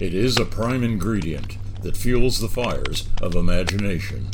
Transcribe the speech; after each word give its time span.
It 0.00 0.14
is 0.14 0.38
a 0.38 0.46
prime 0.46 0.82
ingredient 0.82 1.58
that 1.82 1.94
fuels 1.94 2.40
the 2.40 2.48
fires 2.48 3.06
of 3.20 3.34
imagination. 3.34 4.30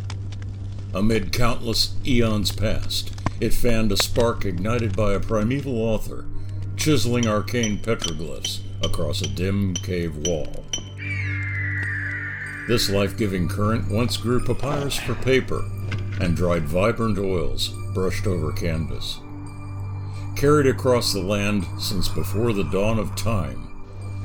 Amid 0.95 1.32
countless 1.32 1.96
eons 2.07 2.53
past, 2.53 3.12
it 3.41 3.53
fanned 3.53 3.91
a 3.91 3.96
spark 3.96 4.45
ignited 4.45 4.96
by 4.96 5.12
a 5.12 5.21
primeval 5.21 5.82
author, 5.82 6.25
chiseling 6.77 7.27
arcane 7.27 7.79
petroglyphs 7.79 8.61
across 8.84 9.23
a 9.23 9.29
dim 9.29 9.75
cave 9.75 10.16
wall. 10.29 10.64
This 12.69 12.89
life 12.89 13.17
giving 13.17 13.48
current 13.48 13.91
once 13.91 14.17
grew 14.17 14.45
papyrus 14.45 14.96
for 14.96 15.17
paper 15.17 15.64
and 16.21 16.37
dried 16.37 16.69
vibrant 16.69 17.19
oils 17.19 17.71
brushed 17.93 18.29
over 18.29 18.53
canvas. 18.53 19.19
Carried 20.37 20.69
across 20.69 21.12
the 21.12 21.23
land 21.23 21.67
since 21.80 22.09
before 22.09 22.53
the 22.53 22.71
dawn 22.71 23.01
of 23.01 23.17
time, 23.17 23.75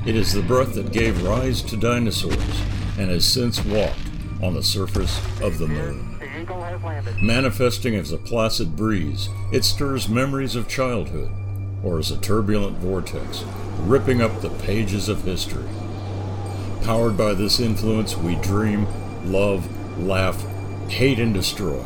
it 0.04 0.16
is 0.16 0.32
the 0.32 0.42
breath 0.42 0.74
that 0.74 0.92
gave 0.92 1.22
rise 1.22 1.62
to 1.62 1.76
dinosaurs 1.76 2.62
and 2.98 3.08
has 3.08 3.24
since 3.24 3.64
walked 3.64 3.98
on 4.42 4.54
the 4.54 4.62
surface 4.62 5.20
of 5.40 5.58
the 5.58 5.68
moon. 5.68 6.18
Manifesting 7.22 7.94
as 7.94 8.10
a 8.10 8.18
placid 8.18 8.76
breeze, 8.76 9.28
it 9.52 9.64
stirs 9.64 10.08
memories 10.08 10.56
of 10.56 10.68
childhood, 10.68 11.30
or 11.84 11.98
as 11.98 12.10
a 12.10 12.20
turbulent 12.20 12.78
vortex, 12.78 13.44
ripping 13.80 14.20
up 14.20 14.40
the 14.40 14.50
pages 14.50 15.08
of 15.08 15.22
history. 15.22 15.68
Powered 16.82 17.16
by 17.16 17.32
this 17.34 17.60
influence, 17.60 18.16
we 18.16 18.34
dream, 18.36 18.88
love, 19.24 19.68
laugh, 20.00 20.44
hate, 20.88 21.20
and 21.20 21.32
destroy. 21.32 21.84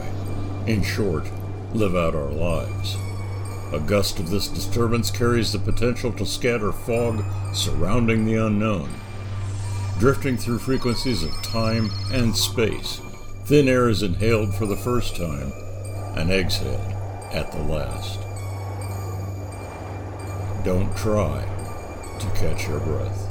In 0.67 0.83
short, 0.83 1.31
live 1.75 1.95
out 1.95 2.15
our 2.15 2.31
lives. 2.31 2.97
A 3.77 3.81
gust 3.81 4.19
of 4.19 4.31
this 4.31 4.49
disturbance 4.49 5.11
carries 5.11 5.53
the 5.53 5.59
potential 5.59 6.11
to 6.13 6.25
scatter 6.25 6.73
fog 6.73 7.23
surrounding 7.53 8.25
the 8.25 8.37
unknown. 8.37 8.89
Drifting 9.99 10.39
through 10.39 10.61
frequencies 10.61 11.23
of 11.23 11.43
time 11.43 11.91
and 12.11 12.35
space, 12.35 13.03
thin 13.45 13.69
air 13.69 13.91
is 13.91 14.03
inhaled 14.03 14.55
for 14.55 14.65
the 14.65 14.79
first 14.79 15.15
time 15.15 15.53
and 16.17 16.31
exhaled 16.31 16.91
at 17.35 17.53
the 17.53 17.63
last. 17.65 18.19
Don't 20.65 20.97
try 20.97 21.45
to 22.19 22.27
catch 22.31 22.67
your 22.67 22.81
breath. 22.81 23.26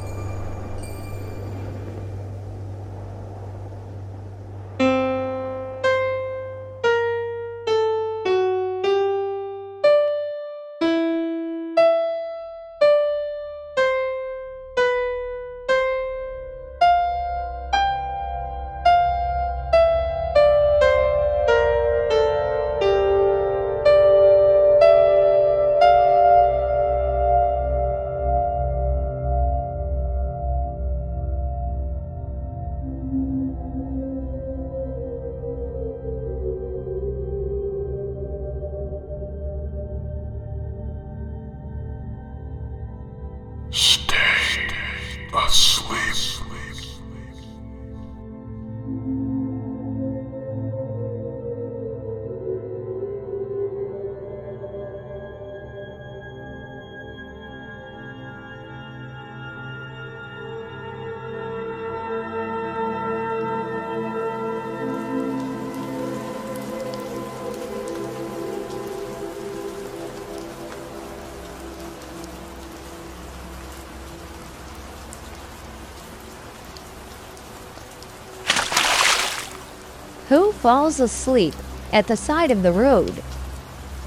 Falls 80.65 80.99
asleep 80.99 81.53
at 81.93 82.07
the 82.07 82.17
side 82.17 82.49
of 82.49 82.63
the 82.63 82.71
road? 82.71 83.21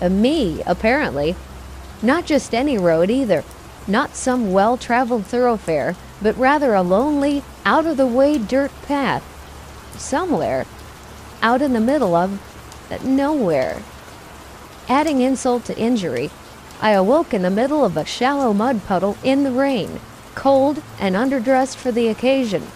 Uh, 0.03 0.09
me, 0.09 0.61
apparently. 0.67 1.37
Not 2.03 2.27
just 2.27 2.53
any 2.53 2.77
road 2.77 3.11
either. 3.11 3.45
Not 3.87 4.17
some 4.17 4.53
well 4.53 4.77
traveled 4.77 5.25
thoroughfare, 5.25 5.95
but 6.21 6.37
rather 6.37 6.75
a 6.75 6.83
lonely, 6.83 7.45
out 7.65 7.87
of 7.87 7.97
the 7.97 8.09
way 8.09 8.39
dirt 8.39 8.73
path. 8.83 9.23
Somewhere. 9.97 10.67
Out 11.43 11.63
in 11.63 11.75
the 11.75 11.81
middle 11.81 12.17
of 12.17 12.43
uh, 12.91 12.99
nowhere. 13.05 13.81
Adding 14.89 15.21
insult 15.21 15.65
to 15.67 15.79
injury, 15.79 16.29
I 16.81 16.91
awoke 16.91 17.33
in 17.33 17.43
the 17.43 17.51
middle 17.51 17.85
of 17.85 17.97
a 17.97 18.05
shallow 18.05 18.53
mud 18.53 18.85
puddle 18.85 19.17
in 19.23 19.45
the 19.45 19.53
rain, 19.53 20.01
cold 20.35 20.83
and 20.99 21.15
underdressed 21.15 21.77
for 21.77 21.93
the 21.93 22.09
occasion, 22.09 22.67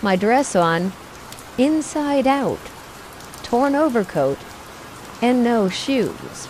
my 0.00 0.14
dress 0.14 0.54
on, 0.54 0.92
inside 1.58 2.28
out 2.28 2.60
torn 3.52 3.74
overcoat, 3.74 4.38
and 5.20 5.44
no 5.44 5.68
shoes. 5.68 6.48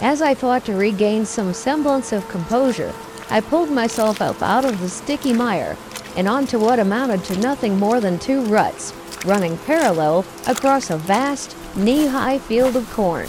As 0.00 0.22
I 0.22 0.34
fought 0.34 0.64
to 0.64 0.72
regain 0.72 1.26
some 1.26 1.52
semblance 1.52 2.10
of 2.10 2.26
composure, 2.30 2.94
I 3.28 3.42
pulled 3.42 3.70
myself 3.70 4.22
up 4.22 4.40
out 4.40 4.64
of 4.64 4.80
the 4.80 4.88
sticky 4.88 5.34
mire 5.34 5.76
and 6.16 6.26
onto 6.26 6.58
what 6.58 6.78
amounted 6.78 7.22
to 7.24 7.38
nothing 7.40 7.78
more 7.78 8.00
than 8.00 8.18
two 8.18 8.40
ruts, 8.46 8.94
running 9.26 9.58
parallel 9.58 10.24
across 10.46 10.88
a 10.88 10.96
vast, 10.96 11.54
knee 11.76 12.06
high 12.06 12.38
field 12.38 12.76
of 12.76 12.90
corn. 12.94 13.28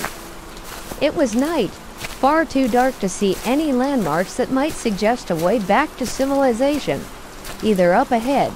It 1.01 1.13
was 1.13 1.35
night, 1.35 1.71
far 1.71 2.45
too 2.45 2.69
dark 2.69 2.97
to 2.99 3.09
see 3.09 3.35
any 3.43 3.73
landmarks 3.73 4.37
that 4.37 4.49
might 4.49 4.71
suggest 4.71 5.29
a 5.29 5.35
way 5.35 5.59
back 5.59 5.93
to 5.97 6.05
civilization, 6.05 7.01
either 7.61 7.93
up 7.93 8.11
ahead 8.11 8.53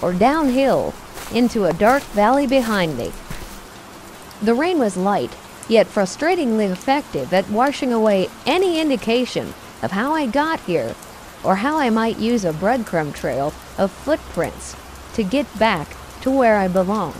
or 0.00 0.14
downhill 0.14 0.94
into 1.34 1.66
a 1.66 1.74
dark 1.74 2.02
valley 2.14 2.46
behind 2.46 2.96
me. 2.96 3.12
The 4.40 4.54
rain 4.54 4.78
was 4.78 4.96
light, 4.96 5.34
yet 5.68 5.88
frustratingly 5.88 6.70
effective 6.70 7.32
at 7.32 7.50
washing 7.50 7.92
away 7.92 8.28
any 8.46 8.80
indication 8.80 9.52
of 9.82 9.90
how 9.90 10.14
I 10.14 10.26
got 10.26 10.60
here 10.60 10.94
or 11.42 11.56
how 11.56 11.76
I 11.78 11.90
might 11.90 12.18
use 12.18 12.44
a 12.44 12.52
breadcrumb 12.52 13.14
trail 13.14 13.52
of 13.76 13.90
footprints 13.90 14.76
to 15.14 15.24
get 15.24 15.58
back 15.58 15.88
to 16.20 16.30
where 16.30 16.56
I 16.56 16.68
belong. 16.68 17.14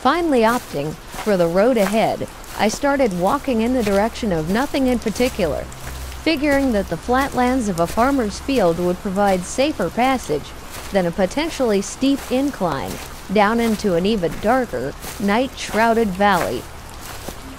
Finally 0.00 0.42
opting 0.42 0.94
for 0.94 1.36
the 1.36 1.48
road 1.48 1.76
ahead, 1.76 2.28
I 2.56 2.68
started 2.68 3.18
walking 3.18 3.60
in 3.60 3.74
the 3.74 3.82
direction 3.82 4.30
of 4.30 4.48
nothing 4.48 4.86
in 4.86 5.00
particular, 5.00 5.64
figuring 6.22 6.70
that 6.72 6.88
the 6.88 6.96
flatlands 6.96 7.68
of 7.68 7.80
a 7.80 7.86
farmer's 7.86 8.38
field 8.38 8.78
would 8.78 8.98
provide 8.98 9.42
safer 9.42 9.90
passage 9.90 10.52
than 10.92 11.06
a 11.06 11.10
potentially 11.10 11.82
steep 11.82 12.20
incline 12.30 12.92
down 13.32 13.60
into 13.60 13.94
an 13.94 14.06
even 14.06 14.32
darker, 14.40 14.94
night 15.20 15.56
shrouded 15.58 16.08
valley. 16.08 16.62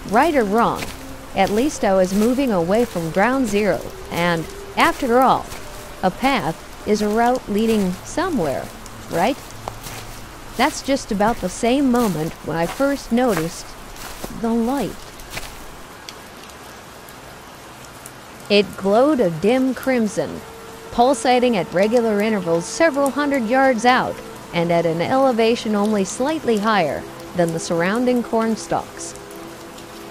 Right 0.09 0.35
or 0.35 0.43
wrong, 0.43 0.83
at 1.35 1.49
least 1.49 1.83
I 1.83 1.93
was 1.93 2.13
moving 2.13 2.51
away 2.51 2.85
from 2.85 3.11
ground 3.11 3.47
zero, 3.47 3.81
and, 4.11 4.45
after 4.75 5.19
all, 5.19 5.45
a 6.01 6.11
path 6.11 6.87
is 6.87 7.01
a 7.01 7.09
route 7.09 7.47
leading 7.49 7.91
somewhere, 8.03 8.65
right? 9.11 9.37
That's 10.55 10.81
just 10.81 11.11
about 11.11 11.37
the 11.37 11.49
same 11.49 11.91
moment 11.91 12.33
when 12.45 12.57
I 12.57 12.65
first 12.65 13.11
noticed 13.11 13.65
the 14.41 14.53
light. 14.53 14.95
It 18.49 18.77
glowed 18.77 19.19
a 19.19 19.29
dim 19.29 19.73
crimson, 19.75 20.39
pulsating 20.91 21.57
at 21.57 21.71
regular 21.73 22.21
intervals 22.21 22.65
several 22.65 23.11
hundred 23.11 23.47
yards 23.47 23.85
out 23.85 24.15
and 24.53 24.71
at 24.71 24.85
an 24.85 25.01
elevation 25.01 25.75
only 25.75 26.03
slightly 26.03 26.57
higher 26.57 27.03
than 27.35 27.53
the 27.53 27.59
surrounding 27.59 28.23
corn 28.23 28.55
stalks. 28.55 29.13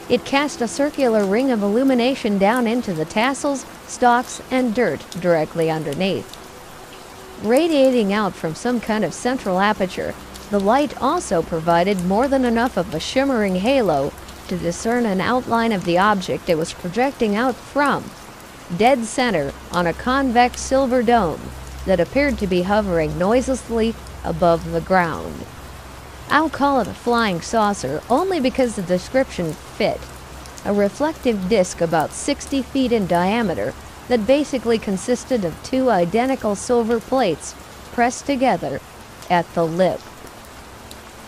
It 0.08 0.24
cast 0.24 0.60
a 0.60 0.68
circular 0.68 1.24
ring 1.24 1.50
of 1.50 1.62
illumination 1.62 2.38
down 2.38 2.66
into 2.66 2.92
the 2.92 3.04
tassels, 3.04 3.66
stalks, 3.86 4.40
and 4.50 4.74
dirt 4.74 5.04
directly 5.20 5.68
underneath. 5.70 6.32
Radiating 7.42 8.12
out 8.12 8.34
from 8.34 8.54
some 8.54 8.80
kind 8.80 9.04
of 9.04 9.12
central 9.12 9.58
aperture, 9.58 10.14
the 10.50 10.60
light 10.60 10.96
also 11.02 11.42
provided 11.42 12.04
more 12.04 12.28
than 12.28 12.44
enough 12.44 12.76
of 12.76 12.94
a 12.94 13.00
shimmering 13.00 13.56
halo 13.56 14.12
to 14.46 14.56
discern 14.56 15.06
an 15.06 15.20
outline 15.20 15.72
of 15.72 15.84
the 15.84 15.98
object 15.98 16.48
it 16.48 16.56
was 16.56 16.72
projecting 16.72 17.34
out 17.34 17.56
from, 17.56 18.04
dead 18.76 19.04
center 19.04 19.52
on 19.72 19.88
a 19.88 19.92
convex 19.92 20.60
silver 20.60 21.02
dome, 21.02 21.40
that 21.84 21.98
appeared 21.98 22.38
to 22.38 22.46
be 22.46 22.62
hovering 22.62 23.18
noiselessly 23.18 23.94
above 24.26 24.72
the 24.72 24.80
ground. 24.80 25.46
I'll 26.28 26.50
call 26.50 26.80
it 26.80 26.88
a 26.88 26.94
flying 26.94 27.40
saucer 27.40 28.02
only 28.10 28.40
because 28.40 28.74
the 28.74 28.82
description 28.82 29.52
fit. 29.52 30.00
A 30.64 30.74
reflective 30.74 31.48
disc 31.48 31.80
about 31.80 32.10
60 32.10 32.62
feet 32.62 32.92
in 32.92 33.06
diameter 33.06 33.72
that 34.08 34.26
basically 34.26 34.78
consisted 34.78 35.44
of 35.44 35.62
two 35.62 35.90
identical 35.90 36.56
silver 36.56 36.98
plates 36.98 37.54
pressed 37.92 38.26
together 38.26 38.80
at 39.30 39.52
the 39.54 39.64
lip. 39.64 40.00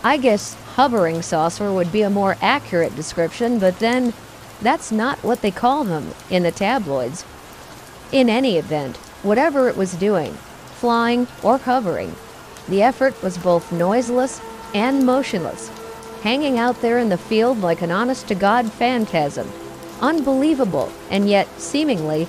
I 0.03 0.17
guess 0.17 0.53
hovering 0.75 1.21
saucer 1.21 1.71
would 1.73 1.91
be 1.91 2.01
a 2.01 2.09
more 2.09 2.37
accurate 2.41 2.95
description, 2.95 3.59
but 3.59 3.79
then 3.79 4.13
that's 4.61 4.91
not 4.91 5.23
what 5.23 5.41
they 5.41 5.51
call 5.51 5.83
them 5.83 6.13
in 6.29 6.43
the 6.43 6.51
tabloids. 6.51 7.25
In 8.11 8.29
any 8.29 8.57
event, 8.57 8.97
whatever 9.23 9.69
it 9.69 9.77
was 9.77 9.93
doing, 9.93 10.33
flying 10.75 11.27
or 11.43 11.57
hovering, 11.57 12.15
the 12.69 12.81
effort 12.83 13.21
was 13.21 13.37
both 13.37 13.71
noiseless 13.71 14.41
and 14.73 15.05
motionless, 15.05 15.69
hanging 16.21 16.57
out 16.59 16.81
there 16.81 16.99
in 16.99 17.09
the 17.09 17.17
field 17.17 17.59
like 17.59 17.81
an 17.81 17.91
honest 17.91 18.27
to 18.27 18.35
God 18.35 18.71
phantasm. 18.71 19.49
Unbelievable, 20.01 20.91
and 21.09 21.29
yet 21.29 21.47
seemingly, 21.59 22.27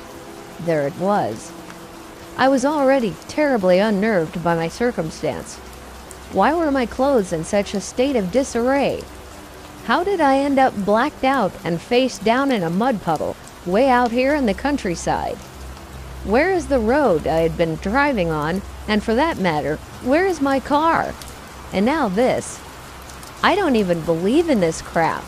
there 0.61 0.87
it 0.87 0.97
was. 0.97 1.53
I 2.37 2.49
was 2.49 2.65
already 2.65 3.15
terribly 3.29 3.79
unnerved 3.79 4.43
by 4.43 4.55
my 4.55 4.69
circumstance. 4.69 5.57
Why 6.33 6.55
were 6.55 6.71
my 6.71 6.87
clothes 6.87 7.33
in 7.33 7.45
such 7.45 7.75
a 7.75 7.81
state 7.81 8.17
of 8.17 8.33
disarray? 8.33 9.03
How 9.85 10.05
did 10.05 10.21
I 10.21 10.39
end 10.39 10.59
up 10.59 10.75
blacked 10.85 11.25
out 11.25 11.53
and 11.65 11.81
face 11.81 12.19
down 12.19 12.53
in 12.53 12.63
a 12.63 12.71
mud 12.71 13.03
puddle 13.03 13.37
way 13.67 13.89
out 13.89 14.11
here 14.11 14.35
in 14.35 14.47
the 14.47 14.55
countryside? 14.55 15.37
Where 16.25 16.53
is 16.53 16.69
the 16.69 16.79
road 16.79 17.27
I 17.27 17.41
had 17.41 17.57
been 17.57 17.77
driving 17.77 18.31
on, 18.31 18.63
and 18.89 19.03
for 19.03 19.15
that 19.15 19.39
matter, 19.39 19.77
where 20.03 20.27
is 20.27 20.41
my 20.41 20.61
car? 20.61 21.15
And 21.73 21.87
now 21.87 22.09
this. 22.09 22.61
I 23.43 23.55
don't 23.55 23.77
even 23.77 24.01
believe 24.03 24.49
in 24.49 24.61
this 24.61 24.83
crap. 24.83 25.25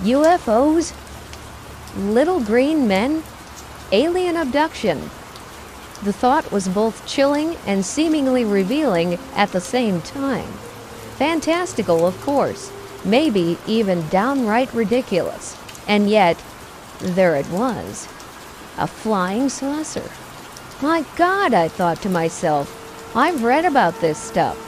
UFOs? 0.00 0.94
Little 1.96 2.40
green 2.40 2.88
men? 2.88 3.22
Alien 3.92 4.36
abduction? 4.36 5.10
The 6.02 6.12
thought 6.12 6.50
was 6.50 6.66
both 6.68 7.06
chilling 7.06 7.56
and 7.66 7.84
seemingly 7.84 8.44
revealing 8.44 9.18
at 9.34 9.52
the 9.52 9.60
same 9.60 10.00
time. 10.00 10.50
Fantastical, 11.16 12.06
of 12.06 12.20
course, 12.22 12.72
maybe 13.04 13.58
even 13.66 14.08
downright 14.08 14.72
ridiculous. 14.74 15.56
And 15.86 16.10
yet, 16.10 16.42
there 16.98 17.36
it 17.36 17.48
was 17.50 18.08
a 18.78 18.86
flying 18.86 19.48
saucer. 19.48 20.10
My 20.82 21.04
God, 21.14 21.54
I 21.54 21.68
thought 21.68 22.02
to 22.02 22.08
myself, 22.08 23.14
I've 23.14 23.44
read 23.44 23.64
about 23.64 24.00
this 24.00 24.18
stuff. 24.18 24.58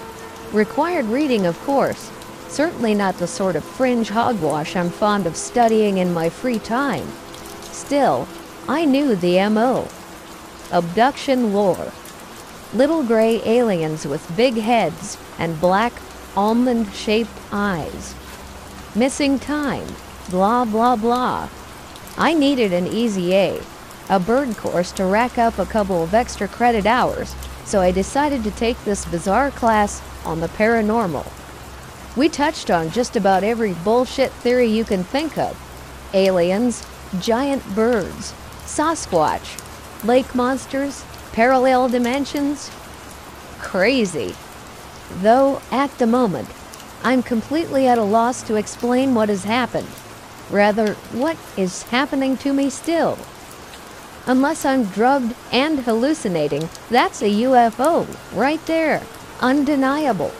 Required 0.55 1.07
reading, 1.07 1.45
of 1.45 1.61
course. 1.63 2.09
Certainly 2.47 2.95
not 2.95 3.19
the 3.19 3.27
sort 3.27 3.57
of 3.57 3.65
fringe 3.65 4.11
hogwash 4.11 4.77
I'm 4.77 4.91
fond 4.91 5.27
of 5.27 5.37
studying 5.37 5.99
in 5.99 6.15
my 6.15 6.29
free 6.29 6.61
time. 6.61 7.09
Still, 7.63 8.29
I 8.69 8.85
knew 8.85 9.17
the 9.17 9.49
MO. 9.49 9.89
Abduction 10.71 11.53
lore. 11.53 11.93
Little 12.73 13.03
gray 13.03 13.43
aliens 13.45 14.07
with 14.07 14.37
big 14.37 14.55
heads 14.55 15.19
and 15.37 15.61
black, 15.61 15.93
almond 16.37 16.93
shaped 16.95 17.37
eyes. 17.51 18.15
Missing 18.95 19.41
time. 19.41 19.89
Blah, 20.31 20.65
blah, 20.65 20.95
blah. 20.95 21.49
I 22.17 22.35
needed 22.35 22.73
an 22.73 22.87
easy 22.87 23.35
A, 23.35 23.61
a 24.09 24.21
bird 24.21 24.57
course 24.57 24.93
to 24.93 25.05
rack 25.05 25.39
up 25.39 25.59
a 25.59 25.67
couple 25.67 26.03
of 26.03 26.15
extra 26.15 26.47
credit 26.47 26.87
hours, 26.87 27.35
so 27.65 27.81
I 27.81 27.91
decided 27.91 28.45
to 28.45 28.51
take 28.51 28.83
this 28.85 29.05
bizarre 29.07 29.51
class 29.51 30.03
on 30.25 30.41
the 30.41 30.49
paranormal. 30.49 31.27
We 32.17 32.29
touched 32.29 32.71
on 32.71 32.91
just 32.91 33.17
about 33.17 33.43
every 33.43 33.73
bullshit 33.73 34.31
theory 34.31 34.67
you 34.67 34.85
can 34.85 35.05
think 35.05 35.39
of 35.39 35.59
aliens, 36.13 36.87
giant 37.21 37.75
birds, 37.75 38.33
Sasquatch, 38.65 39.61
lake 40.05 40.35
monsters, 40.35 41.05
parallel 41.33 41.89
dimensions. 41.89 42.71
Crazy. 43.59 44.35
Though, 45.21 45.61
at 45.71 45.97
the 45.99 46.07
moment, 46.07 46.49
I'm 47.03 47.23
completely 47.23 47.87
at 47.89 47.99
a 47.99 48.03
loss 48.03 48.43
to 48.45 48.55
explain 48.55 49.15
what 49.15 49.29
has 49.29 49.45
happened. 49.45 49.89
Rather, 50.51 50.95
what 51.13 51.37
is 51.57 51.83
happening 51.85 52.37
to 52.39 52.53
me 52.53 52.71
still. 52.71 53.19
Unless 54.27 54.65
I'm 54.65 54.87
drugged 54.87 55.35
and 55.53 55.81
hallucinating, 55.81 56.71
that's 56.89 57.21
a 57.21 57.31
UFO, 57.43 58.07
right 58.35 58.65
there. 58.65 59.03
Undeniable. 59.41 60.33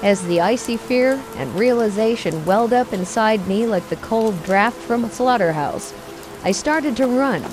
As 0.00 0.24
the 0.26 0.40
icy 0.40 0.76
fear 0.76 1.20
and 1.36 1.52
realization 1.56 2.44
welled 2.44 2.72
up 2.72 2.92
inside 2.92 3.48
me 3.48 3.66
like 3.66 3.88
the 3.88 3.96
cold 3.96 4.40
draft 4.44 4.76
from 4.76 5.04
a 5.04 5.10
slaughterhouse, 5.10 5.92
I 6.44 6.52
started 6.52 6.96
to 6.98 7.08
run, 7.08 7.44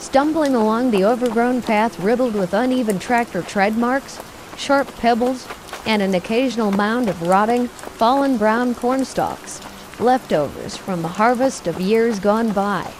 stumbling 0.00 0.54
along 0.54 0.90
the 0.90 1.04
overgrown 1.04 1.62
path 1.62 1.98
riddled 2.00 2.34
with 2.34 2.52
uneven 2.52 2.98
tractor 2.98 3.40
tread 3.40 3.78
marks, 3.78 4.20
sharp 4.58 4.94
pebbles, 4.96 5.48
and 5.86 6.02
an 6.02 6.14
occasional 6.14 6.72
mound 6.72 7.08
of 7.08 7.22
rotting, 7.22 7.68
fallen 7.68 8.36
brown 8.36 8.74
corn 8.74 9.06
stalks, 9.06 9.62
leftovers 9.98 10.76
from 10.76 11.00
the 11.00 11.08
harvest 11.08 11.66
of 11.66 11.80
years 11.80 12.18
gone 12.20 12.52
by. 12.52 12.90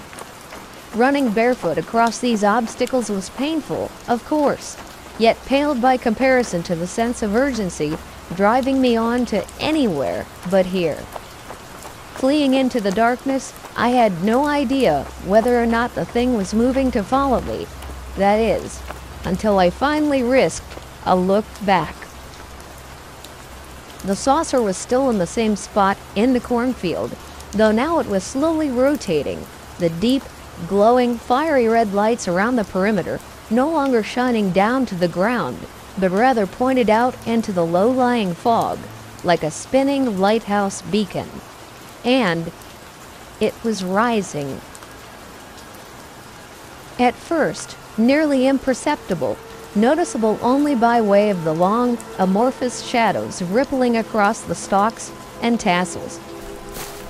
Running 0.94 1.30
barefoot 1.30 1.78
across 1.78 2.18
these 2.18 2.42
obstacles 2.42 3.10
was 3.10 3.30
painful, 3.30 3.90
of 4.08 4.24
course, 4.24 4.76
yet 5.18 5.36
paled 5.44 5.82
by 5.82 5.96
comparison 5.96 6.62
to 6.64 6.74
the 6.74 6.86
sense 6.86 7.22
of 7.22 7.36
urgency 7.36 7.96
driving 8.34 8.80
me 8.80 8.96
on 8.96 9.26
to 9.26 9.46
anywhere 9.60 10.26
but 10.50 10.66
here. 10.66 10.98
Fleeing 12.14 12.54
into 12.54 12.80
the 12.80 12.90
darkness, 12.90 13.52
I 13.76 13.90
had 13.90 14.24
no 14.24 14.46
idea 14.46 15.04
whether 15.24 15.62
or 15.62 15.66
not 15.66 15.94
the 15.94 16.04
thing 16.04 16.34
was 16.34 16.52
moving 16.52 16.90
to 16.92 17.04
follow 17.04 17.40
me. 17.42 17.66
That 18.16 18.40
is, 18.40 18.82
until 19.24 19.58
I 19.58 19.70
finally 19.70 20.22
risked 20.22 20.78
a 21.06 21.14
look 21.14 21.44
back. 21.64 21.94
The 24.04 24.16
saucer 24.16 24.60
was 24.60 24.76
still 24.76 25.10
in 25.10 25.18
the 25.18 25.26
same 25.26 25.54
spot 25.54 25.96
in 26.16 26.32
the 26.32 26.40
cornfield, 26.40 27.16
though 27.52 27.72
now 27.72 27.98
it 27.98 28.06
was 28.06 28.24
slowly 28.24 28.70
rotating, 28.70 29.46
the 29.78 29.90
deep, 29.90 30.22
glowing, 30.66 31.16
fiery 31.16 31.68
red 31.68 31.92
lights 31.92 32.26
around 32.26 32.56
the 32.56 32.64
perimeter 32.64 33.20
no 33.50 33.70
longer 33.70 34.02
shining 34.02 34.50
down 34.50 34.86
to 34.86 34.94
the 34.94 35.08
ground, 35.08 35.58
but 35.98 36.10
rather 36.10 36.46
pointed 36.46 36.90
out 36.90 37.14
into 37.26 37.52
the 37.52 37.64
low 37.64 37.90
lying 37.90 38.34
fog 38.34 38.78
like 39.24 39.42
a 39.42 39.50
spinning 39.50 40.18
lighthouse 40.18 40.82
beacon 40.82 41.28
and 42.04 42.50
it 43.40 43.54
was 43.62 43.84
rising. 43.84 44.60
At 46.98 47.14
first, 47.14 47.76
nearly 47.96 48.46
imperceptible, 48.46 49.36
noticeable 49.74 50.38
only 50.42 50.74
by 50.74 51.00
way 51.00 51.30
of 51.30 51.44
the 51.44 51.54
long, 51.54 51.98
amorphous 52.18 52.82
shadows 52.82 53.42
rippling 53.42 53.96
across 53.96 54.40
the 54.40 54.54
stalks 54.54 55.12
and 55.40 55.60
tassels. 55.60 56.18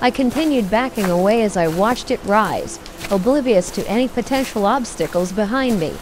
I 0.01 0.11
continued 0.11 0.71
backing 0.71 1.09
away 1.09 1.43
as 1.43 1.57
I 1.57 1.67
watched 1.67 2.09
it 2.09 2.23
rise, 2.23 2.79
oblivious 3.11 3.69
to 3.71 3.85
any 3.85 4.07
potential 4.07 4.65
obstacles 4.65 5.33
behind 5.33 5.77
me. 5.77 5.93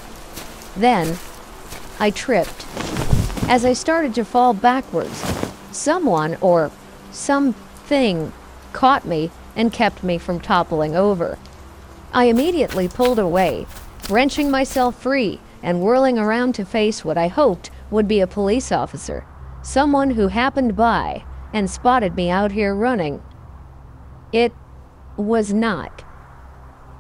Then, 0.75 1.18
I 2.00 2.12
tripped. 2.12 2.68
As 3.50 3.66
I 3.66 3.74
started 3.74 4.13
to 4.16 4.25
fall 4.25 4.54
backwards, 4.54 5.18
someone 5.72 6.38
or 6.42 6.70
something 7.12 8.32
caught 8.72 9.04
me 9.04 9.32
and 9.56 9.74
kept 9.74 10.04
me 10.04 10.20
from 10.20 10.39
toppling 10.39 10.96
over. 10.96 11.39
I 12.13 12.25
immediately 12.25 12.88
pulled 12.88 13.18
away, 13.18 13.66
wrenching 14.12 14.51
myself 14.51 15.01
free 15.01 15.39
and 15.63 15.82
whirling 15.82 16.20
around 16.20 16.54
to 16.56 16.66
face 16.66 17.04
what 17.04 17.18
I 17.18 17.30
hoped 17.30 17.72
would 17.89 18.08
be 18.08 18.20
a 18.20 18.27
police 18.27 18.72
officer, 18.72 19.25
someone 19.63 20.12
who 20.12 20.27
happened 20.27 20.75
by 20.75 21.24
and 21.51 21.68
spotted 21.68 22.16
me 22.16 22.30
out 22.30 22.51
here 22.51 22.75
running. 22.75 23.24
It 24.31 24.53
was 25.15 25.53
not. 25.53 26.03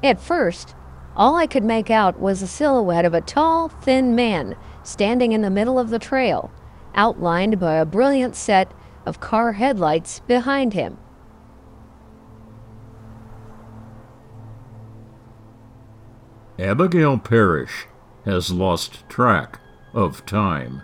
At 0.03 0.19
first, 0.19 0.75
all 1.15 1.35
I 1.35 1.47
could 1.47 1.63
make 1.63 1.89
out 1.89 2.19
was 2.19 2.41
the 2.41 2.47
silhouette 2.47 3.05
of 3.05 3.13
a 3.13 3.21
tall, 3.21 3.69
thin 3.69 4.15
man 4.15 4.55
standing 4.83 5.31
in 5.31 5.41
the 5.41 5.49
middle 5.49 5.79
of 5.79 5.89
the 5.89 5.99
trail, 5.99 6.51
outlined 6.95 7.59
by 7.59 7.75
a 7.75 7.85
brilliant 7.85 8.35
set 8.35 8.71
of 9.05 9.19
car 9.19 9.53
headlights 9.53 10.19
behind 10.21 10.73
him. 10.73 10.97
Abigail 16.59 17.17
Parrish 17.17 17.87
has 18.25 18.51
lost 18.51 19.07
track 19.09 19.59
of 19.93 20.25
time. 20.25 20.81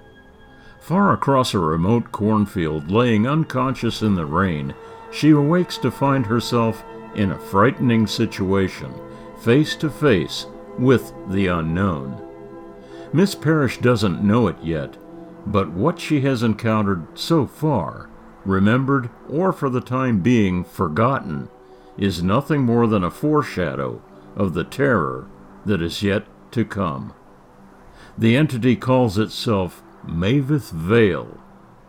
Far 0.80 1.14
across 1.14 1.54
a 1.54 1.60
remote 1.60 2.12
cornfield, 2.12 2.92
laying 2.92 3.28
unconscious 3.28 4.02
in 4.02 4.16
the 4.16 4.26
rain, 4.26 4.76
she 5.14 5.30
awakes 5.30 5.78
to 5.78 5.92
find 5.92 6.26
herself 6.26 6.84
in 7.16 7.32
a 7.32 7.40
frightening 7.40 8.08
situation, 8.08 8.94
face 9.40 9.76
to 9.76 9.90
face 9.90 10.48
with 10.80 11.14
the 11.30 11.48
unknown. 11.48 12.20
Miss 13.14 13.36
Parrish 13.36 13.78
doesn't 13.78 14.24
know 14.24 14.48
it 14.48 14.58
yet, 14.64 14.98
but 15.46 15.72
what 15.72 16.00
she 16.00 16.22
has 16.22 16.42
encountered 16.42 17.06
so 17.14 17.46
far, 17.46 18.10
remembered 18.44 19.10
or 19.30 19.54
for 19.54 19.70
the 19.70 19.82
time 19.82 20.22
being 20.22 20.64
forgotten, 20.64 21.50
is 21.98 22.24
nothing 22.24 22.62
more 22.62 22.88
than 22.88 23.04
a 23.04 23.12
foreshadow 23.12 24.02
of 24.36 24.54
the 24.54 24.64
terror 24.64 25.28
that 25.66 25.82
is 25.82 26.02
yet 26.02 26.26
to 26.52 26.66
come. 26.66 27.14
The 28.18 28.36
entity 28.36 28.76
calls 28.76 29.18
itself 29.18 29.84
Maveth 30.08 30.72
Vale, 30.72 31.38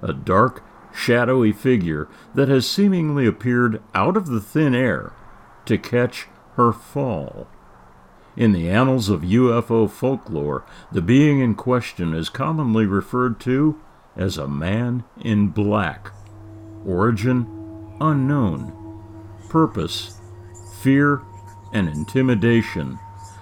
a 0.02 0.12
dark, 0.12 0.62
shadowy 0.94 1.52
figure 1.52 2.08
that 2.34 2.48
has 2.48 2.68
seemingly 2.68 3.26
appeared 3.26 3.82
out 3.94 4.16
of 4.16 4.28
the 4.28 4.40
thin 4.40 4.74
air 4.74 5.12
to 5.66 5.76
catch 5.76 6.28
her 6.56 6.72
fall. 6.72 7.48
In 8.36 8.52
the 8.52 8.68
annals 8.70 9.08
of 9.08 9.22
UFO 9.22 9.90
folklore, 9.90 10.64
the 10.92 11.02
being 11.02 11.40
in 11.40 11.54
question 11.54 12.14
is 12.14 12.28
commonly 12.28 12.86
referred 12.86 13.40
to 13.40 13.80
as 14.16 14.38
a 14.38 14.48
man 14.48 15.04
in 15.20 15.48
black. 15.48 16.12
Origin 16.86 17.96
unknown. 18.00 19.02
Purpose 19.48 20.20
fear 20.80 21.22
and 21.72 21.88
intimidation. 21.88 22.98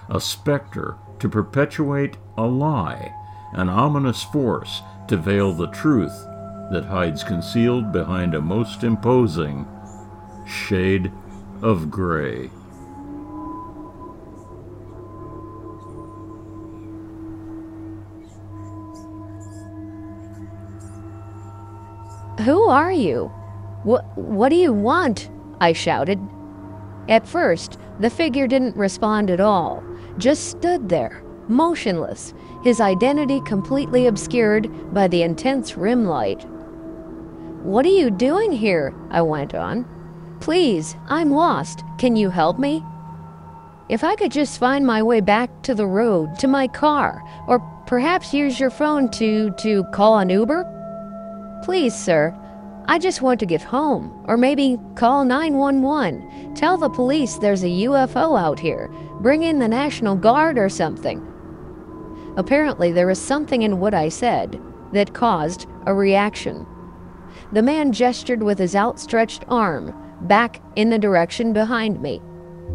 A 0.09 0.19
specter 0.19 0.97
to 1.19 1.29
perpetuate 1.29 2.17
a 2.37 2.45
lie, 2.45 3.13
an 3.53 3.69
ominous 3.69 4.23
force 4.23 4.81
to 5.07 5.17
veil 5.17 5.53
the 5.53 5.67
truth 5.67 6.25
that 6.71 6.85
hides 6.85 7.23
concealed 7.23 7.91
behind 7.91 8.33
a 8.33 8.41
most 8.41 8.83
imposing 8.83 9.67
shade 10.45 11.11
of 11.61 11.89
gray. 11.89 12.49
Who 22.43 22.63
are 22.63 22.91
you? 22.91 23.31
What, 23.83 24.17
what 24.17 24.49
do 24.49 24.55
you 24.55 24.73
want? 24.73 25.29
I 25.61 25.71
shouted. 25.71 26.19
At 27.07 27.27
first, 27.27 27.77
the 27.99 28.09
figure 28.09 28.47
didn't 28.47 28.75
respond 28.75 29.29
at 29.29 29.39
all, 29.39 29.83
just 30.17 30.49
stood 30.49 30.89
there, 30.89 31.23
motionless, 31.47 32.33
his 32.63 32.81
identity 32.81 33.39
completely 33.41 34.07
obscured 34.07 34.93
by 34.93 35.07
the 35.07 35.21
intense 35.21 35.77
rim 35.77 36.05
light. 36.05 36.45
What 37.63 37.85
are 37.85 37.89
you 37.89 38.11
doing 38.11 38.51
here? 38.51 38.93
I 39.09 39.21
went 39.21 39.55
on. 39.55 39.85
Please, 40.41 40.97
I'm 41.07 41.31
lost. 41.31 41.85
Can 41.97 42.17
you 42.17 42.29
help 42.29 42.59
me? 42.59 42.83
If 43.87 44.03
I 44.03 44.17
could 44.17 44.33
just 44.33 44.59
find 44.59 44.85
my 44.85 45.01
way 45.01 45.21
back 45.21 45.63
to 45.63 45.73
the 45.73 45.87
road, 45.87 46.37
to 46.39 46.47
my 46.49 46.67
car, 46.67 47.23
or 47.47 47.59
perhaps 47.85 48.33
use 48.33 48.59
your 48.59 48.69
phone 48.69 49.09
to 49.11 49.51
to 49.59 49.85
call 49.93 50.19
an 50.19 50.29
Uber? 50.29 51.61
Please, 51.63 51.95
sir, 51.95 52.37
I 52.89 52.99
just 52.99 53.21
want 53.21 53.39
to 53.39 53.45
get 53.45 53.61
home. 53.61 54.11
Or 54.27 54.35
maybe 54.35 54.77
call 54.95 55.23
911. 55.23 56.55
Tell 56.55 56.75
the 56.75 56.89
police 56.89 57.37
there's 57.37 57.63
a 57.63 57.85
UFO 57.87 58.37
out 58.37 58.59
here. 58.59 58.91
Bring 59.21 59.43
in 59.43 59.59
the 59.59 59.69
National 59.69 60.17
Guard 60.17 60.57
or 60.57 60.67
something. 60.67 61.25
Apparently, 62.35 62.91
there 62.91 63.07
was 63.07 63.21
something 63.21 63.61
in 63.61 63.79
what 63.79 63.93
I 63.93 64.09
said 64.09 64.61
that 64.91 65.13
caused 65.13 65.65
a 65.85 65.93
reaction. 65.93 66.67
The 67.53 67.61
man 67.61 67.91
gestured 67.91 68.43
with 68.43 68.59
his 68.59 68.75
outstretched 68.75 69.45
arm 69.47 69.93
back 70.21 70.61
in 70.75 70.89
the 70.89 70.99
direction 70.99 71.53
behind 71.53 72.01
me. 72.01 72.21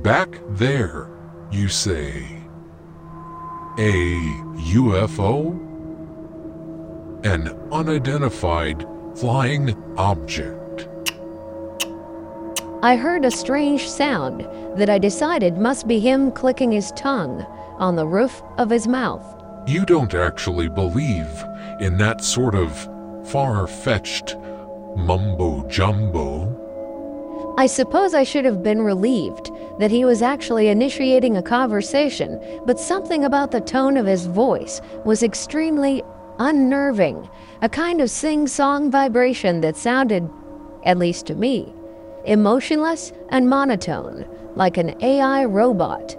Back 0.02 0.40
there, 0.50 1.10
you 1.50 1.68
say. 1.68 2.24
A 3.78 4.16
UFO? 4.74 5.68
an 7.24 7.48
unidentified 7.72 8.86
flying 9.16 9.74
object. 9.96 10.88
I 12.82 12.94
heard 12.94 13.24
a 13.24 13.30
strange 13.30 13.88
sound 13.88 14.46
that 14.78 14.88
I 14.88 14.98
decided 14.98 15.58
must 15.58 15.88
be 15.88 15.98
him 15.98 16.30
clicking 16.30 16.70
his 16.70 16.92
tongue 16.92 17.44
on 17.78 17.96
the 17.96 18.06
roof 18.06 18.40
of 18.56 18.70
his 18.70 18.86
mouth. 18.86 19.24
You 19.66 19.84
don't 19.84 20.14
actually 20.14 20.68
believe 20.68 21.44
in 21.80 21.98
that 21.98 22.22
sort 22.22 22.54
of 22.54 22.88
far 23.28 23.66
fetched 23.66 24.36
mumbo 24.98 25.66
jumbo. 25.68 26.54
I 27.56 27.66
suppose 27.66 28.14
I 28.14 28.24
should 28.24 28.44
have 28.44 28.62
been 28.62 28.82
relieved 28.82 29.50
that 29.78 29.90
he 29.90 30.04
was 30.04 30.22
actually 30.22 30.68
initiating 30.68 31.36
a 31.36 31.42
conversation, 31.42 32.40
but 32.66 32.78
something 32.78 33.24
about 33.24 33.50
the 33.50 33.60
tone 33.60 33.96
of 33.96 34.06
his 34.06 34.26
voice 34.26 34.80
was 35.04 35.22
extremely 35.22 36.02
unnerving, 36.38 37.28
a 37.62 37.68
kind 37.68 38.00
of 38.00 38.10
sing 38.10 38.46
song 38.46 38.90
vibration 38.90 39.60
that 39.62 39.76
sounded, 39.76 40.28
at 40.84 40.98
least 40.98 41.26
to 41.26 41.34
me, 41.34 41.72
emotionless 42.24 43.12
and 43.30 43.48
monotone, 43.48 44.24
like 44.54 44.76
an 44.76 44.94
AI 45.02 45.44
robot. 45.44 46.16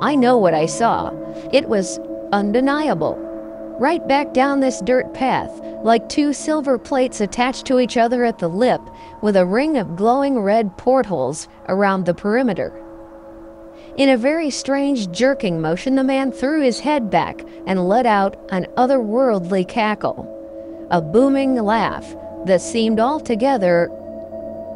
I 0.00 0.14
know 0.14 0.38
what 0.38 0.54
I 0.54 0.66
saw. 0.66 1.10
It 1.52 1.68
was 1.68 1.98
undeniable. 2.32 3.29
Right 3.80 4.06
back 4.06 4.34
down 4.34 4.60
this 4.60 4.82
dirt 4.82 5.14
path, 5.14 5.58
like 5.82 6.06
two 6.06 6.34
silver 6.34 6.76
plates 6.76 7.22
attached 7.22 7.64
to 7.64 7.80
each 7.80 7.96
other 7.96 8.26
at 8.26 8.38
the 8.38 8.46
lip, 8.46 8.82
with 9.22 9.36
a 9.36 9.46
ring 9.46 9.78
of 9.78 9.96
glowing 9.96 10.38
red 10.38 10.76
portholes 10.76 11.48
around 11.66 12.04
the 12.04 12.12
perimeter. 12.12 12.78
In 13.96 14.10
a 14.10 14.18
very 14.18 14.50
strange 14.50 15.10
jerking 15.10 15.62
motion, 15.62 15.94
the 15.94 16.04
man 16.04 16.30
threw 16.30 16.60
his 16.60 16.80
head 16.80 17.08
back 17.08 17.42
and 17.66 17.88
let 17.88 18.04
out 18.04 18.36
an 18.52 18.66
otherworldly 18.76 19.66
cackle, 19.66 20.28
a 20.90 21.00
booming 21.00 21.54
laugh 21.54 22.14
that 22.44 22.60
seemed 22.60 23.00
altogether 23.00 23.88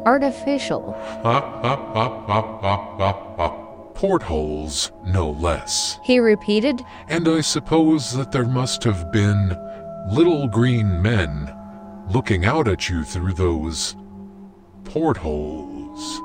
artificial. 0.07 0.95
Portholes, 3.95 4.91
no 5.05 5.31
less. 5.31 5.99
He 6.03 6.19
repeated. 6.19 6.83
And 7.07 7.27
I 7.27 7.41
suppose 7.41 8.11
that 8.13 8.31
there 8.31 8.45
must 8.45 8.83
have 8.83 9.11
been 9.11 9.57
little 10.11 10.47
green 10.47 11.01
men 11.01 11.51
looking 12.09 12.45
out 12.45 12.67
at 12.67 12.89
you 12.89 13.03
through 13.03 13.33
those 13.33 13.95
portholes 14.83 16.21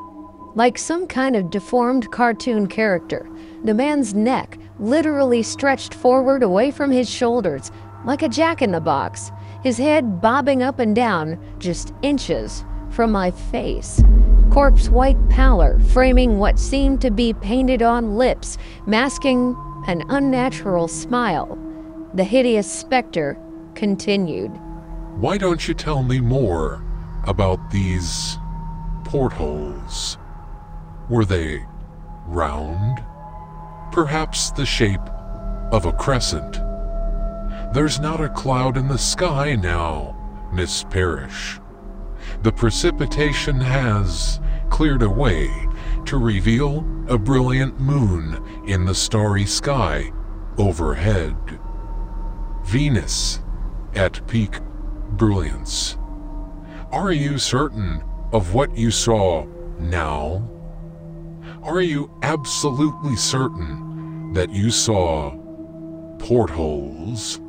like 0.55 0.79
some 0.79 1.07
kind 1.07 1.37
of 1.37 1.51
deformed 1.51 2.11
cartoon 2.11 2.67
character. 2.67 3.29
The 3.65 3.75
man's 3.75 4.15
neck 4.15 4.59
literally 4.79 5.43
stretched 5.43 5.95
forward 5.95 6.43
away 6.43 6.71
from 6.71 6.91
his 6.91 7.09
shoulders, 7.09 7.71
like 8.05 8.23
a 8.23 8.29
jack 8.29 8.63
in 8.63 8.73
the 8.73 8.81
box, 8.81 9.31
his 9.63 9.79
head 9.79 10.21
bobbing 10.21 10.63
up 10.63 10.79
and 10.79 10.97
down 10.97 11.39
just 11.59 11.93
inches 12.03 12.65
from 12.91 13.13
my 13.13 13.31
face. 13.31 14.03
Corpse 14.51 14.89
white 14.89 15.29
pallor 15.29 15.79
framing 15.79 16.39
what 16.39 16.59
seemed 16.59 17.01
to 17.03 17.11
be 17.13 17.33
painted 17.33 17.83
on 17.83 18.17
lips, 18.17 18.59
masking 18.85 19.57
an 19.87 20.03
unnatural 20.09 20.89
smile. 20.89 21.57
The 22.15 22.25
hideous 22.25 22.71
specter 22.71 23.39
continued. 23.77 24.51
Why 25.21 25.39
don't 25.39 25.69
you 25.69 25.75
tell 25.75 26.03
me 26.03 26.19
more 26.19 26.85
about 27.29 27.71
these 27.71 28.39
portholes? 29.05 30.19
Were 31.09 31.25
they 31.25 31.65
round? 32.27 33.05
Perhaps 33.93 34.51
the 34.51 34.67
shape 34.67 35.09
of 35.71 35.87
a 35.87 35.93
crescent. 35.93 36.55
There's 37.73 38.01
not 38.01 38.21
a 38.21 38.29
cloud 38.29 38.77
in 38.77 38.89
the 38.89 38.99
sky 38.99 39.55
now, 39.55 40.17
Miss 40.53 40.83
Parrish. 40.83 41.60
The 42.43 42.53
precipitation 42.53 43.61
has 43.61 44.41
cleared 44.71 45.03
away 45.03 45.51
to 46.07 46.17
reveal 46.17 46.85
a 47.09 47.19
brilliant 47.19 47.81
moon 47.81 48.43
in 48.67 48.85
the 48.85 48.95
starry 48.95 49.47
sky 49.47 50.13
overhead. 50.59 51.37
Venus 52.65 53.41
at 53.95 54.27
peak 54.27 54.61
brilliance. 55.11 55.99
Are 56.93 57.13
you 57.13 57.39
certain 57.39 58.03
of 58.33 58.55
what 58.55 58.77
you 58.77 58.91
saw 58.91 59.45
now? 59.79 60.49
Are 61.63 61.81
you 61.81 62.11
absolutely 62.23 63.17
certain 63.17 64.33
that 64.33 64.51
you 64.51 64.71
saw 64.71 65.37
portholes? 66.19 67.41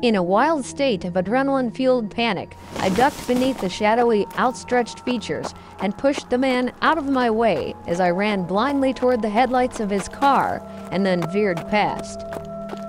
In 0.00 0.14
a 0.14 0.22
wild 0.22 0.64
state 0.64 1.04
of 1.04 1.14
adrenaline 1.14 1.74
fueled 1.74 2.08
panic, 2.08 2.56
I 2.78 2.88
ducked 2.88 3.26
beneath 3.26 3.60
the 3.60 3.68
shadowy, 3.68 4.28
outstretched 4.38 5.00
features 5.00 5.52
and 5.80 5.98
pushed 5.98 6.30
the 6.30 6.38
man 6.38 6.72
out 6.82 6.98
of 6.98 7.10
my 7.10 7.28
way 7.32 7.74
as 7.88 7.98
I 7.98 8.10
ran 8.10 8.44
blindly 8.44 8.94
toward 8.94 9.22
the 9.22 9.28
headlights 9.28 9.80
of 9.80 9.90
his 9.90 10.08
car 10.08 10.64
and 10.92 11.04
then 11.04 11.28
veered 11.32 11.56
past. 11.68 12.22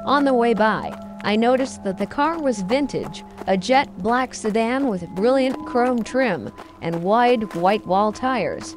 On 0.05 0.23
the 0.23 0.35
way 0.35 0.53
by, 0.53 0.95
I 1.23 1.35
noticed 1.35 1.83
that 1.83 1.97
the 1.97 2.05
car 2.05 2.39
was 2.39 2.61
vintage, 2.61 3.23
a 3.47 3.57
jet 3.57 3.89
black 3.97 4.35
sedan 4.35 4.87
with 4.87 5.09
brilliant 5.09 5.65
chrome 5.65 6.03
trim 6.03 6.53
and 6.83 7.03
wide 7.03 7.55
white 7.55 7.87
wall 7.87 8.11
tires. 8.11 8.75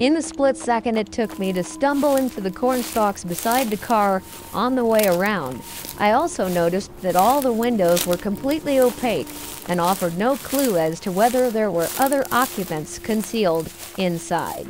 In 0.00 0.14
the 0.14 0.22
split 0.22 0.56
second 0.56 0.96
it 0.96 1.12
took 1.12 1.38
me 1.38 1.52
to 1.52 1.62
stumble 1.62 2.16
into 2.16 2.40
the 2.40 2.50
corn 2.50 2.82
stalks 2.82 3.22
beside 3.22 3.68
the 3.68 3.76
car 3.76 4.22
on 4.54 4.74
the 4.74 4.84
way 4.86 5.06
around, 5.06 5.60
I 5.98 6.12
also 6.12 6.48
noticed 6.48 6.90
that 7.02 7.16
all 7.16 7.42
the 7.42 7.52
windows 7.52 8.06
were 8.06 8.16
completely 8.16 8.80
opaque 8.80 9.28
and 9.68 9.78
offered 9.78 10.16
no 10.16 10.36
clue 10.36 10.78
as 10.78 11.00
to 11.00 11.12
whether 11.12 11.50
there 11.50 11.70
were 11.70 11.86
other 11.98 12.24
occupants 12.32 12.98
concealed 12.98 13.70
inside. 13.98 14.68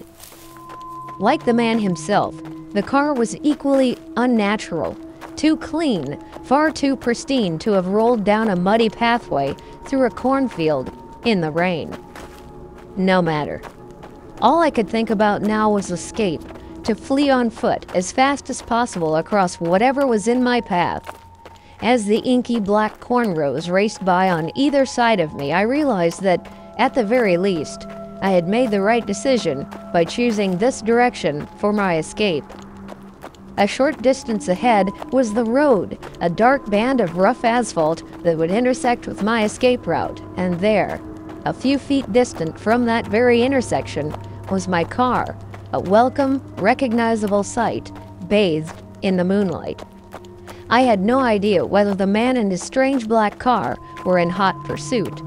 Like 1.20 1.44
the 1.44 1.54
man 1.54 1.78
himself, 1.78 2.34
the 2.72 2.82
car 2.82 3.14
was 3.14 3.36
equally 3.36 3.96
unnatural, 4.16 4.98
too 5.36 5.56
clean, 5.56 6.18
far 6.42 6.72
too 6.72 6.96
pristine 6.96 7.56
to 7.60 7.70
have 7.70 7.86
rolled 7.86 8.24
down 8.24 8.48
a 8.48 8.56
muddy 8.56 8.88
pathway 8.88 9.54
through 9.86 10.06
a 10.06 10.10
cornfield 10.10 10.90
in 11.24 11.40
the 11.40 11.52
rain. 11.52 11.96
No 12.96 13.22
matter. 13.22 13.62
All 14.42 14.62
I 14.62 14.70
could 14.70 14.88
think 14.88 15.10
about 15.10 15.42
now 15.42 15.70
was 15.70 15.90
escape, 15.90 16.40
to 16.84 16.94
flee 16.94 17.28
on 17.28 17.50
foot 17.50 17.84
as 17.94 18.10
fast 18.10 18.48
as 18.48 18.62
possible 18.62 19.16
across 19.16 19.60
whatever 19.60 20.06
was 20.06 20.26
in 20.26 20.42
my 20.42 20.62
path. 20.62 21.22
As 21.82 22.06
the 22.06 22.20
inky 22.20 22.58
black 22.58 23.00
cornrows 23.00 23.70
raced 23.70 24.02
by 24.02 24.30
on 24.30 24.50
either 24.54 24.86
side 24.86 25.20
of 25.20 25.34
me, 25.34 25.52
I 25.52 25.60
realized 25.62 26.22
that, 26.22 26.50
at 26.78 26.94
the 26.94 27.04
very 27.04 27.36
least, 27.36 27.86
I 28.22 28.30
had 28.30 28.48
made 28.48 28.70
the 28.70 28.80
right 28.80 29.06
decision 29.06 29.66
by 29.92 30.04
choosing 30.04 30.56
this 30.56 30.80
direction 30.80 31.46
for 31.58 31.70
my 31.70 31.98
escape. 31.98 32.44
A 33.58 33.66
short 33.66 34.00
distance 34.00 34.48
ahead 34.48 34.88
was 35.12 35.34
the 35.34 35.44
road, 35.44 35.98
a 36.22 36.30
dark 36.30 36.70
band 36.70 37.02
of 37.02 37.18
rough 37.18 37.44
asphalt 37.44 38.02
that 38.22 38.38
would 38.38 38.50
intersect 38.50 39.06
with 39.06 39.22
my 39.22 39.44
escape 39.44 39.86
route, 39.86 40.22
and 40.38 40.58
there, 40.60 40.98
a 41.44 41.52
few 41.52 41.78
feet 41.78 42.10
distant 42.10 42.58
from 42.58 42.86
that 42.86 43.06
very 43.06 43.42
intersection, 43.42 44.14
was 44.50 44.68
my 44.68 44.84
car, 44.84 45.36
a 45.72 45.80
welcome, 45.80 46.42
recognizable 46.56 47.42
sight, 47.42 47.92
bathed 48.28 48.82
in 49.02 49.16
the 49.16 49.24
moonlight. 49.24 49.82
I 50.68 50.82
had 50.82 51.00
no 51.00 51.20
idea 51.20 51.66
whether 51.66 51.94
the 51.94 52.06
man 52.06 52.36
and 52.36 52.50
his 52.50 52.62
strange 52.62 53.08
black 53.08 53.38
car 53.38 53.76
were 54.04 54.18
in 54.18 54.30
hot 54.30 54.62
pursuit. 54.64 55.20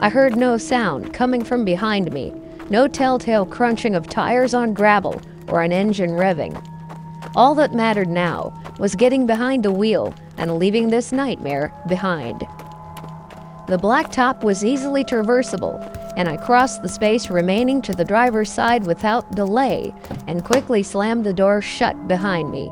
I 0.00 0.08
heard 0.08 0.36
no 0.36 0.56
sound 0.56 1.12
coming 1.12 1.44
from 1.44 1.64
behind 1.64 2.12
me, 2.12 2.32
no 2.70 2.88
telltale 2.88 3.46
crunching 3.46 3.94
of 3.94 4.08
tires 4.08 4.54
on 4.54 4.74
gravel 4.74 5.20
or 5.48 5.62
an 5.62 5.72
engine 5.72 6.10
revving. 6.10 6.60
All 7.36 7.54
that 7.56 7.74
mattered 7.74 8.08
now 8.08 8.52
was 8.78 8.94
getting 8.94 9.26
behind 9.26 9.64
the 9.64 9.72
wheel 9.72 10.14
and 10.38 10.58
leaving 10.58 10.88
this 10.90 11.12
nightmare 11.12 11.72
behind. 11.88 12.46
The 13.68 13.78
black 13.78 14.10
top 14.10 14.42
was 14.42 14.64
easily 14.64 15.04
traversable, 15.04 15.78
and 16.20 16.28
I 16.28 16.36
crossed 16.36 16.82
the 16.82 16.88
space 16.90 17.30
remaining 17.30 17.80
to 17.80 17.94
the 17.94 18.04
driver's 18.04 18.52
side 18.52 18.84
without 18.84 19.34
delay 19.34 19.94
and 20.26 20.44
quickly 20.44 20.82
slammed 20.82 21.24
the 21.24 21.32
door 21.32 21.62
shut 21.62 22.08
behind 22.08 22.50
me. 22.50 22.70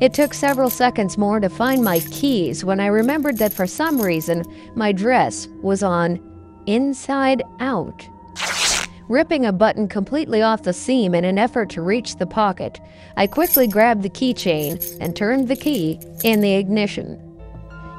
It 0.00 0.12
took 0.12 0.34
several 0.34 0.68
seconds 0.68 1.16
more 1.16 1.38
to 1.38 1.48
find 1.48 1.84
my 1.84 2.00
keys 2.00 2.64
when 2.64 2.80
I 2.80 2.86
remembered 2.86 3.38
that 3.38 3.52
for 3.52 3.68
some 3.68 4.02
reason 4.02 4.42
my 4.74 4.90
dress 4.90 5.46
was 5.62 5.84
on 5.84 6.18
inside 6.66 7.44
out. 7.60 8.04
Ripping 9.08 9.46
a 9.46 9.52
button 9.52 9.86
completely 9.86 10.42
off 10.42 10.64
the 10.64 10.72
seam 10.72 11.14
in 11.14 11.24
an 11.24 11.38
effort 11.38 11.70
to 11.70 11.82
reach 11.82 12.16
the 12.16 12.26
pocket, 12.26 12.80
I 13.16 13.28
quickly 13.28 13.68
grabbed 13.68 14.02
the 14.02 14.10
keychain 14.10 14.84
and 15.00 15.14
turned 15.14 15.46
the 15.46 15.54
key 15.54 16.00
in 16.24 16.40
the 16.40 16.56
ignition. 16.56 17.22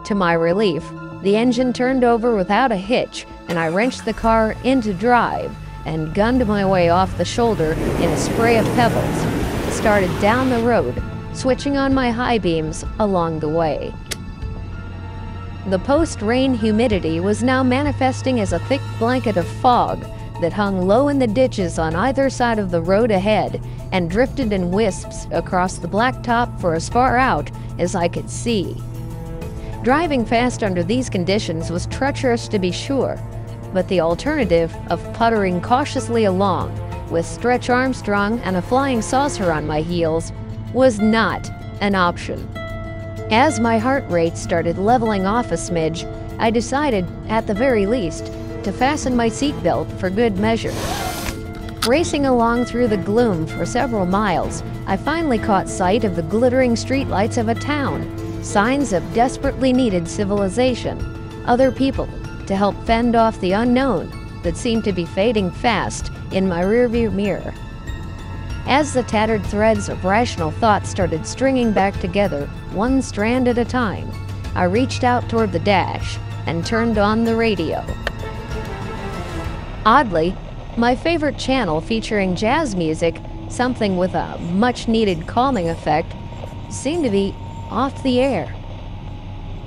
To 0.03 0.13
my 0.13 0.33
relief, 0.33 0.83
the 1.21 1.35
engine 1.35 1.73
turned 1.73 2.03
over 2.03 2.35
without 2.35 2.71
a 2.71 2.77
hitch, 2.77 3.25
and 3.47 3.57
I 3.57 3.69
wrenched 3.69 4.05
the 4.05 4.13
car 4.13 4.55
into 4.63 4.93
drive 4.93 5.55
and 5.85 6.13
gunned 6.13 6.45
my 6.45 6.65
way 6.65 6.89
off 6.89 7.17
the 7.17 7.25
shoulder 7.25 7.73
in 7.73 8.09
a 8.09 8.17
spray 8.17 8.57
of 8.57 8.65
pebbles. 8.75 9.73
Started 9.73 10.11
down 10.21 10.49
the 10.49 10.59
road, 10.59 11.01
switching 11.33 11.77
on 11.77 11.93
my 11.93 12.11
high 12.11 12.37
beams 12.37 12.83
along 12.99 13.39
the 13.39 13.49
way. 13.49 13.93
The 15.67 15.79
post 15.79 16.21
rain 16.21 16.53
humidity 16.53 17.19
was 17.19 17.43
now 17.43 17.63
manifesting 17.63 18.39
as 18.39 18.53
a 18.53 18.59
thick 18.59 18.81
blanket 18.99 19.37
of 19.37 19.47
fog 19.47 20.05
that 20.41 20.53
hung 20.53 20.87
low 20.87 21.07
in 21.07 21.19
the 21.19 21.27
ditches 21.27 21.79
on 21.79 21.95
either 21.95 22.29
side 22.29 22.59
of 22.59 22.71
the 22.71 22.81
road 22.81 23.11
ahead 23.11 23.61
and 23.91 24.09
drifted 24.09 24.53
in 24.53 24.71
wisps 24.71 25.27
across 25.31 25.77
the 25.77 25.87
blacktop 25.87 26.59
for 26.61 26.75
as 26.75 26.89
far 26.89 27.17
out 27.17 27.49
as 27.79 27.95
I 27.95 28.07
could 28.07 28.29
see. 28.29 28.81
Driving 29.87 30.25
fast 30.25 30.63
under 30.63 30.83
these 30.83 31.09
conditions 31.09 31.71
was 31.71 31.85
treacherous 31.85 32.49
to 32.49 32.59
be 32.59 32.73
sure, 32.73 33.17
but 33.71 33.87
the 33.87 34.01
alternative 34.01 34.75
of 34.89 35.01
puttering 35.13 35.61
cautiously 35.61 36.25
along 36.25 36.77
with 37.09 37.25
Stretch 37.25 37.69
Armstrong 37.69 38.41
and 38.41 38.57
a 38.57 38.61
flying 38.61 39.01
saucer 39.01 39.49
on 39.49 39.65
my 39.65 39.79
heels 39.79 40.33
was 40.73 40.99
not 40.99 41.49
an 41.79 41.95
option. 41.95 42.49
As 43.31 43.61
my 43.61 43.77
heart 43.77 44.03
rate 44.09 44.35
started 44.35 44.77
leveling 44.77 45.25
off 45.25 45.53
a 45.53 45.55
smidge, 45.55 46.03
I 46.37 46.51
decided, 46.51 47.07
at 47.29 47.47
the 47.47 47.53
very 47.53 47.85
least, 47.85 48.25
to 48.65 48.73
fasten 48.73 49.15
my 49.15 49.29
seatbelt 49.29 49.89
for 50.01 50.09
good 50.09 50.37
measure. 50.37 50.73
Racing 51.87 52.25
along 52.25 52.65
through 52.65 52.89
the 52.89 52.97
gloom 52.97 53.47
for 53.47 53.65
several 53.65 54.05
miles, 54.05 54.63
I 54.85 54.97
finally 54.97 55.39
caught 55.39 55.69
sight 55.69 56.03
of 56.03 56.17
the 56.17 56.23
glittering 56.23 56.73
streetlights 56.73 57.37
of 57.37 57.47
a 57.47 57.55
town 57.55 58.26
signs 58.47 58.93
of 58.93 59.13
desperately 59.13 59.73
needed 59.73 60.07
civilization, 60.07 60.97
other 61.45 61.69
people 61.69 62.07
to 62.45 62.55
help 62.55 62.75
fend 62.85 63.15
off 63.15 63.39
the 63.41 63.51
unknown 63.51 64.09
that 64.43 64.55
seemed 64.55 64.85
to 64.85 64.93
be 64.93 65.05
fading 65.05 65.51
fast 65.51 66.11
in 66.31 66.47
my 66.47 66.63
rearview 66.63 67.11
mirror. 67.11 67.53
As 68.65 68.93
the 68.93 69.03
tattered 69.03 69.45
threads 69.45 69.89
of 69.89 70.05
rational 70.05 70.51
thought 70.51 70.87
started 70.87 71.27
stringing 71.27 71.73
back 71.73 71.99
together, 71.99 72.47
one 72.71 73.01
strand 73.01 73.49
at 73.49 73.57
a 73.57 73.65
time, 73.65 74.09
I 74.55 74.63
reached 74.63 75.03
out 75.03 75.29
toward 75.29 75.51
the 75.51 75.59
dash 75.59 76.17
and 76.45 76.65
turned 76.65 76.97
on 76.97 77.25
the 77.25 77.35
radio. 77.35 77.85
Oddly, 79.85 80.35
my 80.77 80.95
favorite 80.95 81.37
channel 81.37 81.81
featuring 81.81 82.35
jazz 82.35 82.75
music, 82.75 83.19
something 83.49 83.97
with 83.97 84.13
a 84.15 84.37
much 84.37 84.87
needed 84.87 85.27
calming 85.27 85.69
effect, 85.69 86.13
seemed 86.69 87.03
to 87.03 87.09
be 87.09 87.35
off 87.69 88.03
the 88.03 88.19
air. 88.19 88.53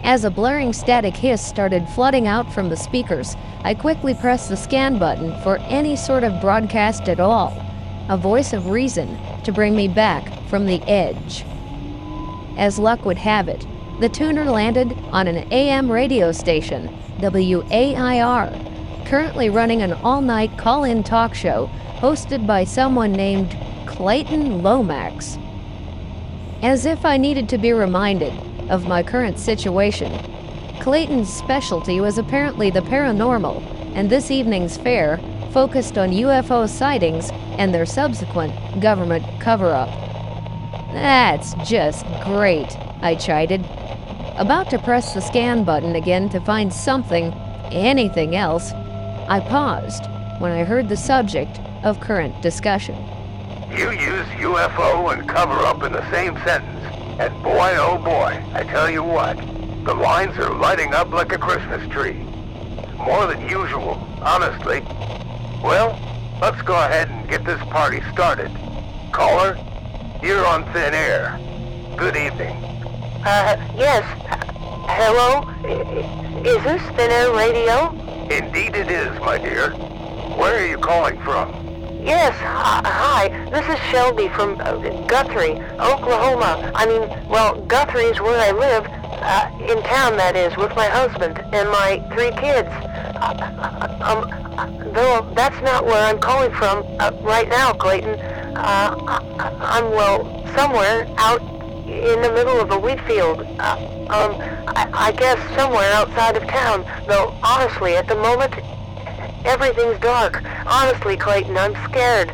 As 0.03 0.25
a 0.25 0.31
blurring 0.31 0.73
static 0.73 1.17
hiss 1.17 1.45
started 1.45 1.89
flooding 1.91 2.27
out 2.27 2.53
from 2.53 2.69
the 2.69 2.77
speakers, 2.77 3.37
I 3.63 3.75
quickly 3.75 4.15
pressed 4.15 4.49
the 4.49 4.57
scan 4.57 4.99
button 4.99 5.39
for 5.43 5.59
any 5.59 5.95
sort 5.95 6.25
of 6.25 6.41
broadcast 6.41 7.09
at 7.09 7.21
all, 7.21 7.55
a 8.09 8.17
voice 8.17 8.53
of 8.53 8.71
reason 8.71 9.19
to 9.45 9.53
bring 9.53 9.77
me 9.77 9.89
back 9.89 10.33
from 10.49 10.67
the 10.67 10.83
edge. 10.85 11.45
As 12.57 12.79
luck 12.79 13.05
would 13.05 13.19
have 13.19 13.49
it, 13.49 13.67
the 14.01 14.09
tuner 14.09 14.47
landed 14.47 14.97
on 15.13 15.29
an 15.29 15.53
AM 15.53 15.93
radio 15.93 16.33
station, 16.33 16.89
WAIR, 17.21 18.51
currently 19.05 19.51
running 19.51 19.83
an 19.83 19.93
all 19.93 20.23
night 20.23 20.57
call 20.57 20.85
in 20.85 21.03
talk 21.03 21.35
show 21.35 21.71
hosted 21.97 22.47
by 22.47 22.65
someone 22.65 23.13
named 23.13 23.55
Clayton 23.87 24.63
Lomax. 24.63 25.37
As 26.63 26.85
if 26.85 27.07
I 27.07 27.17
needed 27.17 27.49
to 27.49 27.59
be 27.59 27.73
reminded 27.73 28.33
of 28.69 28.87
my 28.87 29.03
current 29.03 29.39
situation. 29.39 30.13
Clayton's 30.81 31.33
specialty 31.33 32.01
was 32.01 32.19
apparently 32.19 32.71
the 32.71 32.81
paranormal, 32.81 33.63
and 33.95 34.11
this 34.11 34.31
evening's 34.31 34.77
fare 34.77 35.19
focused 35.53 35.97
on 35.97 36.11
UFO 36.11 36.69
sightings 36.69 37.31
and 37.59 37.75
their 37.75 37.87
subsequent 37.87 38.81
government 38.81 39.25
cover 39.41 39.73
up. 39.73 39.89
That's 40.93 41.55
just 41.69 42.05
great, 42.25 42.77
I 43.01 43.15
chided. 43.15 43.65
About 44.37 44.69
to 44.71 44.79
press 44.79 45.15
the 45.15 45.21
scan 45.21 45.65
button 45.65 45.97
again 45.97 46.29
to 46.29 46.41
find 46.41 46.73
something, 46.73 47.33
anything 47.73 48.37
else, 48.37 48.73
I 48.73 49.41
paused 49.41 50.05
when 50.41 50.53
I 50.53 50.65
heard 50.65 50.89
the 50.89 50.97
subject 50.97 51.59
of 51.85 52.01
current 52.01 52.41
discussion. 52.43 52.97
You 53.71 53.91
use 53.93 54.27
UFO 54.41 55.13
and 55.13 55.29
cover 55.29 55.55
up 55.55 55.83
in 55.85 55.93
the 55.93 56.09
same 56.11 56.35
sentence. 56.45 56.85
And 57.21 57.33
boy, 57.43 57.75
oh 57.79 57.99
boy, 57.99 58.45
I 58.53 58.65
tell 58.65 58.91
you 58.91 59.03
what, 59.03 59.37
the 59.85 59.95
lines 59.95 60.37
are 60.39 60.53
lighting 60.55 60.93
up 60.93 61.11
like 61.11 61.33
a 61.33 61.39
Christmas 61.39 61.87
tree. 61.89 62.15
More 62.97 63.27
than 63.27 63.41
usual, 63.49 63.95
honestly. 64.21 64.81
Well, 65.63 65.99
let's 66.41 66.61
go 66.63 66.75
ahead 66.75 67.09
and 67.11 67.29
get 67.29 67.45
this 67.45 67.61
party 67.65 68.01
started. 68.13 68.51
Caller, 69.13 69.57
you're 70.23 70.45
on 70.47 70.65
thin 70.73 70.93
air. 70.93 71.39
Good 71.97 72.17
evening. 72.17 72.57
Uh, 73.25 73.57
yes. 73.77 74.05
Hello? 74.89 75.49
Is 76.45 76.63
this 76.65 76.83
Thin 76.97 77.11
Air 77.11 77.33
Radio? 77.33 77.91
Indeed 78.31 78.75
it 78.75 78.91
is, 78.91 79.19
my 79.21 79.39
dear. 79.39 79.71
Where 80.37 80.63
are 80.63 80.67
you 80.67 80.79
calling 80.79 81.21
from? 81.21 81.60
Yes, 82.03 82.35
hi, 82.37 82.81
hi. 82.85 83.51
This 83.51 83.69
is 83.69 83.79
Shelby 83.91 84.29
from 84.29 84.61
uh, 84.61 84.77
Guthrie, 85.07 85.61
Oklahoma. 85.79 86.71
I 86.75 86.87
mean, 86.87 87.29
well, 87.29 87.61
Guthrie 87.63 88.05
is 88.05 88.21
where 88.21 88.41
I 88.41 88.51
live, 88.51 88.87
uh, 88.87 89.51
in 89.61 89.83
town, 89.83 90.17
that 90.17 90.37
is, 90.37 90.57
with 90.57 90.75
my 90.75 90.87
husband 90.87 91.39
and 91.53 91.69
my 91.69 92.03
three 92.13 92.31
kids. 92.33 92.69
Uh, 92.71 93.97
um, 94.01 94.93
though 94.93 95.31
that's 95.35 95.61
not 95.63 95.85
where 95.85 96.03
I'm 96.07 96.19
calling 96.19 96.53
from 96.53 96.85
uh, 97.01 97.13
right 97.23 97.49
now, 97.49 97.73
Clayton. 97.73 98.19
Uh, 98.57 98.97
I'm, 99.61 99.91
well, 99.91 100.25
somewhere 100.55 101.07
out 101.19 101.41
in 101.87 102.23
the 102.23 102.33
middle 102.33 102.61
of 102.61 102.71
a 102.71 102.79
wheat 102.79 103.01
field. 103.03 103.41
Uh, 103.59 103.77
um, 104.11 104.35
I, 104.69 104.89
I 104.93 105.13
guess 105.13 105.39
somewhere 105.57 105.93
outside 105.93 106.37
of 106.37 106.47
town. 106.49 106.85
Though, 107.07 107.35
honestly, 107.43 107.97
at 107.97 108.09
the 108.09 108.17
moment, 108.17 108.55
everything's 109.45 109.99
dark. 110.01 110.43
Honestly, 110.67 111.17
Clayton, 111.17 111.57
I'm 111.57 111.75
scared. 111.91 112.31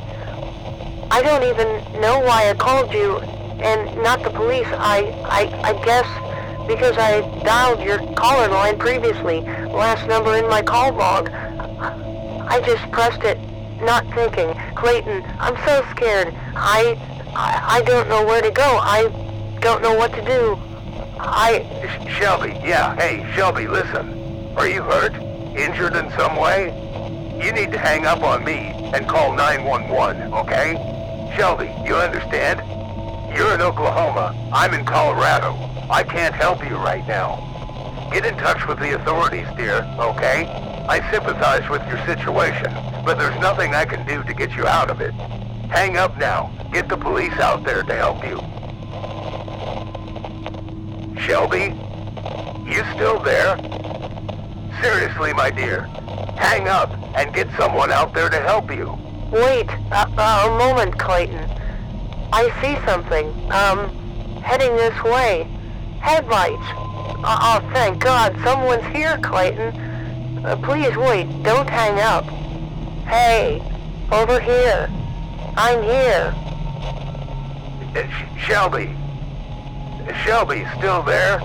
I 1.10 1.22
don't 1.22 1.44
even 1.44 2.00
know 2.00 2.18
why 2.20 2.50
I 2.50 2.54
called 2.54 2.92
you, 2.92 3.18
and 3.18 4.02
not 4.02 4.22
the 4.22 4.30
police. 4.30 4.66
I, 4.68 5.02
I, 5.24 5.70
I 5.70 5.84
guess 5.84 6.06
because 6.66 6.98
I 6.98 7.20
dialed 7.44 7.80
your 7.80 7.98
caller 8.14 8.48
line 8.48 8.78
previously, 8.78 9.40
last 9.40 10.06
number 10.08 10.36
in 10.36 10.48
my 10.48 10.62
call 10.62 10.92
log. 10.92 11.30
I 11.30 12.60
just 12.64 12.90
pressed 12.90 13.22
it, 13.22 13.38
not 13.80 14.04
thinking. 14.14 14.52
Clayton, 14.74 15.24
I'm 15.38 15.56
so 15.64 15.86
scared. 15.92 16.34
I, 16.56 16.98
I, 17.34 17.78
I 17.78 17.82
don't 17.82 18.08
know 18.08 18.24
where 18.24 18.42
to 18.42 18.50
go. 18.50 18.78
I 18.82 19.08
don't 19.60 19.82
know 19.82 19.94
what 19.94 20.12
to 20.14 20.24
do. 20.24 20.58
I... 21.18 21.64
Shelby, 22.18 22.50
yeah, 22.64 22.96
hey, 22.96 23.30
Shelby, 23.34 23.68
listen. 23.68 24.54
Are 24.56 24.68
you 24.68 24.82
hurt? 24.82 25.14
Injured 25.56 25.94
in 25.96 26.10
some 26.12 26.36
way? 26.36 26.85
You 27.42 27.52
need 27.52 27.70
to 27.72 27.78
hang 27.78 28.06
up 28.06 28.22
on 28.22 28.44
me 28.44 28.72
and 28.94 29.06
call 29.06 29.34
911, 29.34 30.32
okay? 30.32 30.74
Shelby, 31.36 31.72
you 31.86 31.94
understand? 31.94 32.60
You're 33.36 33.52
in 33.54 33.60
Oklahoma. 33.60 34.34
I'm 34.52 34.72
in 34.72 34.86
Colorado. 34.86 35.54
I 35.90 36.02
can't 36.02 36.34
help 36.34 36.64
you 36.64 36.76
right 36.76 37.06
now. 37.06 38.08
Get 38.10 38.24
in 38.24 38.36
touch 38.38 38.66
with 38.66 38.78
the 38.78 38.94
authorities, 38.94 39.46
dear, 39.56 39.82
okay? 39.98 40.46
I 40.88 41.08
sympathize 41.10 41.68
with 41.68 41.86
your 41.88 41.98
situation, 42.06 42.72
but 43.04 43.18
there's 43.18 43.38
nothing 43.40 43.74
I 43.74 43.84
can 43.84 44.06
do 44.06 44.22
to 44.22 44.32
get 44.32 44.52
you 44.52 44.66
out 44.66 44.90
of 44.90 45.02
it. 45.02 45.12
Hang 45.68 45.98
up 45.98 46.16
now. 46.16 46.50
Get 46.72 46.88
the 46.88 46.96
police 46.96 47.34
out 47.34 47.64
there 47.64 47.82
to 47.82 47.94
help 47.94 48.24
you. 48.24 48.40
Shelby? 51.20 51.74
You 52.64 52.82
still 52.94 53.18
there? 53.20 53.56
Seriously, 54.80 55.32
my 55.32 55.50
dear. 55.50 55.82
Hang 56.36 56.68
up 56.68 56.90
and 57.16 57.34
get 57.34 57.48
someone 57.56 57.90
out 57.90 58.12
there 58.12 58.28
to 58.28 58.40
help 58.40 58.70
you. 58.70 58.98
Wait, 59.30 59.68
uh, 59.90 60.06
uh, 60.16 60.48
a 60.48 60.58
moment, 60.58 60.98
Clayton. 60.98 61.48
I 62.32 62.50
see 62.60 62.76
something. 62.86 63.26
Um, 63.50 63.88
heading 64.42 64.76
this 64.76 65.02
way. 65.02 65.48
Headlights. 66.00 66.62
Oh, 67.24 67.24
oh 67.24 67.70
thank 67.72 67.98
God, 67.98 68.36
someone's 68.44 68.84
here, 68.94 69.18
Clayton. 69.18 69.76
Uh, 70.44 70.56
please 70.62 70.96
wait, 70.96 71.42
don't 71.42 71.68
hang 71.68 71.98
up. 72.00 72.24
Hey, 73.06 73.62
over 74.12 74.38
here. 74.38 74.90
I'm 75.56 75.82
here. 75.82 76.34
Uh, 77.96 78.06
Sh- 78.08 78.46
Shelby. 78.46 78.94
Shelby, 80.24 80.66
still 80.76 81.02
there? 81.02 81.40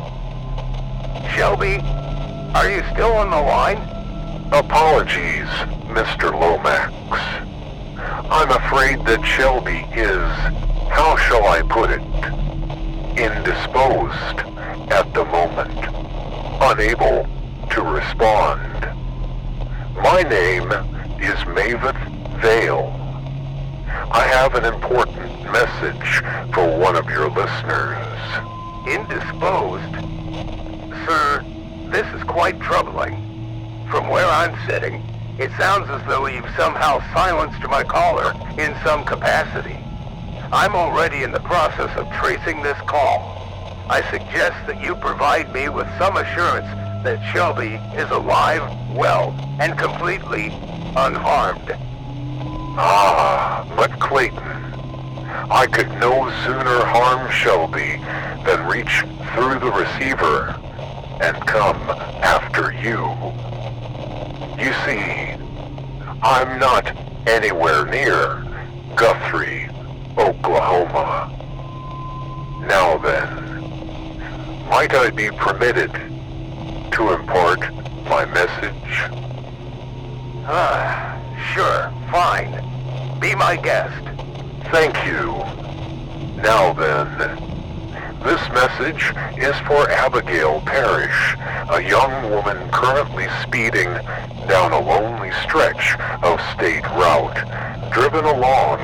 Shelby, 1.33 1.77
are 2.53 2.69
you 2.69 2.83
still 2.91 3.13
on 3.13 3.29
the 3.29 3.41
line? 3.41 3.77
Apologies, 4.51 5.47
Mr. 5.87 6.31
Lomax. 6.31 6.91
I'm 8.29 8.51
afraid 8.51 9.05
that 9.05 9.25
Shelby 9.25 9.85
is, 9.93 10.21
how 10.91 11.15
shall 11.17 11.45
I 11.45 11.61
put 11.61 11.89
it, 11.91 12.01
indisposed 13.17 14.39
at 14.91 15.13
the 15.13 15.23
moment, 15.25 15.79
unable 16.61 17.25
to 17.69 17.81
respond. 17.81 18.81
My 19.95 20.21
name 20.23 20.71
is 21.21 21.37
Maveth 21.45 22.41
Vale. 22.41 22.91
I 24.11 24.27
have 24.27 24.55
an 24.55 24.65
important 24.65 25.43
message 25.51 26.21
for 26.53 26.77
one 26.77 26.97
of 26.97 27.09
your 27.09 27.29
listeners. 27.29 28.07
Indisposed? 28.87 29.95
Sir, 31.05 31.45
this 31.91 32.07
is 32.13 32.23
quite 32.23 32.57
troubling. 32.61 33.15
From 33.89 34.07
where 34.07 34.25
I'm 34.25 34.57
sitting, 34.65 35.03
it 35.37 35.51
sounds 35.57 35.89
as 35.89 36.01
though 36.07 36.25
you've 36.25 36.49
somehow 36.55 36.99
silenced 37.13 37.61
my 37.67 37.83
caller 37.83 38.33
in 38.57 38.73
some 38.81 39.03
capacity. 39.03 39.77
I'm 40.53 40.73
already 40.73 41.23
in 41.23 41.31
the 41.31 41.41
process 41.41 41.95
of 41.97 42.09
tracing 42.13 42.61
this 42.61 42.77
call. 42.81 43.37
I 43.89 44.01
suggest 44.09 44.55
that 44.67 44.81
you 44.81 44.95
provide 44.95 45.53
me 45.53 45.67
with 45.67 45.87
some 45.97 46.15
assurance 46.15 46.67
that 47.03 47.19
Shelby 47.33 47.75
is 47.99 48.09
alive, 48.09 48.61
well, 48.95 49.35
and 49.59 49.77
completely 49.77 50.47
unharmed. 50.95 51.75
Ah, 52.77 53.65
but 53.75 53.91
Clayton, 53.99 54.37
I 55.51 55.67
could 55.67 55.89
no 55.99 56.29
sooner 56.45 56.85
harm 56.85 57.29
Shelby 57.31 57.97
than 58.45 58.65
reach 58.65 59.01
through 59.33 59.59
the 59.59 59.71
receiver 59.71 60.57
and 61.21 61.37
come 61.45 61.77
after 62.23 62.73
you. 62.73 62.97
You 64.57 64.73
see, 64.85 65.35
I'm 66.23 66.59
not 66.59 66.91
anywhere 67.27 67.85
near 67.85 68.43
Guthrie, 68.95 69.69
Oklahoma. 70.17 71.37
Now 72.67 72.97
then, 72.97 73.51
might 74.67 74.93
I 74.93 75.11
be 75.11 75.29
permitted 75.29 75.91
to 76.91 77.13
impart 77.13 77.71
my 78.05 78.25
message? 78.25 79.09
Ah, 80.45 81.21
sure, 81.53 81.91
fine. 82.11 82.51
Be 83.19 83.35
my 83.35 83.55
guest. 83.55 84.03
Thank 84.71 84.95
you. 85.05 85.33
Now 86.41 86.73
then, 86.73 87.50
this 88.23 88.41
message 88.49 89.13
is 89.37 89.55
for 89.65 89.89
Abigail 89.89 90.61
Parrish, 90.61 91.35
a 91.71 91.81
young 91.81 92.29
woman 92.29 92.69
currently 92.69 93.27
speeding 93.41 93.89
down 94.47 94.71
a 94.71 94.79
lonely 94.79 95.31
stretch 95.43 95.97
of 96.21 96.39
state 96.53 96.83
route, 96.91 97.91
driven 97.91 98.23
along 98.25 98.77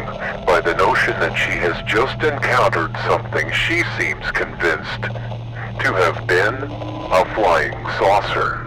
by 0.46 0.60
the 0.60 0.74
notion 0.76 1.14
that 1.20 1.36
she 1.36 1.52
has 1.52 1.78
just 1.86 2.22
encountered 2.24 2.96
something 3.06 3.52
she 3.52 3.84
seems 3.98 4.30
convinced 4.32 5.04
to 5.04 5.94
have 5.94 6.26
been 6.26 6.56
a 6.56 7.36
flying 7.36 7.78
saucer. 8.00 8.66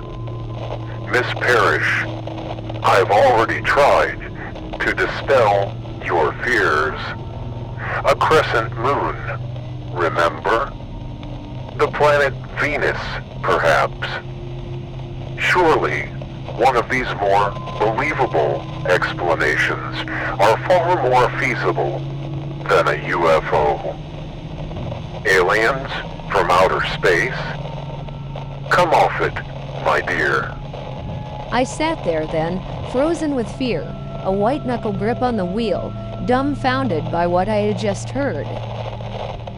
Miss 1.10 1.26
Parrish, 1.34 2.04
I've 2.84 3.10
already 3.10 3.60
tried 3.62 4.20
to 4.80 4.94
dispel 4.94 5.76
your 6.04 6.32
fears. 6.44 7.00
A 8.04 8.14
crescent 8.14 8.72
moon, 8.78 9.49
remember? 9.92 10.72
The 11.76 11.88
planet 11.88 12.34
Venus, 12.60 13.00
perhaps. 13.42 14.06
Surely, 15.40 16.02
one 16.56 16.76
of 16.76 16.88
these 16.90 17.08
more 17.14 17.50
believable 17.78 18.60
explanations 18.86 19.96
are 20.38 20.58
far 20.68 21.02
more 21.08 21.30
feasible 21.40 21.98
than 22.68 22.88
a 22.88 22.98
UFO. 23.08 23.96
Aliens 25.26 25.90
from 26.30 26.50
outer 26.50 26.84
space? 26.88 27.34
Come 28.70 28.90
off 28.90 29.20
it, 29.20 29.34
my 29.84 30.02
dear. 30.06 30.54
I 31.50 31.64
sat 31.64 32.04
there 32.04 32.26
then, 32.26 32.60
frozen 32.92 33.34
with 33.34 33.50
fear, 33.56 33.82
a 34.22 34.32
white 34.32 34.66
knuckle 34.66 34.92
grip 34.92 35.22
on 35.22 35.36
the 35.36 35.44
wheel, 35.44 35.92
dumbfounded 36.26 37.10
by 37.10 37.26
what 37.26 37.48
I 37.48 37.56
had 37.56 37.78
just 37.78 38.10
heard. 38.10 38.46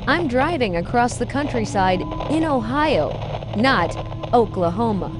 I'm 0.08 0.26
driving 0.26 0.76
across 0.76 1.16
the 1.16 1.26
countryside 1.26 2.00
in 2.28 2.44
Ohio, 2.44 3.10
not 3.56 3.96
Oklahoma. 4.34 5.10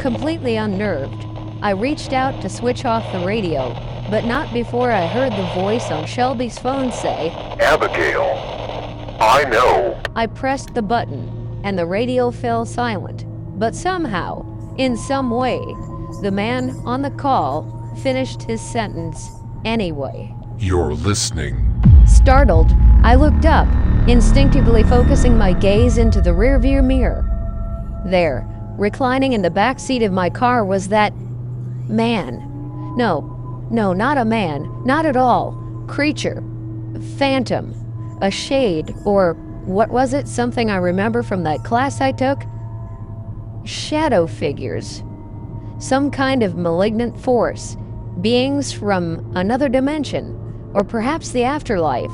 Completely 0.00 0.56
unnerved, 0.56 1.24
I 1.62 1.70
reached 1.70 2.12
out 2.12 2.42
to 2.42 2.48
switch 2.48 2.84
off 2.84 3.10
the 3.12 3.24
radio, 3.24 3.72
but 4.10 4.24
not 4.24 4.52
before 4.52 4.90
I 4.90 5.06
heard 5.06 5.32
the 5.32 5.48
voice 5.54 5.92
on 5.92 6.06
Shelby's 6.06 6.58
phone 6.58 6.90
say, 6.90 7.30
Abigail, 7.60 8.24
I 9.20 9.44
know. 9.44 10.00
I 10.16 10.26
pressed 10.26 10.74
the 10.74 10.82
button, 10.82 11.60
and 11.62 11.78
the 11.78 11.86
radio 11.86 12.32
fell 12.32 12.66
silent. 12.66 13.26
But 13.60 13.76
somehow, 13.76 14.44
in 14.76 14.96
some 14.96 15.30
way, 15.30 15.60
the 16.20 16.32
man 16.32 16.70
on 16.84 17.02
the 17.02 17.10
call 17.10 17.94
finished 18.02 18.42
his 18.42 18.60
sentence 18.60 19.30
anyway. 19.64 20.34
You're 20.58 20.94
listening. 20.94 21.64
Startled, 22.06 22.72
I 23.02 23.14
looked 23.14 23.46
up, 23.46 23.68
instinctively 24.08 24.82
focusing 24.82 25.38
my 25.38 25.52
gaze 25.52 25.98
into 25.98 26.20
the 26.20 26.30
rearview 26.30 26.84
mirror. 26.84 27.24
There, 28.04 28.46
reclining 28.78 29.32
in 29.32 29.42
the 29.42 29.50
back 29.50 29.78
seat 29.80 30.02
of 30.02 30.12
my 30.12 30.30
car, 30.30 30.64
was 30.64 30.88
that 30.88 31.14
man. 31.88 32.44
No, 32.96 33.34
No, 33.70 33.92
not 33.92 34.16
a 34.16 34.24
man. 34.24 34.82
Not 34.84 35.04
at 35.04 35.16
all. 35.16 35.52
Creature. 35.88 36.42
Phantom. 37.18 37.74
A 38.22 38.30
shade. 38.30 38.94
Or 39.04 39.34
what 39.64 39.90
was 39.90 40.14
it? 40.14 40.26
Something 40.26 40.70
I 40.70 40.76
remember 40.76 41.22
from 41.22 41.42
that 41.42 41.64
class 41.64 42.00
I 42.00 42.12
took? 42.12 42.42
Shadow 43.64 44.26
figures. 44.26 45.02
Some 45.78 46.10
kind 46.10 46.42
of 46.42 46.56
malignant 46.56 47.20
force. 47.20 47.76
Beings 48.22 48.72
from 48.72 49.30
another 49.36 49.68
dimension. 49.68 50.34
Or 50.72 50.82
perhaps 50.82 51.30
the 51.30 51.44
afterlife. 51.44 52.12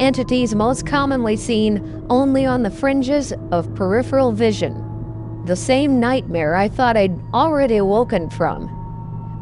Entities 0.00 0.54
most 0.54 0.86
commonly 0.86 1.36
seen 1.36 2.06
only 2.08 2.46
on 2.46 2.62
the 2.62 2.70
fringes 2.70 3.34
of 3.50 3.74
peripheral 3.74 4.32
vision. 4.32 5.44
The 5.44 5.54
same 5.54 6.00
nightmare 6.00 6.56
I 6.56 6.68
thought 6.68 6.96
I'd 6.96 7.20
already 7.34 7.76
awoken 7.76 8.30
from. 8.30 8.78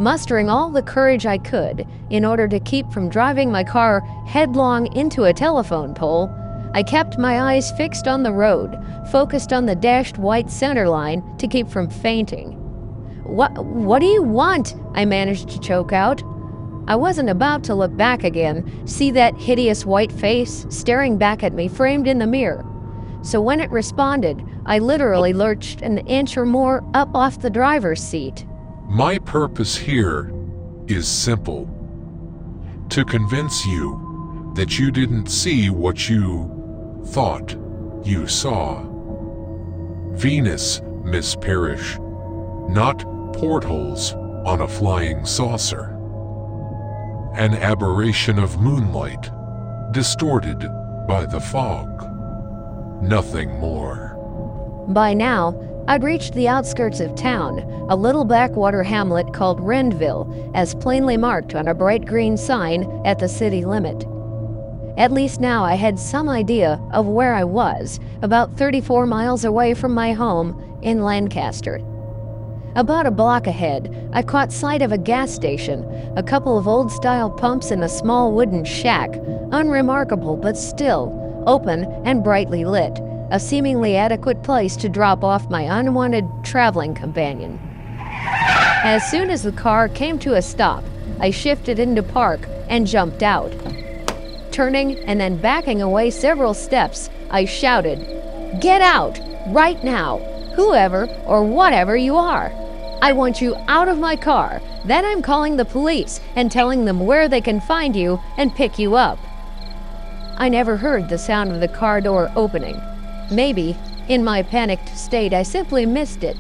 Mustering 0.01 0.51
all 0.51 0.71
the 0.71 0.83
courage 0.83 1.27
I 1.27 1.39
could 1.39 1.87
in 2.11 2.25
order 2.25 2.49
to 2.49 2.59
keep 2.59 2.91
from 2.91 3.09
driving 3.09 3.53
my 3.53 3.63
car 3.63 4.01
headlong 4.27 4.93
into 4.97 5.25
a 5.25 5.33
telephone 5.33 5.95
pole, 5.95 6.29
I 6.75 6.83
kept 6.83 7.19
my 7.19 7.41
eyes 7.41 7.71
fixed 7.73 8.09
on 8.09 8.25
the 8.25 8.33
road, 8.33 8.77
focused 9.13 9.53
on 9.53 9.65
the 9.65 9.77
dashed 9.77 10.19
white 10.19 10.51
center 10.51 10.89
line 10.89 11.23
to 11.39 11.47
keep 11.47 11.69
from 11.69 11.89
fainting. 11.89 12.55
What 13.23 13.65
what 13.65 14.01
do 14.01 14.07
you 14.07 14.25
want? 14.25 14.75
I 14.95 15.05
managed 15.05 15.51
to 15.51 15.61
choke 15.61 15.93
out. 15.93 16.21
I 16.89 16.97
wasn't 16.97 17.29
about 17.29 17.65
to 17.65 17.75
look 17.75 17.95
back 17.95 18.25
again, 18.25 18.87
see 18.87 19.11
that 19.11 19.37
hideous 19.37 19.85
white 19.85 20.11
face 20.11 20.65
staring 20.71 21.19
back 21.19 21.43
at 21.43 21.53
me 21.53 21.69
framed 21.69 22.09
in 22.09 22.19
the 22.19 22.27
mirror. 22.27 22.65
So 23.21 23.43
when 23.43 23.61
it 23.61 23.71
responded, 23.71 24.43
I 24.65 24.79
literally 24.79 25.35
lurched 25.35 25.83
an 25.83 25.99
inch 25.99 26.39
or 26.39 26.47
more 26.47 26.83
up 26.95 27.15
off 27.15 27.43
the 27.43 27.51
driver's 27.51 28.03
seat. 28.03 28.47
My 28.87 29.19
purpose 29.19 29.77
here 29.77 30.33
is 30.87 31.07
simple 31.07 31.69
to 32.89 33.05
convince 33.05 33.67
you 33.67 34.53
that 34.57 34.79
you 34.79 34.91
didn't 34.91 35.27
see 35.27 35.69
what 35.69 36.09
you 36.09 37.03
thought 37.09 37.55
you 38.03 38.27
saw. 38.27 38.83
Venus, 40.13 40.81
Miss 41.05 41.37
Parrish, 41.37 41.99
not 42.71 43.05
portholes 43.35 44.15
on 44.47 44.63
a 44.63 44.69
flying 44.69 45.27
saucer. 45.27 45.98
An 47.39 47.55
aberration 47.55 48.37
of 48.37 48.61
moonlight, 48.61 49.31
distorted 49.93 50.59
by 51.07 51.25
the 51.25 51.39
fog. 51.39 52.03
Nothing 53.01 53.61
more. 53.61 54.17
By 54.89 55.15
now, 55.15 55.55
I'd 55.87 56.03
reached 56.03 56.35
the 56.35 56.49
outskirts 56.49 56.99
of 56.99 57.15
town, 57.15 57.61
a 57.89 57.95
little 57.95 58.25
backwater 58.25 58.83
hamlet 58.83 59.33
called 59.33 59.61
Rendville, 59.61 60.51
as 60.53 60.75
plainly 60.75 61.17
marked 61.17 61.55
on 61.55 61.69
a 61.69 61.75
bright 61.75 62.07
green 62.07 62.37
sign 62.37 62.91
at 63.07 63.21
the 63.21 63.29
city 63.29 63.65
limit. 63.65 64.05
At 64.97 65.13
least 65.13 65.41
now 65.41 65.63
I 65.63 65.77
had 65.77 65.97
some 65.97 66.29
idea 66.29 66.83
of 66.91 67.07
where 67.07 67.35
I 67.35 67.45
was, 67.45 68.01
about 68.21 68.57
34 68.57 69.07
miles 69.07 69.45
away 69.45 69.75
from 69.75 69.95
my 69.95 70.13
home 70.13 70.81
in 70.83 71.05
Lancaster. 71.05 71.81
About 72.75 73.07
a 73.07 73.11
block 73.11 73.47
ahead, 73.47 74.11
I 74.13 74.23
caught 74.23 74.53
sight 74.53 74.83
of 74.83 74.93
a 74.93 74.99
gas 74.99 75.33
station, 75.33 75.85
a 76.17 76.23
couple 76.23 76.59
of 76.59 76.69
old 76.69 76.93
style 76.93 77.31
pumps, 77.31 77.71
and 77.71 77.83
a 77.83 77.89
small 77.89 78.33
wooden 78.33 78.65
shack, 78.65 79.17
unremarkable 79.53 80.37
but 80.37 80.57
still 80.57 81.15
open 81.47 81.85
and 82.05 82.23
brightly 82.23 82.65
lit, 82.65 82.99
a 83.31 83.41
seemingly 83.41 83.97
adequate 83.97 84.43
place 84.43 84.77
to 84.77 84.89
drop 84.89 85.25
off 85.25 85.51
my 85.51 85.63
unwanted 85.79 86.27
traveling 86.45 86.95
companion. 86.95 87.59
As 88.01 89.09
soon 89.11 89.31
as 89.31 89.43
the 89.43 89.53
car 89.53 89.89
came 89.89 90.19
to 90.21 90.35
a 90.35 90.43
stop, 90.43 90.85
I 91.21 91.31
shifted 91.31 91.79
into 91.79 92.03
park 92.03 92.41
and 92.69 92.87
jumped 92.87 93.23
out. 93.23 93.53
Turning 94.53 94.99
and 95.01 95.21
then 95.21 95.37
backing 95.37 95.83
away 95.83 96.11
several 96.11 96.55
steps, 96.55 97.11
I 97.31 97.45
shouted, 97.45 97.99
Get 98.61 98.83
out! 98.83 99.19
Right 99.49 99.83
now! 99.83 100.38
Whoever 100.59 101.07
or 101.25 101.45
whatever 101.45 101.97
you 101.97 102.17
are! 102.17 102.51
I 103.01 103.13
want 103.13 103.41
you 103.41 103.55
out 103.69 103.87
of 103.87 104.01
my 104.01 104.17
car. 104.17 104.61
Then 104.85 105.05
I'm 105.05 105.23
calling 105.23 105.57
the 105.57 105.65
police 105.65 106.19
and 106.35 106.51
telling 106.51 106.85
them 106.85 107.07
where 107.07 107.29
they 107.29 107.41
can 107.41 107.61
find 107.61 107.95
you 107.95 108.19
and 108.37 108.53
pick 108.53 108.77
you 108.77 108.97
up. 108.97 109.21
I 110.37 110.49
never 110.49 110.77
heard 110.77 111.09
the 111.09 111.17
sound 111.17 111.53
of 111.53 111.61
the 111.61 111.69
car 111.69 112.01
door 112.01 112.33
opening. 112.35 112.77
Maybe, 113.31 113.77
in 114.09 114.25
my 114.25 114.43
panicked 114.43 114.99
state, 114.99 115.33
I 115.33 115.45
simply 115.45 115.87
missed 115.87 116.25
it. 116.25 116.37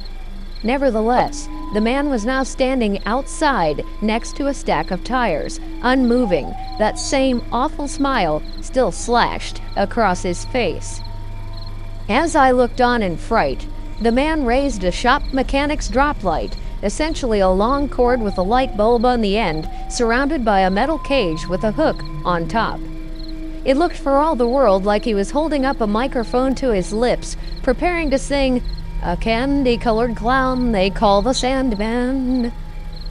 Nevertheless, 0.65 1.49
the 1.73 1.81
man 1.81 2.11
was 2.11 2.27
now 2.27 2.43
standing 2.43 3.01
outside 3.07 3.85
next 4.03 4.35
to 4.39 4.49
a 4.49 4.55
stack 4.55 4.91
of 4.91 5.05
tires, 5.05 5.61
unmoving, 5.83 6.51
that 6.81 6.99
same 6.99 7.41
awful 7.53 7.87
smile 7.87 8.43
still 8.63 8.91
slashed 8.91 9.63
across 9.77 10.25
his 10.25 10.45
face. 10.47 11.03
As 12.09 12.35
I 12.35 12.51
looked 12.51 12.81
on 12.81 13.01
in 13.01 13.17
fright, 13.17 13.69
the 14.01 14.13
man 14.13 14.45
raised 14.45 14.85
a 14.85 14.93
shop 14.93 15.23
mechanic's 15.33 15.89
drop 15.89 16.23
light, 16.23 16.57
essentially 16.83 17.41
a 17.41 17.49
long 17.49 17.89
cord 17.89 18.21
with 18.21 18.39
a 18.39 18.43
light 18.43 18.77
bulb 18.77 19.05
on 19.05 19.21
the 19.21 19.37
end, 19.37 19.69
surrounded 19.91 20.45
by 20.45 20.61
a 20.61 20.71
metal 20.71 20.99
cage 20.99 21.47
with 21.49 21.65
a 21.65 21.73
hook 21.73 22.03
on 22.25 22.47
top. 22.47 22.79
It 23.65 23.77
looked 23.77 23.97
for 23.97 24.19
all 24.19 24.37
the 24.37 24.47
world 24.47 24.85
like 24.85 25.05
he 25.05 25.15
was 25.15 25.33
holding 25.33 25.67
up 25.67 25.81
a 25.81 25.87
microphone 25.87 26.55
to 26.57 26.71
his 26.71 26.93
lips, 26.93 27.37
preparing 27.63 28.11
to 28.11 28.19
sing, 28.19 28.63
A 29.03 29.17
candy 29.17 29.77
colored 29.77 30.17
clown 30.17 30.73
they 30.73 30.91
call 30.91 31.21
the 31.23 31.33
Sandman. 31.33 32.53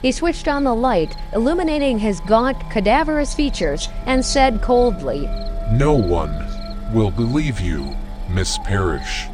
He 0.00 0.10
switched 0.10 0.48
on 0.48 0.64
the 0.64 0.74
light, 0.74 1.14
illuminating 1.34 1.98
his 1.98 2.20
gaunt, 2.20 2.58
cadaverous 2.70 3.34
features, 3.34 3.88
and 4.06 4.24
said 4.24 4.62
coldly, 4.62 5.26
No 5.72 5.94
one 5.94 6.46
will 6.94 7.10
believe 7.10 7.60
you, 7.60 7.94
Miss 8.30 8.58
Parrish. 8.58 9.26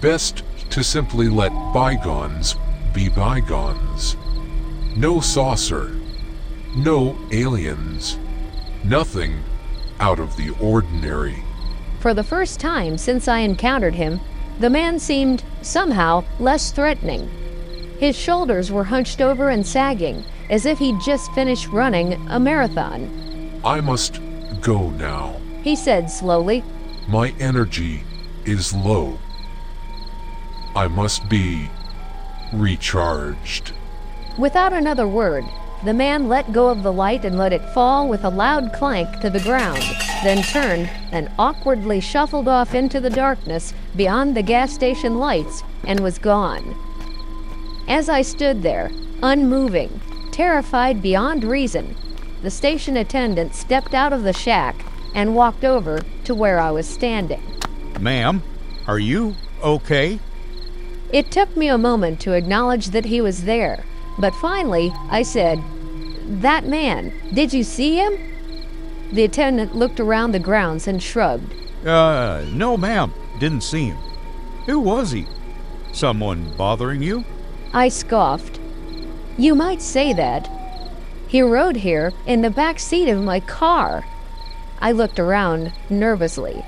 Best 0.00 0.42
to 0.70 0.84
simply 0.84 1.28
let 1.28 1.52
bygones 1.74 2.56
be 2.92 3.08
bygones. 3.08 4.16
No 4.96 5.20
saucer. 5.20 5.92
No 6.76 7.16
aliens. 7.32 8.18
Nothing 8.84 9.42
out 9.98 10.18
of 10.18 10.36
the 10.36 10.50
ordinary. 10.60 11.42
For 12.00 12.14
the 12.14 12.24
first 12.24 12.58
time 12.60 12.96
since 12.96 13.28
I 13.28 13.40
encountered 13.40 13.94
him, 13.94 14.20
the 14.58 14.70
man 14.70 14.98
seemed, 14.98 15.42
somehow, 15.62 16.24
less 16.38 16.72
threatening. 16.72 17.28
His 17.98 18.16
shoulders 18.16 18.72
were 18.72 18.84
hunched 18.84 19.20
over 19.20 19.50
and 19.50 19.66
sagging, 19.66 20.24
as 20.48 20.66
if 20.66 20.78
he'd 20.78 21.00
just 21.00 21.32
finished 21.32 21.68
running 21.68 22.14
a 22.28 22.40
marathon. 22.40 23.60
I 23.64 23.80
must 23.80 24.20
go 24.60 24.90
now. 24.90 25.36
He 25.62 25.76
said 25.76 26.10
slowly, 26.10 26.64
My 27.08 27.34
energy 27.38 28.02
is 28.44 28.72
low. 28.72 29.18
I 30.76 30.88
must 30.88 31.28
be 31.28 31.68
recharged. 32.52 33.72
Without 34.38 34.72
another 34.72 35.06
word, 35.06 35.44
the 35.84 35.94
man 35.94 36.28
let 36.28 36.52
go 36.52 36.68
of 36.68 36.82
the 36.82 36.92
light 36.92 37.24
and 37.24 37.38
let 37.38 37.52
it 37.52 37.74
fall 37.74 38.08
with 38.08 38.24
a 38.24 38.28
loud 38.28 38.72
clank 38.72 39.20
to 39.20 39.30
the 39.30 39.40
ground, 39.40 39.82
then 40.22 40.42
turned 40.42 40.90
and 41.10 41.30
awkwardly 41.38 42.00
shuffled 42.00 42.48
off 42.48 42.74
into 42.74 43.00
the 43.00 43.10
darkness 43.10 43.72
beyond 43.96 44.36
the 44.36 44.42
gas 44.42 44.72
station 44.72 45.18
lights 45.18 45.62
and 45.84 46.00
was 46.00 46.18
gone. 46.18 46.76
As 47.88 48.08
I 48.08 48.22
stood 48.22 48.62
there, 48.62 48.90
unmoving, 49.22 50.00
terrified 50.32 51.02
beyond 51.02 51.44
reason, 51.44 51.96
the 52.42 52.50
station 52.50 52.96
attendant 52.96 53.54
stepped 53.54 53.94
out 53.94 54.12
of 54.12 54.22
the 54.22 54.32
shack 54.32 54.76
and 55.14 55.34
walked 55.34 55.64
over 55.64 56.02
to 56.24 56.34
where 56.34 56.60
I 56.60 56.70
was 56.70 56.86
standing. 56.86 57.42
Ma'am, 57.98 58.42
are 58.86 58.98
you 58.98 59.34
okay? 59.62 60.18
It 61.12 61.30
took 61.30 61.56
me 61.56 61.68
a 61.68 61.78
moment 61.78 62.20
to 62.20 62.32
acknowledge 62.32 62.88
that 62.90 63.06
he 63.06 63.20
was 63.20 63.44
there, 63.44 63.84
but 64.18 64.34
finally 64.34 64.92
I 65.10 65.22
said, 65.22 65.62
That 66.26 66.66
man, 66.66 67.12
did 67.32 67.52
you 67.52 67.64
see 67.64 67.96
him? 67.96 68.18
The 69.12 69.24
attendant 69.24 69.74
looked 69.74 69.98
around 69.98 70.32
the 70.32 70.38
grounds 70.38 70.86
and 70.86 71.02
shrugged. 71.02 71.52
Uh, 71.84 72.44
no, 72.52 72.76
ma'am. 72.76 73.12
Didn't 73.40 73.62
see 73.62 73.86
him. 73.86 73.96
Who 74.66 74.78
was 74.78 75.10
he? 75.10 75.26
Someone 75.92 76.54
bothering 76.56 77.02
you? 77.02 77.24
I 77.72 77.88
scoffed. 77.88 78.60
You 79.36 79.54
might 79.54 79.82
say 79.82 80.12
that. 80.12 80.48
He 81.26 81.42
rode 81.42 81.76
here 81.76 82.12
in 82.26 82.42
the 82.42 82.50
back 82.50 82.78
seat 82.78 83.08
of 83.08 83.22
my 83.22 83.40
car. 83.40 84.04
I 84.80 84.92
looked 84.92 85.18
around 85.18 85.72
nervously. 85.88 86.64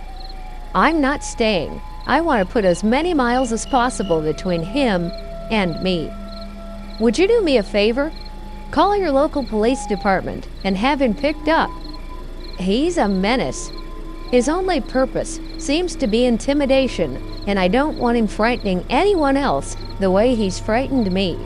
I'm 0.74 1.00
not 1.00 1.22
staying. 1.22 1.80
I 2.06 2.20
want 2.20 2.46
to 2.46 2.52
put 2.52 2.64
as 2.64 2.82
many 2.82 3.14
miles 3.14 3.52
as 3.52 3.66
possible 3.66 4.20
between 4.20 4.62
him 4.62 5.10
and 5.50 5.80
me. 5.82 6.12
Would 7.00 7.18
you 7.18 7.28
do 7.28 7.40
me 7.42 7.56
a 7.56 7.62
favor? 7.62 8.12
Call 8.70 8.96
your 8.96 9.10
local 9.10 9.44
police 9.44 9.86
department 9.86 10.48
and 10.64 10.76
have 10.76 11.00
him 11.00 11.14
picked 11.14 11.48
up. 11.48 11.70
He's 12.58 12.98
a 12.98 13.08
menace. 13.08 13.70
His 14.30 14.48
only 14.48 14.80
purpose 14.80 15.40
seems 15.58 15.94
to 15.96 16.06
be 16.06 16.24
intimidation, 16.24 17.16
and 17.46 17.58
I 17.58 17.68
don't 17.68 17.98
want 17.98 18.16
him 18.16 18.26
frightening 18.26 18.84
anyone 18.88 19.36
else 19.36 19.76
the 20.00 20.10
way 20.10 20.34
he's 20.34 20.58
frightened 20.58 21.12
me. 21.12 21.38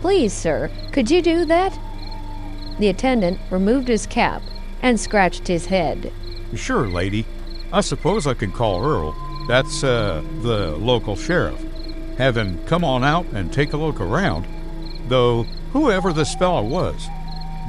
Please, 0.00 0.32
sir, 0.32 0.70
could 0.92 1.10
you 1.10 1.22
do 1.22 1.44
that? 1.44 1.78
The 2.78 2.88
attendant 2.88 3.38
removed 3.50 3.88
his 3.88 4.06
cap 4.06 4.42
and 4.82 4.98
scratched 4.98 5.48
his 5.48 5.66
head. 5.66 6.12
Sure, 6.54 6.86
lady. 6.86 7.26
I 7.72 7.80
suppose 7.80 8.26
I 8.26 8.34
could 8.34 8.52
call 8.52 8.84
Earl. 8.84 9.14
That's, 9.46 9.84
uh, 9.84 10.22
the 10.42 10.76
local 10.76 11.16
sheriff. 11.16 11.64
Have 12.18 12.36
him 12.36 12.58
come 12.66 12.84
on 12.84 13.04
out 13.04 13.26
and 13.32 13.52
take 13.52 13.72
a 13.72 13.76
look 13.76 14.00
around. 14.00 14.46
Though, 15.08 15.44
whoever 15.72 16.12
this 16.12 16.34
fella 16.34 16.62
was, 16.62 17.08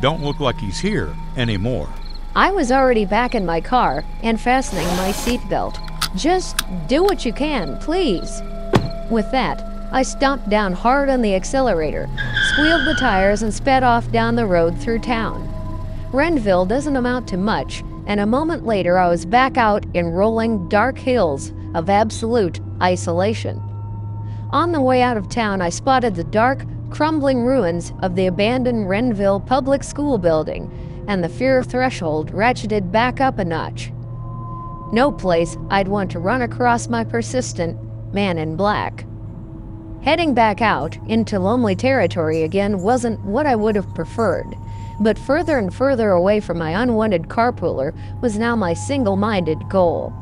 don't 0.01 0.23
look 0.23 0.39
like 0.39 0.57
he's 0.57 0.79
here 0.79 1.15
anymore. 1.35 1.89
I 2.35 2.51
was 2.51 2.71
already 2.71 3.05
back 3.05 3.35
in 3.35 3.45
my 3.45 3.61
car 3.61 4.05
and 4.23 4.39
fastening 4.39 4.85
my 4.97 5.11
seatbelt. 5.11 5.75
Just 6.15 6.61
do 6.87 7.03
what 7.03 7.25
you 7.25 7.33
can, 7.33 7.77
please. 7.79 8.41
With 9.09 9.29
that, 9.31 9.61
I 9.91 10.03
stomped 10.03 10.49
down 10.49 10.73
hard 10.73 11.09
on 11.09 11.21
the 11.21 11.35
accelerator, 11.35 12.09
squealed 12.53 12.85
the 12.85 12.95
tires, 12.99 13.41
and 13.41 13.53
sped 13.53 13.83
off 13.83 14.11
down 14.11 14.35
the 14.35 14.45
road 14.45 14.77
through 14.79 14.99
town. 14.99 15.47
Rendville 16.11 16.67
doesn't 16.67 16.95
amount 16.95 17.27
to 17.29 17.37
much, 17.37 17.83
and 18.05 18.19
a 18.19 18.25
moment 18.25 18.65
later 18.65 18.97
I 18.97 19.09
was 19.09 19.25
back 19.25 19.57
out 19.57 19.85
in 19.93 20.07
rolling 20.07 20.69
dark 20.69 20.97
hills 20.97 21.51
of 21.73 21.89
absolute 21.89 22.59
isolation. 22.81 23.61
On 24.51 24.71
the 24.71 24.81
way 24.81 25.01
out 25.01 25.17
of 25.17 25.29
town, 25.29 25.61
I 25.61 25.69
spotted 25.69 26.15
the 26.15 26.23
dark, 26.23 26.65
crumbling 26.89 27.43
ruins 27.43 27.91
of 28.01 28.15
the 28.15 28.27
abandoned 28.27 28.89
Rendville 28.89 29.41
Public 29.41 29.83
School 29.83 30.17
building, 30.17 30.71
and 31.07 31.23
the 31.23 31.29
fear 31.29 31.63
threshold 31.63 32.31
ratcheted 32.31 32.91
back 32.91 33.19
up 33.19 33.39
a 33.39 33.45
notch. 33.45 33.91
No 34.93 35.11
place 35.11 35.57
I'd 35.69 35.89
want 35.89 36.11
to 36.11 36.19
run 36.19 36.41
across 36.41 36.87
my 36.87 37.03
persistent 37.03 37.77
man 38.13 38.37
in 38.37 38.55
black. 38.55 39.05
Heading 40.01 40.33
back 40.33 40.61
out 40.61 40.97
into 41.07 41.39
lonely 41.39 41.75
territory 41.75 42.43
again 42.43 42.79
wasn't 42.79 43.19
what 43.25 43.45
I 43.45 43.55
would 43.55 43.75
have 43.75 43.93
preferred, 43.93 44.55
but 45.01 45.19
further 45.19 45.57
and 45.57 45.73
further 45.73 46.11
away 46.11 46.39
from 46.39 46.57
my 46.57 46.81
unwanted 46.81 47.23
carpooler 47.23 47.93
was 48.21 48.37
now 48.37 48.55
my 48.55 48.73
single 48.73 49.17
minded 49.17 49.67
goal. 49.67 50.13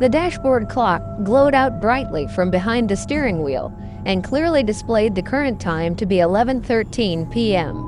The 0.00 0.08
dashboard 0.08 0.70
clock 0.70 1.02
glowed 1.24 1.54
out 1.54 1.78
brightly 1.78 2.26
from 2.28 2.50
behind 2.50 2.88
the 2.88 2.96
steering 2.96 3.42
wheel 3.42 3.70
and 4.06 4.24
clearly 4.24 4.62
displayed 4.62 5.14
the 5.14 5.20
current 5.20 5.60
time 5.60 5.94
to 5.96 6.06
be 6.06 6.16
11:13 6.16 7.30
p.m. 7.30 7.86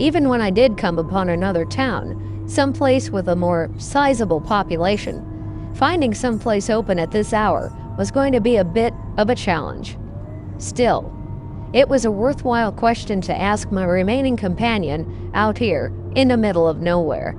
Even 0.00 0.28
when 0.28 0.40
I 0.40 0.50
did 0.50 0.76
come 0.76 0.98
upon 0.98 1.28
another 1.28 1.64
town, 1.64 2.44
some 2.48 2.72
place 2.72 3.10
with 3.10 3.28
a 3.28 3.36
more 3.36 3.70
sizable 3.78 4.40
population, 4.40 5.72
finding 5.76 6.14
some 6.14 6.40
place 6.40 6.68
open 6.68 6.98
at 6.98 7.12
this 7.12 7.32
hour 7.32 7.72
was 7.96 8.10
going 8.10 8.32
to 8.32 8.40
be 8.40 8.56
a 8.56 8.64
bit 8.64 8.92
of 9.16 9.30
a 9.30 9.36
challenge. 9.36 9.96
Still, 10.58 11.12
it 11.72 11.88
was 11.88 12.04
a 12.04 12.10
worthwhile 12.10 12.72
question 12.72 13.20
to 13.20 13.40
ask 13.40 13.70
my 13.70 13.84
remaining 13.84 14.36
companion 14.36 15.30
out 15.32 15.58
here 15.58 15.92
in 16.16 16.26
the 16.26 16.36
middle 16.36 16.66
of 16.66 16.80
nowhere. 16.80 17.36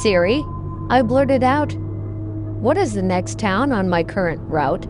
Siri, 0.00 0.42
I 0.88 1.02
blurted 1.02 1.42
out, 1.42 1.76
what 2.62 2.78
is 2.78 2.92
the 2.92 3.02
next 3.02 3.40
town 3.40 3.72
on 3.72 3.88
my 3.88 4.04
current 4.04 4.40
route? 4.42 4.84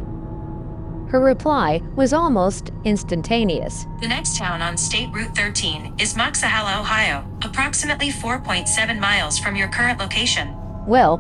Her 1.08 1.20
reply 1.20 1.80
was 1.96 2.12
almost 2.12 2.70
instantaneous. 2.84 3.86
The 4.02 4.08
next 4.08 4.36
town 4.36 4.60
on 4.60 4.76
State 4.76 5.08
Route 5.10 5.34
13 5.34 5.94
is 5.98 6.12
Moxahala, 6.12 6.78
Ohio, 6.78 7.26
approximately 7.42 8.10
4.7 8.10 9.00
miles 9.00 9.38
from 9.38 9.56
your 9.56 9.68
current 9.68 9.98
location. 9.98 10.54
Well, 10.86 11.16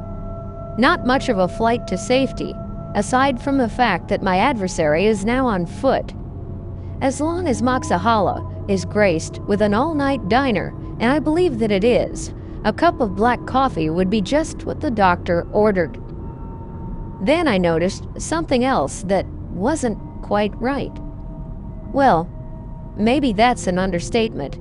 not 0.76 1.06
much 1.06 1.30
of 1.30 1.38
a 1.38 1.48
flight 1.48 1.86
to 1.86 1.96
safety, 1.96 2.54
aside 2.94 3.40
from 3.40 3.56
the 3.56 3.70
fact 3.70 4.08
that 4.08 4.22
my 4.22 4.36
adversary 4.36 5.06
is 5.06 5.24
now 5.24 5.46
on 5.46 5.64
foot. 5.64 6.12
As 7.00 7.18
long 7.18 7.48
as 7.48 7.62
Moxahala 7.62 8.70
is 8.70 8.84
graced 8.84 9.38
with 9.44 9.62
an 9.62 9.72
all 9.72 9.94
night 9.94 10.28
diner, 10.28 10.74
and 11.00 11.10
I 11.12 11.18
believe 11.18 11.60
that 11.60 11.72
it 11.72 11.82
is, 11.82 12.34
a 12.66 12.74
cup 12.74 13.00
of 13.00 13.16
black 13.16 13.46
coffee 13.46 13.88
would 13.88 14.10
be 14.10 14.20
just 14.20 14.66
what 14.66 14.82
the 14.82 14.90
doctor 14.90 15.48
ordered. 15.52 15.98
Then 17.22 17.46
I 17.46 17.56
noticed 17.56 18.04
something 18.18 18.64
else 18.64 19.02
that 19.04 19.26
wasn't 19.52 19.98
quite 20.22 20.52
right. 20.60 20.92
Well, 21.92 22.28
maybe 22.96 23.32
that's 23.32 23.66
an 23.68 23.78
understatement. 23.78 24.56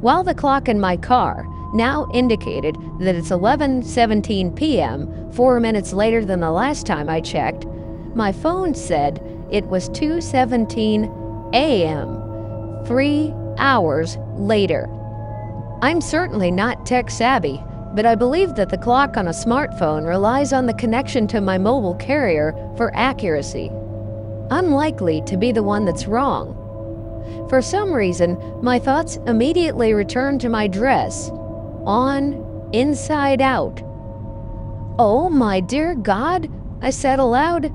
While 0.00 0.24
the 0.24 0.34
clock 0.34 0.68
in 0.68 0.80
my 0.80 0.96
car 0.96 1.46
now 1.74 2.08
indicated 2.14 2.76
that 3.00 3.14
it's 3.14 3.30
11:17 3.30 4.56
p.m., 4.56 5.32
4 5.32 5.60
minutes 5.60 5.92
later 5.92 6.24
than 6.24 6.40
the 6.40 6.50
last 6.50 6.86
time 6.86 7.10
I 7.10 7.20
checked, 7.20 7.66
my 8.14 8.32
phone 8.32 8.74
said 8.74 9.20
it 9.50 9.66
was 9.66 9.90
2:17 9.90 11.52
a.m., 11.54 12.86
3 12.86 13.34
hours 13.58 14.16
later. 14.36 14.88
I'm 15.82 16.00
certainly 16.00 16.50
not 16.50 16.86
tech 16.86 17.10
savvy, 17.10 17.62
but 17.96 18.04
I 18.04 18.14
believe 18.14 18.54
that 18.56 18.68
the 18.68 18.76
clock 18.76 19.16
on 19.16 19.28
a 19.28 19.30
smartphone 19.30 20.06
relies 20.06 20.52
on 20.52 20.66
the 20.66 20.74
connection 20.74 21.26
to 21.28 21.40
my 21.40 21.56
mobile 21.56 21.94
carrier 21.94 22.52
for 22.76 22.94
accuracy. 22.94 23.70
Unlikely 24.50 25.22
to 25.22 25.38
be 25.38 25.50
the 25.50 25.62
one 25.62 25.86
that's 25.86 26.06
wrong. 26.06 26.54
For 27.48 27.62
some 27.62 27.90
reason, 27.90 28.38
my 28.62 28.78
thoughts 28.78 29.16
immediately 29.26 29.94
returned 29.94 30.42
to 30.42 30.50
my 30.50 30.66
dress, 30.66 31.30
on, 31.86 32.68
inside 32.74 33.40
out. 33.40 33.80
Oh, 34.98 35.30
my 35.30 35.60
dear 35.60 35.94
God, 35.94 36.50
I 36.82 36.90
said 36.90 37.18
aloud. 37.18 37.72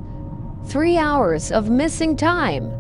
Three 0.68 1.00
hours 1.00 1.52
of 1.52 1.72
missing 1.72 2.16
time. 2.16 2.72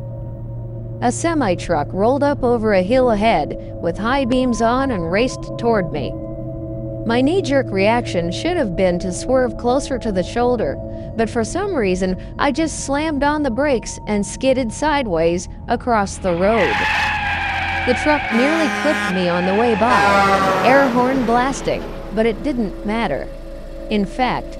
A 1.01 1.11
semi 1.11 1.55
truck 1.55 1.87
rolled 1.91 2.21
up 2.21 2.43
over 2.43 2.73
a 2.73 2.83
hill 2.83 3.09
ahead 3.09 3.57
with 3.81 3.97
high 3.97 4.25
beams 4.25 4.61
on 4.61 4.91
and 4.91 5.11
raced 5.11 5.57
toward 5.57 5.91
me. 5.91 6.13
My 7.05 7.19
knee 7.19 7.41
jerk 7.41 7.65
reaction 7.71 8.31
should 8.31 8.57
have 8.57 8.75
been 8.75 8.99
to 8.99 9.11
swerve 9.11 9.57
closer 9.57 9.97
to 9.97 10.11
the 10.11 10.21
shoulder, 10.21 10.75
but 11.17 11.31
for 11.31 11.43
some 11.43 11.73
reason 11.73 12.15
I 12.37 12.51
just 12.51 12.85
slammed 12.85 13.23
on 13.23 13.41
the 13.41 13.49
brakes 13.49 13.99
and 14.05 14.23
skidded 14.25 14.71
sideways 14.71 15.49
across 15.67 16.19
the 16.19 16.33
road. 16.33 16.75
The 17.87 17.99
truck 18.03 18.21
nearly 18.33 18.69
clipped 18.83 19.15
me 19.15 19.27
on 19.27 19.47
the 19.47 19.55
way 19.55 19.73
by, 19.73 20.63
air 20.63 20.87
horn 20.89 21.25
blasting, 21.25 21.83
but 22.13 22.27
it 22.27 22.43
didn't 22.43 22.85
matter. 22.85 23.27
In 23.89 24.05
fact, 24.05 24.59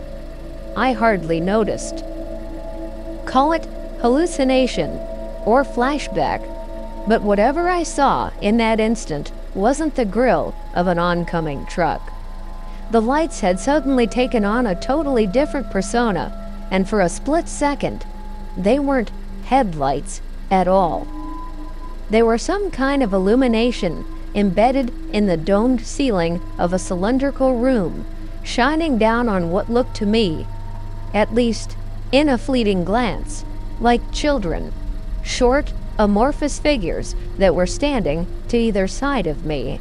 I 0.75 0.93
hardly 0.93 1.39
noticed. 1.39 2.04
Call 3.27 3.54
it 3.54 3.65
hallucination 3.99 4.89
or 5.45 5.63
flashback, 5.63 6.41
but 7.08 7.21
whatever 7.21 7.69
I 7.69 7.84
saw 7.84 8.32
in 8.41 8.58
that 8.58 8.80
instant 8.80 9.32
wasn't 9.54 9.93
the 9.93 10.06
grill 10.06 10.56
of 10.73 10.88
an 10.88 10.97
oncoming 10.97 11.67
truck. 11.67 12.11
The 12.91 13.01
lights 13.01 13.39
had 13.39 13.58
suddenly 13.58 14.06
taken 14.06 14.43
on 14.43 14.67
a 14.67 14.75
totally 14.75 15.25
different 15.25 15.71
persona, 15.71 16.38
and 16.69 16.89
for 16.89 16.99
a 16.99 17.08
split 17.08 17.47
second, 17.47 18.06
they 18.58 18.80
weren't 18.80 19.12
headlights 19.45 20.21
at 20.51 20.67
all. 20.67 21.08
They 22.10 22.21
were 22.21 22.38
some 22.38 22.69
kind 22.69 23.01
of 23.01 23.13
illumination 23.13 24.04
embedded 24.36 24.91
in 25.13 25.27
the 25.27 25.38
domed 25.38 25.86
ceiling 25.86 26.41
of 26.60 26.73
a 26.73 26.80
cylindrical 26.80 27.56
room, 27.56 28.06
shining 28.43 28.97
down 28.97 29.30
on 29.30 29.51
what 29.51 29.69
looked 29.71 29.95
to 29.95 30.06
me, 30.06 30.45
at 31.13 31.34
least 31.34 31.77
in 32.12 32.27
a 32.27 32.38
fleeting 32.38 32.84
glance, 32.84 33.45
like 33.80 34.12
children, 34.12 34.73
short, 35.23 35.71
amorphous 35.97 36.60
figures 36.60 37.15
that 37.38 37.56
were 37.56 37.65
standing 37.65 38.27
to 38.49 38.58
either 38.58 38.86
side 38.86 39.27
of 39.27 39.45
me. 39.45 39.80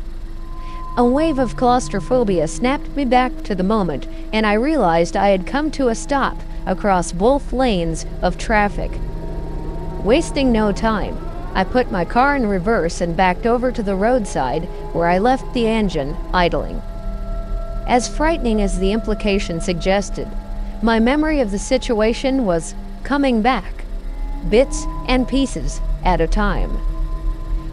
A 1.01 1.05
wave 1.05 1.39
of 1.39 1.57
claustrophobia 1.57 2.47
snapped 2.47 2.95
me 2.95 3.07
back 3.07 3.43
to 3.45 3.55
the 3.55 3.63
moment, 3.63 4.07
and 4.35 4.47
I 4.47 4.53
realized 4.53 5.17
I 5.17 5.31
had 5.31 5.47
come 5.47 5.71
to 5.71 5.89
a 5.89 5.95
stop 5.95 6.37
across 6.67 7.11
both 7.11 7.55
lanes 7.55 8.05
of 8.21 8.37
traffic. 8.37 8.91
Wasting 10.05 10.53
no 10.53 10.73
time, 10.73 11.17
I 11.55 11.65
put 11.65 11.91
my 11.91 12.05
car 12.05 12.37
in 12.37 12.45
reverse 12.45 13.01
and 13.01 13.17
backed 13.17 13.47
over 13.47 13.73
to 13.73 13.83
the 13.83 13.95
roadside 13.95 14.65
where 14.93 15.07
I 15.07 15.17
left 15.17 15.55
the 15.55 15.67
engine 15.67 16.19
idling. 16.35 16.83
As 17.87 18.15
frightening 18.15 18.61
as 18.61 18.79
the 18.79 18.93
implication 18.93 19.63
suggested, 19.63 20.29
my 20.83 21.01
memory 21.01 21.41
of 21.41 21.51
the 21.51 21.59
situation 21.59 22.45
was 22.45 22.75
coming 23.05 23.41
back, 23.41 23.85
bits 24.51 24.85
and 25.09 25.27
pieces 25.27 25.81
at 26.05 26.21
a 26.21 26.29
time. 26.29 26.77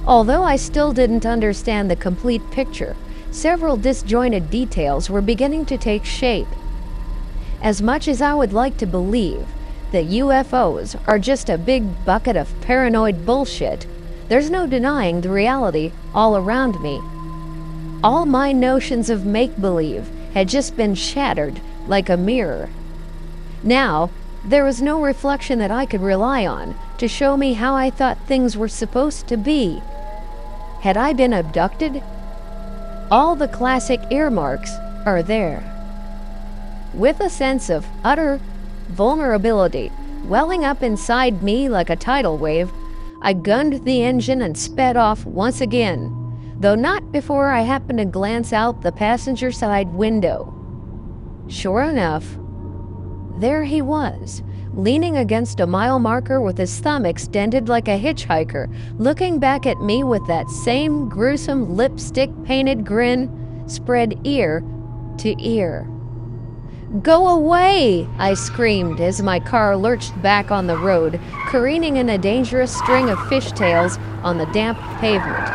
Although 0.07 0.43
I 0.43 0.55
still 0.55 0.93
didn't 0.93 1.25
understand 1.25 1.91
the 1.91 1.97
complete 1.97 2.51
picture, 2.51 2.95
several 3.31 3.77
disjointed 3.77 4.49
details 4.49 5.09
were 5.09 5.21
beginning 5.21 5.65
to 5.65 5.77
take 5.77 6.05
shape. 6.05 6.47
As 7.61 7.81
much 7.81 8.07
as 8.07 8.21
I 8.21 8.33
would 8.33 8.53
like 8.53 8.77
to 8.77 8.85
believe 8.85 9.45
that 9.91 10.07
UFOs 10.07 10.99
are 11.07 11.19
just 11.19 11.49
a 11.49 11.57
big 11.57 12.05
bucket 12.05 12.35
of 12.35 12.61
paranoid 12.61 13.25
bullshit, 13.25 13.87
there's 14.27 14.49
no 14.49 14.67
denying 14.67 15.21
the 15.21 15.29
reality 15.29 15.91
all 16.13 16.35
around 16.35 16.81
me. 16.81 17.01
All 18.03 18.25
my 18.25 18.51
notions 18.51 19.09
of 19.09 19.25
make 19.25 19.59
believe 19.59 20.09
had 20.33 20.49
just 20.49 20.75
been 20.77 20.95
shattered 20.95 21.61
like 21.87 22.09
a 22.09 22.17
mirror. 22.17 22.69
Now, 23.63 24.11
there 24.45 24.63
was 24.63 24.81
no 24.81 25.01
reflection 25.01 25.59
that 25.59 25.71
I 25.71 25.85
could 25.85 26.01
rely 26.01 26.45
on 26.45 26.75
to 26.99 27.07
show 27.07 27.35
me 27.35 27.53
how 27.53 27.75
I 27.75 27.89
thought 27.89 28.17
things 28.19 28.55
were 28.55 28.67
supposed 28.67 29.27
to 29.27 29.37
be. 29.37 29.81
Had 30.81 30.95
I 30.95 31.13
been 31.13 31.33
abducted 31.33 32.03
all 33.09 33.35
the 33.35 33.47
classic 33.47 34.01
earmarks 34.11 34.71
are 35.05 35.23
there. 35.23 35.63
With 36.93 37.19
a 37.19 37.29
sense 37.29 37.69
of 37.69 37.85
utter 38.03 38.39
vulnerability 38.89 39.91
welling 40.25 40.65
up 40.65 40.83
inside 40.83 41.41
me 41.41 41.69
like 41.69 41.89
a 41.89 41.95
tidal 41.95 42.37
wave, 42.37 42.71
I 43.21 43.33
gunned 43.33 43.85
the 43.85 44.03
engine 44.03 44.41
and 44.41 44.57
sped 44.57 44.97
off 44.97 45.25
once 45.25 45.61
again, 45.61 46.13
though 46.59 46.75
not 46.75 47.11
before 47.11 47.49
I 47.49 47.61
happened 47.61 47.99
to 47.99 48.05
glance 48.05 48.51
out 48.51 48.81
the 48.81 48.91
passenger 48.91 49.51
side 49.51 49.89
window. 49.93 50.53
Sure 51.47 51.83
enough, 51.83 52.37
there 53.39 53.63
he 53.63 53.81
was, 53.81 54.41
leaning 54.77 55.17
against 55.17 55.59
a 55.59 55.67
mile 55.67 55.97
marker 55.97 56.39
with 56.39 56.57
his 56.57 56.79
thumb 56.79 57.05
extended 57.05 57.67
like 57.67 57.87
a 57.87 57.99
hitchhiker, 57.99 58.71
looking 58.99 59.39
back 59.39 59.65
at 59.65 59.81
me 59.81 60.03
with 60.03 60.25
that 60.27 60.47
same 60.49 61.09
gruesome 61.09 61.75
lipstick 61.75 62.29
painted 62.45 62.85
grin, 62.85 63.65
spread 63.67 64.19
ear 64.23 64.63
to 65.17 65.35
ear. 65.43 65.89
Go 67.01 67.27
away! 67.27 68.07
I 68.17 68.35
screamed 68.35 69.01
as 69.01 69.21
my 69.21 69.39
car 69.39 69.75
lurched 69.75 70.21
back 70.21 70.51
on 70.51 70.67
the 70.67 70.77
road, 70.77 71.19
careening 71.47 71.97
in 71.97 72.07
a 72.07 72.17
dangerous 72.17 72.73
string 72.73 73.09
of 73.09 73.17
fishtails 73.17 73.99
on 74.23 74.37
the 74.37 74.45
damp 74.47 74.77
pavement. 74.99 75.49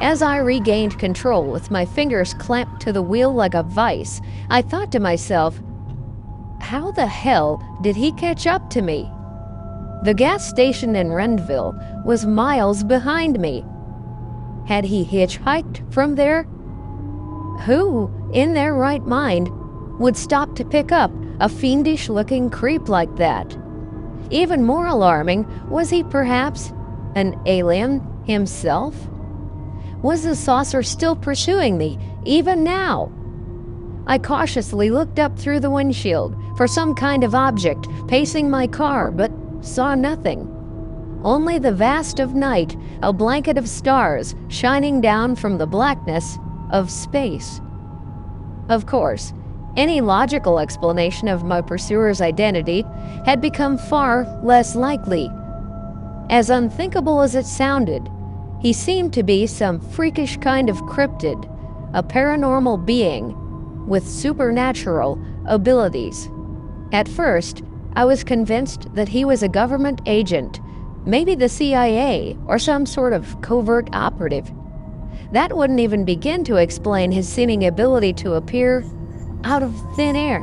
As 0.00 0.22
I 0.22 0.38
regained 0.38 0.98
control 0.98 1.44
with 1.44 1.70
my 1.70 1.84
fingers 1.84 2.32
clamped 2.32 2.80
to 2.82 2.92
the 2.92 3.02
wheel 3.02 3.34
like 3.34 3.54
a 3.54 3.64
vice, 3.64 4.20
I 4.48 4.62
thought 4.62 4.92
to 4.92 5.00
myself, 5.00 5.60
how 6.66 6.90
the 6.90 7.06
hell 7.06 7.62
did 7.80 7.94
he 7.94 8.10
catch 8.10 8.44
up 8.44 8.68
to 8.68 8.82
me? 8.82 9.08
The 10.02 10.14
gas 10.14 10.44
station 10.44 10.96
in 10.96 11.12
Rendville 11.12 11.78
was 12.04 12.26
miles 12.26 12.82
behind 12.82 13.38
me. 13.38 13.64
Had 14.66 14.84
he 14.84 15.04
hitchhiked 15.04 15.92
from 15.92 16.16
there? 16.16 16.42
Who, 17.66 18.10
in 18.32 18.52
their 18.54 18.74
right 18.74 19.06
mind, 19.06 19.48
would 20.00 20.16
stop 20.16 20.56
to 20.56 20.64
pick 20.64 20.90
up 20.90 21.12
a 21.38 21.48
fiendish 21.48 22.08
looking 22.08 22.50
creep 22.50 22.88
like 22.88 23.14
that. 23.14 23.56
Even 24.30 24.64
more 24.64 24.88
alarming, 24.88 25.46
was 25.68 25.88
he 25.88 26.02
perhaps 26.02 26.72
an 27.14 27.40
alien 27.46 28.02
himself? 28.26 29.08
Was 30.02 30.24
the 30.24 30.34
saucer 30.34 30.82
still 30.82 31.14
pursuing 31.14 31.78
me, 31.78 31.96
even 32.24 32.64
now? 32.64 33.12
I 34.08 34.18
cautiously 34.18 34.90
looked 34.90 35.20
up 35.20 35.38
through 35.38 35.60
the 35.60 35.70
windshield 35.70 36.36
for 36.56 36.66
some 36.66 36.94
kind 36.94 37.22
of 37.22 37.34
object 37.34 37.86
pacing 38.08 38.48
my 38.48 38.66
car, 38.66 39.10
but 39.10 39.30
saw 39.60 39.94
nothing. 39.94 40.52
Only 41.22 41.58
the 41.58 41.72
vast 41.72 42.20
of 42.20 42.34
night, 42.34 42.76
a 43.02 43.12
blanket 43.12 43.58
of 43.58 43.68
stars 43.68 44.34
shining 44.48 45.00
down 45.00 45.36
from 45.36 45.58
the 45.58 45.66
blackness 45.66 46.38
of 46.70 46.90
space. 46.90 47.60
Of 48.68 48.86
course, 48.86 49.32
any 49.76 50.00
logical 50.00 50.58
explanation 50.58 51.28
of 51.28 51.44
my 51.44 51.60
pursuer's 51.60 52.20
identity 52.20 52.84
had 53.24 53.40
become 53.40 53.76
far 53.76 54.24
less 54.42 54.74
likely. 54.74 55.30
As 56.30 56.50
unthinkable 56.50 57.20
as 57.20 57.34
it 57.34 57.46
sounded, 57.46 58.08
he 58.60 58.72
seemed 58.72 59.12
to 59.12 59.22
be 59.22 59.46
some 59.46 59.78
freakish 59.80 60.38
kind 60.38 60.70
of 60.70 60.76
cryptid, 60.82 61.44
a 61.92 62.02
paranormal 62.02 62.84
being 62.86 63.34
with 63.86 64.08
supernatural 64.08 65.22
abilities. 65.46 66.28
At 66.92 67.08
first, 67.08 67.62
I 67.94 68.04
was 68.04 68.24
convinced 68.24 68.94
that 68.94 69.08
he 69.08 69.24
was 69.24 69.42
a 69.42 69.48
government 69.48 70.00
agent, 70.06 70.60
maybe 71.04 71.34
the 71.34 71.48
CIA 71.48 72.36
or 72.46 72.58
some 72.58 72.86
sort 72.86 73.12
of 73.12 73.40
covert 73.40 73.88
operative. 73.92 74.50
That 75.32 75.56
wouldn't 75.56 75.80
even 75.80 76.04
begin 76.04 76.44
to 76.44 76.56
explain 76.56 77.10
his 77.10 77.28
seeming 77.28 77.66
ability 77.66 78.12
to 78.14 78.34
appear 78.34 78.84
out 79.44 79.62
of 79.62 79.74
thin 79.96 80.14
air. 80.14 80.42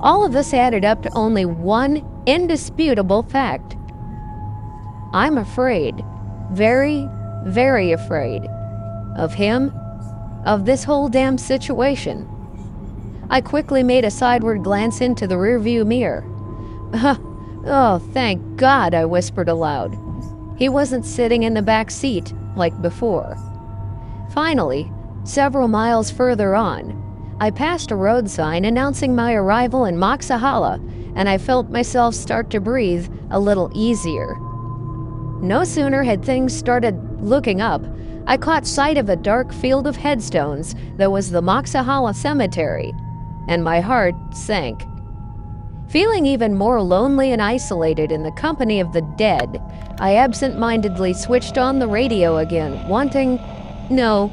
All 0.00 0.24
of 0.24 0.32
this 0.32 0.52
added 0.52 0.84
up 0.84 1.02
to 1.02 1.14
only 1.14 1.44
one 1.44 2.04
indisputable 2.26 3.22
fact. 3.22 3.76
I'm 5.12 5.38
afraid, 5.38 6.04
very, 6.50 7.08
very 7.44 7.92
afraid, 7.92 8.42
of 9.16 9.34
him, 9.34 9.72
of 10.44 10.64
this 10.64 10.84
whole 10.84 11.08
damn 11.08 11.38
situation. 11.38 12.28
I 13.30 13.40
quickly 13.40 13.82
made 13.82 14.04
a 14.04 14.10
sideward 14.10 14.62
glance 14.62 15.00
into 15.00 15.26
the 15.26 15.36
rearview 15.36 15.86
mirror. 15.86 16.24
oh, 17.66 18.02
thank 18.12 18.56
God, 18.56 18.94
I 18.94 19.04
whispered 19.04 19.48
aloud. 19.48 19.96
He 20.58 20.68
wasn't 20.68 21.06
sitting 21.06 21.42
in 21.42 21.54
the 21.54 21.62
back 21.62 21.90
seat 21.90 22.32
like 22.56 22.80
before. 22.82 23.36
Finally, 24.34 24.90
several 25.24 25.68
miles 25.68 26.10
further 26.10 26.54
on, 26.54 26.98
I 27.40 27.50
passed 27.50 27.90
a 27.90 27.96
road 27.96 28.30
sign 28.30 28.64
announcing 28.64 29.14
my 29.14 29.34
arrival 29.34 29.84
in 29.84 29.96
Moxahala, 29.96 30.76
and 31.16 31.28
I 31.28 31.38
felt 31.38 31.70
myself 31.70 32.14
start 32.14 32.50
to 32.50 32.60
breathe 32.60 33.08
a 33.30 33.40
little 33.40 33.70
easier. 33.74 34.36
No 35.40 35.64
sooner 35.64 36.02
had 36.02 36.24
things 36.24 36.56
started 36.56 36.96
looking 37.20 37.60
up, 37.60 37.82
I 38.26 38.36
caught 38.36 38.66
sight 38.66 38.98
of 38.98 39.08
a 39.08 39.16
dark 39.16 39.52
field 39.52 39.88
of 39.88 39.96
headstones 39.96 40.76
that 40.96 41.10
was 41.10 41.30
the 41.30 41.42
Moxahala 41.42 42.14
Cemetery, 42.14 42.92
and 43.48 43.62
my 43.64 43.80
heart 43.80 44.14
sank. 44.32 44.84
Feeling 45.88 46.24
even 46.24 46.56
more 46.56 46.80
lonely 46.80 47.32
and 47.32 47.42
isolated 47.42 48.10
in 48.10 48.22
the 48.22 48.32
company 48.32 48.80
of 48.80 48.92
the 48.92 49.02
dead, 49.16 49.60
I 49.98 50.14
absent 50.14 50.58
mindedly 50.58 51.12
switched 51.12 51.58
on 51.58 51.78
the 51.78 51.86
radio 51.86 52.38
again, 52.38 52.88
wanting, 52.88 53.38
no, 53.90 54.32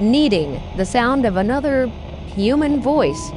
needing 0.00 0.60
the 0.76 0.84
sound 0.84 1.26
of 1.26 1.36
another 1.36 1.86
human 2.26 2.80
voice. 2.80 3.30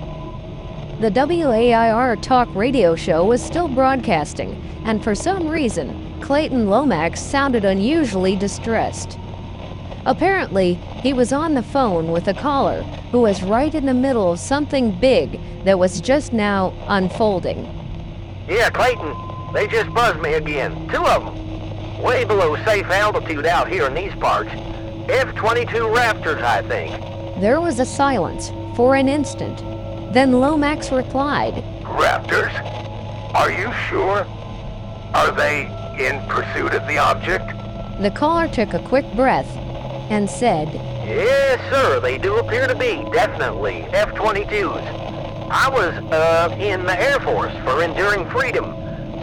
The 0.99 1.11
WAIR 1.11 2.15
talk 2.17 2.47
radio 2.55 2.95
show 2.95 3.25
was 3.25 3.43
still 3.43 3.67
broadcasting, 3.67 4.59
and 4.85 5.03
for 5.03 5.13
some 5.13 5.47
reason, 5.47 6.19
Clayton 6.21 6.69
Lomax 6.69 7.19
sounded 7.19 7.65
unusually 7.65 8.35
distressed. 8.35 9.19
Apparently, 10.05 10.73
he 11.01 11.13
was 11.13 11.31
on 11.31 11.53
the 11.53 11.63
phone 11.63 12.11
with 12.11 12.27
a 12.27 12.33
caller 12.33 12.81
who 13.11 13.21
was 13.21 13.41
right 13.41 13.73
in 13.73 13.85
the 13.85 13.93
middle 13.93 14.33
of 14.33 14.39
something 14.39 14.91
big 14.99 15.39
that 15.63 15.79
was 15.79 16.01
just 16.01 16.33
now 16.33 16.73
unfolding. 16.87 17.63
Yeah, 18.47 18.69
Clayton, 18.69 19.15
they 19.53 19.67
just 19.67 19.93
buzzed 19.93 20.21
me 20.21 20.33
again. 20.33 20.89
Two 20.89 21.05
of 21.05 21.23
them. 21.23 22.01
Way 22.01 22.25
below 22.25 22.57
safe 22.65 22.85
altitude 22.87 23.45
out 23.45 23.69
here 23.69 23.85
in 23.85 23.93
these 23.93 24.13
parts. 24.15 24.49
F-22 25.09 25.95
Raptors, 25.95 26.41
I 26.41 26.61
think. 26.63 27.39
There 27.39 27.61
was 27.61 27.79
a 27.79 27.85
silence, 27.85 28.51
for 28.75 28.95
an 28.95 29.07
instant. 29.07 29.59
Then 30.13 30.33
Lomax 30.33 30.91
replied, 30.91 31.53
Raptors? 31.83 32.53
Are 33.33 33.51
you 33.51 33.71
sure? 33.87 34.27
Are 35.13 35.31
they 35.31 35.67
in 35.97 36.19
pursuit 36.27 36.73
of 36.73 36.85
the 36.87 36.97
object? 36.97 37.47
The 38.01 38.11
caller 38.11 38.49
took 38.49 38.73
a 38.73 38.79
quick 38.79 39.05
breath 39.13 39.62
and 40.09 40.29
said, 40.29 40.73
Yes, 41.05 41.59
sir, 41.71 41.99
they 41.99 42.17
do 42.17 42.37
appear 42.37 42.67
to 42.67 42.75
be, 42.75 43.03
definitely, 43.11 43.83
F-22s. 43.93 45.49
I 45.49 45.69
was, 45.69 45.93
uh, 46.11 46.55
in 46.59 46.83
the 46.85 46.99
Air 46.99 47.19
Force 47.19 47.53
for 47.63 47.83
Enduring 47.83 48.29
Freedom. 48.29 48.73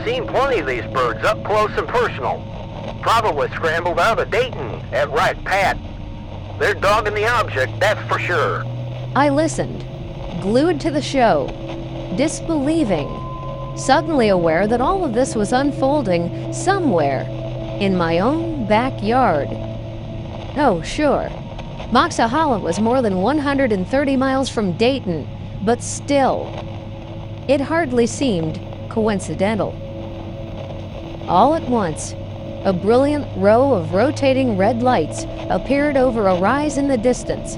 Seen 0.04 0.26
plenty 0.26 0.60
of 0.60 0.66
these 0.66 0.84
birds 0.92 1.24
up 1.24 1.42
close 1.44 1.70
and 1.76 1.88
personal. 1.88 2.46
Probably 3.02 3.48
scrambled 3.50 3.98
out 3.98 4.18
of 4.18 4.30
Dayton 4.30 4.80
at 4.92 5.10
Wright 5.10 5.42
Pat. 5.44 5.76
They're 6.58 6.74
dogging 6.74 7.14
the 7.14 7.26
object, 7.26 7.78
that's 7.80 8.00
for 8.08 8.18
sure. 8.18 8.64
I 9.16 9.28
listened, 9.28 9.84
glued 10.40 10.80
to 10.82 10.90
the 10.90 11.02
show, 11.02 11.48
disbelieving, 12.16 13.08
suddenly 13.76 14.28
aware 14.28 14.66
that 14.66 14.80
all 14.80 15.04
of 15.04 15.14
this 15.14 15.34
was 15.34 15.52
unfolding 15.52 16.52
somewhere 16.52 17.22
in 17.80 17.96
my 17.96 18.18
own 18.18 18.66
backyard. 18.66 19.48
Oh, 20.62 20.82
sure. 20.82 21.30
Moxahala 21.90 22.60
was 22.60 22.80
more 22.80 23.00
than 23.00 23.22
130 23.22 24.16
miles 24.16 24.50
from 24.50 24.76
Dayton, 24.76 25.26
but 25.62 25.82
still, 25.82 26.52
it 27.48 27.62
hardly 27.62 28.06
seemed 28.06 28.60
coincidental. 28.90 29.72
All 31.26 31.54
at 31.54 31.66
once, 31.66 32.14
a 32.66 32.74
brilliant 32.74 33.26
row 33.38 33.72
of 33.72 33.94
rotating 33.94 34.58
red 34.58 34.82
lights 34.82 35.24
appeared 35.48 35.96
over 35.96 36.28
a 36.28 36.38
rise 36.38 36.76
in 36.76 36.88
the 36.88 36.98
distance 36.98 37.56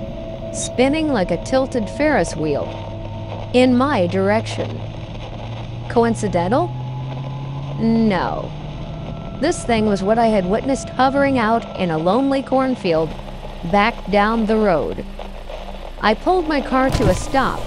spinning 0.57 1.09
like 1.09 1.33
a 1.33 1.43
tilted 1.45 1.91
Ferris 1.91 2.37
wheel, 2.37 2.69
in 3.53 3.77
my 3.77 4.07
direction. 4.07 4.81
Coincidental? 5.91 6.69
No. 7.81 8.49
This 9.43 9.65
thing 9.65 9.87
was 9.87 10.05
what 10.05 10.21
I 10.21 10.29
had 10.29 10.47
witnessed 10.47 10.89
hovering 10.91 11.37
out 11.37 11.65
in 11.77 11.91
a 11.91 11.99
lonely 11.99 12.45
cornfield 12.45 13.11
back 13.73 14.09
down 14.09 14.47
the 14.47 14.57
road. 14.57 15.05
I 16.01 16.15
pulled 16.15 16.47
my 16.47 16.61
car 16.61 16.91
to 16.91 17.09
a 17.09 17.15
stop, 17.15 17.61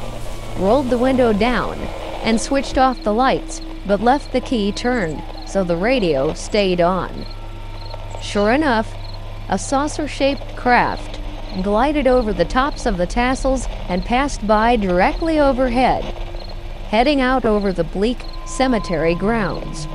rolled 0.57 0.89
the 0.89 0.97
window 0.97 1.34
down, 1.34 1.78
and 2.23 2.39
switched 2.39 2.78
off 2.78 3.03
the 3.03 3.13
lights, 3.13 3.61
but 3.86 3.99
left 3.99 4.32
the 4.32 4.39
key 4.39 4.71
turned 4.71 5.21
so 5.45 5.65
the 5.65 5.76
radio 5.76 6.34
stayed 6.34 6.80
on. 6.80 7.26
Sure 8.21 8.53
enough, 8.53 8.95
a 9.49 9.59
saucer 9.59 10.07
shaped 10.07 10.55
craft 10.55 11.19
glided 11.61 12.07
over 12.07 12.32
the 12.32 12.45
tops 12.45 12.86
of 12.86 12.95
the 12.95 13.05
tassels 13.05 13.67
and 13.89 14.05
passed 14.05 14.47
by 14.47 14.78
directly 14.78 15.41
overhead, 15.41 16.05
heading 16.88 17.19
out 17.19 17.43
over 17.43 17.73
the 17.73 17.84
bleak 17.84 18.19
cemetery 18.45 19.13
grounds. 19.13 19.89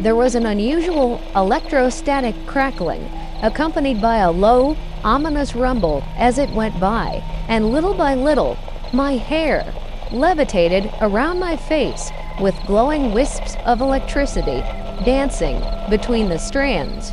There 0.00 0.14
was 0.14 0.36
an 0.36 0.46
unusual 0.46 1.20
electrostatic 1.34 2.36
crackling, 2.46 3.04
accompanied 3.42 4.00
by 4.00 4.18
a 4.18 4.30
low, 4.30 4.76
ominous 5.02 5.56
rumble 5.56 6.04
as 6.16 6.38
it 6.38 6.50
went 6.50 6.78
by, 6.78 7.20
and 7.48 7.72
little 7.72 7.94
by 7.94 8.14
little, 8.14 8.56
my 8.92 9.16
hair 9.16 9.74
levitated 10.12 10.88
around 11.00 11.40
my 11.40 11.56
face 11.56 12.12
with 12.40 12.54
glowing 12.64 13.12
wisps 13.12 13.56
of 13.66 13.80
electricity 13.80 14.62
dancing 15.04 15.60
between 15.90 16.28
the 16.28 16.38
strands. 16.38 17.10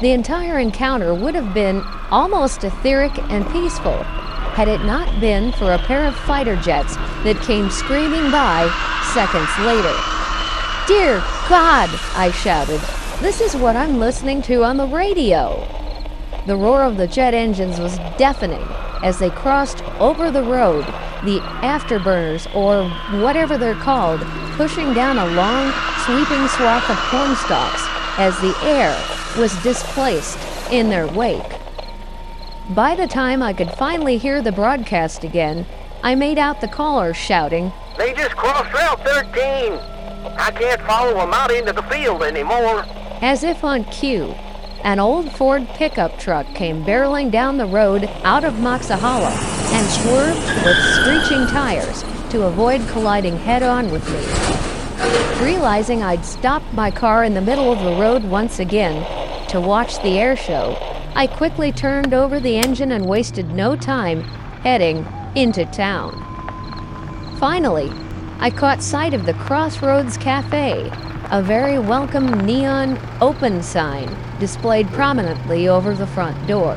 The 0.00 0.12
entire 0.12 0.60
encounter 0.60 1.12
would 1.12 1.34
have 1.34 1.52
been 1.52 1.82
almost 2.12 2.62
etheric 2.62 3.18
and 3.30 3.44
peaceful 3.50 4.04
had 4.54 4.68
it 4.68 4.84
not 4.84 5.20
been 5.20 5.50
for 5.52 5.72
a 5.72 5.78
pair 5.78 6.06
of 6.06 6.14
fighter 6.14 6.54
jets 6.54 6.94
that 7.24 7.42
came 7.42 7.68
screaming 7.68 8.30
by 8.30 8.70
seconds 9.12 9.50
later. 9.66 10.19
Dear 10.90 11.18
God, 11.48 11.88
I 12.16 12.32
shouted, 12.32 12.80
this 13.20 13.40
is 13.40 13.54
what 13.54 13.76
I'm 13.76 14.00
listening 14.00 14.42
to 14.42 14.64
on 14.64 14.76
the 14.76 14.88
radio. 14.88 15.64
The 16.48 16.56
roar 16.56 16.82
of 16.82 16.96
the 16.96 17.06
jet 17.06 17.32
engines 17.32 17.78
was 17.78 17.96
deafening 18.18 18.66
as 19.04 19.20
they 19.20 19.30
crossed 19.30 19.84
over 20.00 20.32
the 20.32 20.42
road, 20.42 20.84
the 21.22 21.38
afterburners, 21.62 22.52
or 22.56 22.90
whatever 23.22 23.56
they're 23.56 23.76
called, 23.76 24.20
pushing 24.56 24.92
down 24.92 25.18
a 25.18 25.26
long, 25.26 25.72
sweeping 26.06 26.48
swath 26.48 26.90
of 26.90 26.96
corn 27.08 27.36
stalks 27.36 27.86
as 28.18 28.36
the 28.40 28.56
air 28.64 28.90
was 29.38 29.54
displaced 29.62 30.40
in 30.72 30.90
their 30.90 31.06
wake. 31.06 31.52
By 32.70 32.96
the 32.96 33.06
time 33.06 33.44
I 33.44 33.52
could 33.52 33.70
finally 33.70 34.18
hear 34.18 34.42
the 34.42 34.50
broadcast 34.50 35.22
again, 35.22 35.66
I 36.02 36.16
made 36.16 36.36
out 36.36 36.60
the 36.60 36.66
caller 36.66 37.14
shouting, 37.14 37.72
They 37.96 38.12
just 38.12 38.34
crossed 38.34 38.74
Route 38.74 39.04
13. 39.04 39.99
I 40.40 40.50
can't 40.52 40.80
follow 40.82 41.14
them 41.14 41.34
out 41.34 41.50
into 41.50 41.74
the 41.74 41.82
field 41.82 42.22
anymore. 42.22 42.86
As 43.20 43.44
if 43.44 43.62
on 43.62 43.84
cue, 43.84 44.34
an 44.84 44.98
old 44.98 45.30
Ford 45.32 45.68
pickup 45.74 46.18
truck 46.18 46.46
came 46.54 46.82
barreling 46.82 47.30
down 47.30 47.58
the 47.58 47.66
road 47.66 48.04
out 48.24 48.44
of 48.44 48.54
Moxahala 48.54 49.30
and 49.72 49.86
swerved 49.90 50.64
with 50.64 50.78
screeching 50.94 51.46
tires 51.48 52.02
to 52.30 52.44
avoid 52.44 52.80
colliding 52.88 53.36
head 53.36 53.62
on 53.62 53.90
with 53.90 54.02
me. 54.08 55.44
Realizing 55.44 56.02
I'd 56.02 56.24
stopped 56.24 56.72
my 56.72 56.90
car 56.90 57.22
in 57.22 57.34
the 57.34 57.42
middle 57.42 57.70
of 57.70 57.80
the 57.80 58.00
road 58.00 58.24
once 58.24 58.60
again 58.60 59.04
to 59.50 59.60
watch 59.60 60.00
the 60.02 60.18
air 60.18 60.36
show, 60.36 60.74
I 61.14 61.26
quickly 61.26 61.70
turned 61.70 62.14
over 62.14 62.40
the 62.40 62.56
engine 62.56 62.92
and 62.92 63.04
wasted 63.04 63.50
no 63.50 63.76
time 63.76 64.22
heading 64.62 65.06
into 65.34 65.66
town. 65.66 66.16
Finally, 67.38 67.92
I 68.42 68.48
caught 68.48 68.82
sight 68.82 69.12
of 69.12 69.26
the 69.26 69.34
Crossroads 69.34 70.16
Cafe, 70.16 70.90
a 71.30 71.42
very 71.42 71.78
welcome 71.78 72.46
neon 72.46 72.98
open 73.20 73.62
sign 73.62 74.08
displayed 74.38 74.88
prominently 74.92 75.68
over 75.68 75.94
the 75.94 76.06
front 76.06 76.46
door. 76.46 76.74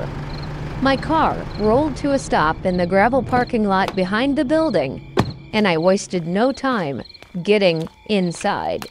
My 0.82 0.98
car 0.98 1.42
rolled 1.60 1.96
to 1.98 2.12
a 2.12 2.20
stop 2.20 2.66
in 2.66 2.76
the 2.76 2.86
gravel 2.86 3.24
parking 3.24 3.64
lot 3.64 3.96
behind 3.96 4.38
the 4.38 4.44
building, 4.44 5.16
and 5.54 5.66
I 5.66 5.78
wasted 5.78 6.28
no 6.28 6.52
time 6.52 7.02
getting 7.44 7.88
inside. 8.10 8.86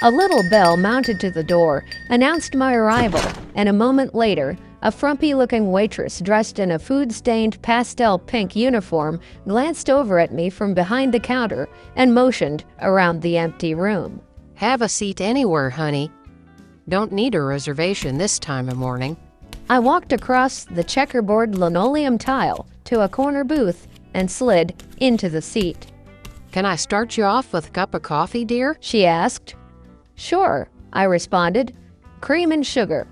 A 0.00 0.10
little 0.10 0.42
bell 0.48 0.78
mounted 0.78 1.20
to 1.20 1.30
the 1.30 1.44
door 1.44 1.84
announced 2.08 2.56
my 2.56 2.72
arrival, 2.72 3.20
and 3.54 3.68
a 3.68 3.74
moment 3.74 4.14
later, 4.14 4.56
a 4.82 4.90
frumpy 4.90 5.34
looking 5.34 5.70
waitress 5.70 6.20
dressed 6.20 6.58
in 6.58 6.70
a 6.70 6.78
food 6.78 7.12
stained 7.12 7.60
pastel 7.62 8.18
pink 8.18 8.56
uniform 8.56 9.20
glanced 9.46 9.90
over 9.90 10.18
at 10.18 10.32
me 10.32 10.48
from 10.50 10.74
behind 10.74 11.12
the 11.12 11.20
counter 11.20 11.68
and 11.96 12.14
motioned 12.14 12.64
around 12.80 13.20
the 13.20 13.36
empty 13.36 13.74
room. 13.74 14.20
Have 14.54 14.82
a 14.82 14.88
seat 14.88 15.20
anywhere, 15.20 15.70
honey. 15.70 16.10
Don't 16.88 17.12
need 17.12 17.34
a 17.34 17.42
reservation 17.42 18.18
this 18.18 18.38
time 18.38 18.68
of 18.68 18.76
morning. 18.76 19.16
I 19.68 19.78
walked 19.78 20.12
across 20.12 20.64
the 20.64 20.82
checkerboard 20.82 21.56
linoleum 21.56 22.18
tile 22.18 22.66
to 22.84 23.02
a 23.02 23.08
corner 23.08 23.44
booth 23.44 23.86
and 24.14 24.30
slid 24.30 24.82
into 24.98 25.28
the 25.28 25.42
seat. 25.42 25.86
Can 26.50 26.66
I 26.66 26.74
start 26.74 27.16
you 27.16 27.24
off 27.24 27.52
with 27.52 27.68
a 27.68 27.70
cup 27.70 27.94
of 27.94 28.02
coffee, 28.02 28.44
dear? 28.44 28.76
She 28.80 29.06
asked. 29.06 29.54
Sure, 30.16 30.68
I 30.92 31.04
responded. 31.04 31.76
Cream 32.20 32.50
and 32.50 32.66
sugar. 32.66 33.06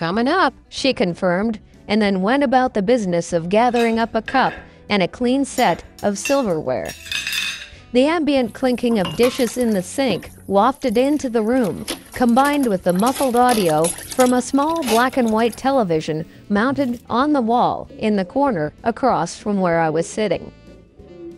Coming 0.00 0.28
up. 0.28 0.54
She 0.70 0.94
confirmed, 0.94 1.60
and 1.86 2.00
then 2.00 2.22
went 2.22 2.42
about 2.42 2.72
the 2.72 2.80
business 2.80 3.34
of 3.34 3.50
gathering 3.50 3.98
up 3.98 4.14
a 4.14 4.22
cup 4.22 4.54
and 4.88 5.02
a 5.02 5.08
clean 5.08 5.44
set 5.44 5.84
of 6.02 6.16
silverware. 6.16 6.90
The 7.92 8.06
ambient 8.06 8.54
clinking 8.54 8.98
of 8.98 9.14
dishes 9.16 9.58
in 9.58 9.72
the 9.72 9.82
sink 9.82 10.30
wafted 10.46 10.96
into 10.96 11.28
the 11.28 11.42
room, 11.42 11.84
combined 12.14 12.66
with 12.66 12.84
the 12.84 12.94
muffled 12.94 13.36
audio 13.36 13.84
from 13.84 14.32
a 14.32 14.40
small 14.40 14.82
black 14.84 15.18
and 15.18 15.30
white 15.30 15.58
television 15.58 16.24
mounted 16.48 17.02
on 17.10 17.34
the 17.34 17.42
wall 17.42 17.86
in 17.98 18.16
the 18.16 18.24
corner 18.24 18.72
across 18.82 19.36
from 19.36 19.60
where 19.60 19.80
I 19.80 19.90
was 19.90 20.08
sitting. 20.08 20.50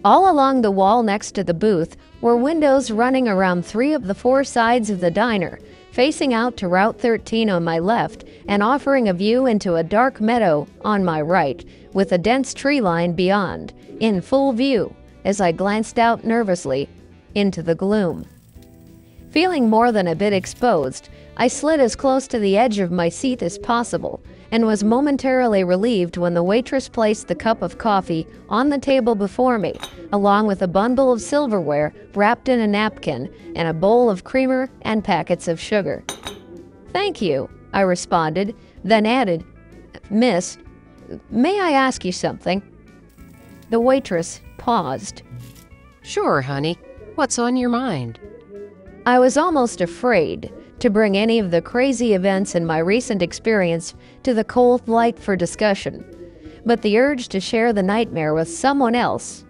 All 0.04 0.30
along 0.30 0.62
the 0.62 0.70
wall 0.70 1.02
next 1.02 1.32
to 1.32 1.42
the 1.42 1.52
booth 1.52 1.96
were 2.20 2.36
windows 2.36 2.92
running 2.92 3.26
around 3.26 3.66
three 3.66 3.92
of 3.92 4.06
the 4.06 4.14
four 4.14 4.44
sides 4.44 4.88
of 4.88 5.00
the 5.00 5.10
diner, 5.10 5.58
facing 5.92 6.32
out 6.32 6.56
to 6.56 6.68
Route 6.68 6.98
13 6.98 7.50
on 7.50 7.62
my 7.62 7.78
left 7.78 8.24
and 8.48 8.62
offering 8.62 9.08
a 9.08 9.14
view 9.14 9.46
into 9.46 9.76
a 9.76 9.84
dark 9.84 10.20
meadow 10.20 10.66
on 10.84 11.04
my 11.04 11.20
right, 11.20 11.64
with 11.92 12.12
a 12.12 12.18
dense 12.18 12.54
tree 12.54 12.80
line 12.80 13.12
beyond, 13.12 13.72
in 14.00 14.20
full 14.22 14.52
view 14.52 14.94
as 15.24 15.40
I 15.40 15.52
glanced 15.52 15.98
out 15.98 16.24
nervously 16.24 16.88
into 17.34 17.62
the 17.62 17.74
gloom. 17.74 18.26
Feeling 19.30 19.68
more 19.68 19.92
than 19.92 20.08
a 20.08 20.16
bit 20.16 20.32
exposed, 20.32 21.10
I 21.36 21.48
slid 21.48 21.78
as 21.78 21.94
close 21.94 22.26
to 22.28 22.38
the 22.38 22.56
edge 22.56 22.78
of 22.78 22.90
my 22.90 23.08
seat 23.08 23.42
as 23.42 23.58
possible 23.58 24.22
and 24.52 24.66
was 24.66 24.84
momentarily 24.84 25.64
relieved 25.64 26.18
when 26.18 26.34
the 26.34 26.42
waitress 26.42 26.88
placed 26.88 27.26
the 27.26 27.34
cup 27.34 27.62
of 27.62 27.78
coffee 27.78 28.26
on 28.50 28.68
the 28.68 28.78
table 28.78 29.14
before 29.14 29.58
me, 29.58 29.74
along 30.12 30.46
with 30.46 30.60
a 30.60 30.68
bundle 30.68 31.10
of 31.10 31.22
silverware 31.22 31.92
wrapped 32.14 32.50
in 32.50 32.60
a 32.60 32.66
napkin 32.66 33.32
and 33.56 33.66
a 33.66 33.72
bowl 33.72 34.10
of 34.10 34.24
creamer 34.24 34.70
and 34.82 35.02
packets 35.02 35.48
of 35.48 35.58
sugar. 35.58 36.04
Thank 36.92 37.22
you, 37.22 37.48
I 37.72 37.80
responded, 37.80 38.54
then 38.84 39.06
added, 39.06 39.42
Miss, 40.10 40.58
may 41.30 41.58
I 41.58 41.72
ask 41.72 42.04
you 42.04 42.12
something? 42.12 42.62
The 43.70 43.80
waitress 43.80 44.42
paused. 44.58 45.22
Sure, 46.02 46.42
honey. 46.42 46.78
What's 47.14 47.38
on 47.38 47.56
your 47.56 47.70
mind? 47.70 48.20
I 49.06 49.18
was 49.18 49.38
almost 49.38 49.80
afraid 49.80 50.52
to 50.82 50.90
bring 50.90 51.16
any 51.16 51.38
of 51.38 51.52
the 51.52 51.62
crazy 51.62 52.12
events 52.12 52.56
in 52.56 52.66
my 52.66 52.78
recent 52.78 53.22
experience 53.22 53.94
to 54.24 54.34
the 54.34 54.42
cold 54.42 54.88
light 54.88 55.16
for 55.16 55.36
discussion, 55.36 56.04
but 56.66 56.82
the 56.82 56.98
urge 56.98 57.28
to 57.28 57.38
share 57.38 57.72
the 57.72 57.84
nightmare 57.84 58.34
with 58.34 58.48
someone 58.48 58.96
else, 58.96 59.44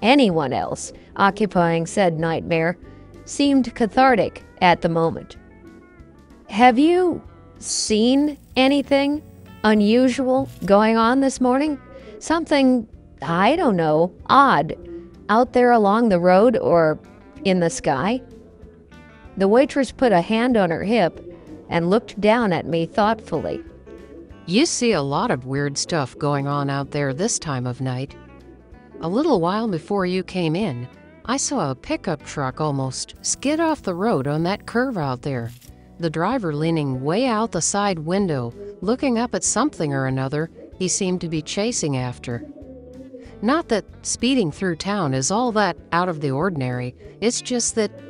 anyone 0.00 0.50
else, 0.50 0.94
occupying 1.16 1.86
said 1.86 2.18
nightmare, 2.18 2.78
seemed 3.26 3.74
cathartic 3.74 4.42
at 4.62 4.80
the 4.80 4.88
moment. 4.88 5.36
Have 6.48 6.78
you 6.78 7.22
seen 7.58 8.38
anything 8.56 9.22
unusual 9.64 10.48
going 10.64 10.96
on 10.96 11.20
this 11.20 11.38
morning? 11.38 11.78
Something, 12.18 12.88
I 13.20 13.56
don't 13.56 13.76
know, 13.76 14.14
odd, 14.30 14.74
out 15.28 15.52
there 15.52 15.70
along 15.70 16.08
the 16.08 16.18
road 16.18 16.56
or 16.56 16.98
in 17.44 17.60
the 17.60 17.68
sky? 17.68 18.22
The 19.38 19.46
waitress 19.46 19.92
put 19.92 20.10
a 20.10 20.20
hand 20.20 20.56
on 20.56 20.70
her 20.70 20.82
hip 20.82 21.24
and 21.68 21.88
looked 21.88 22.20
down 22.20 22.52
at 22.52 22.66
me 22.66 22.86
thoughtfully. 22.86 23.62
You 24.46 24.66
see 24.66 24.90
a 24.90 25.00
lot 25.00 25.30
of 25.30 25.46
weird 25.46 25.78
stuff 25.78 26.18
going 26.18 26.48
on 26.48 26.68
out 26.68 26.90
there 26.90 27.14
this 27.14 27.38
time 27.38 27.64
of 27.64 27.80
night. 27.80 28.16
A 29.00 29.08
little 29.08 29.40
while 29.40 29.68
before 29.68 30.06
you 30.06 30.24
came 30.24 30.56
in, 30.56 30.88
I 31.24 31.36
saw 31.36 31.70
a 31.70 31.76
pickup 31.76 32.24
truck 32.24 32.60
almost 32.60 33.14
skid 33.22 33.60
off 33.60 33.82
the 33.82 33.94
road 33.94 34.26
on 34.26 34.42
that 34.42 34.66
curve 34.66 34.98
out 34.98 35.22
there. 35.22 35.52
The 36.00 36.10
driver 36.10 36.52
leaning 36.52 37.04
way 37.04 37.26
out 37.26 37.52
the 37.52 37.62
side 37.62 38.00
window, 38.00 38.52
looking 38.80 39.20
up 39.20 39.36
at 39.36 39.44
something 39.44 39.94
or 39.94 40.06
another 40.06 40.50
he 40.78 40.88
seemed 40.88 41.20
to 41.20 41.28
be 41.28 41.42
chasing 41.42 41.96
after. 41.96 42.44
Not 43.40 43.68
that 43.68 43.84
speeding 44.02 44.50
through 44.50 44.76
town 44.76 45.14
is 45.14 45.30
all 45.30 45.52
that 45.52 45.76
out 45.92 46.08
of 46.08 46.20
the 46.22 46.32
ordinary, 46.32 46.96
it's 47.20 47.40
just 47.40 47.76
that. 47.76 48.07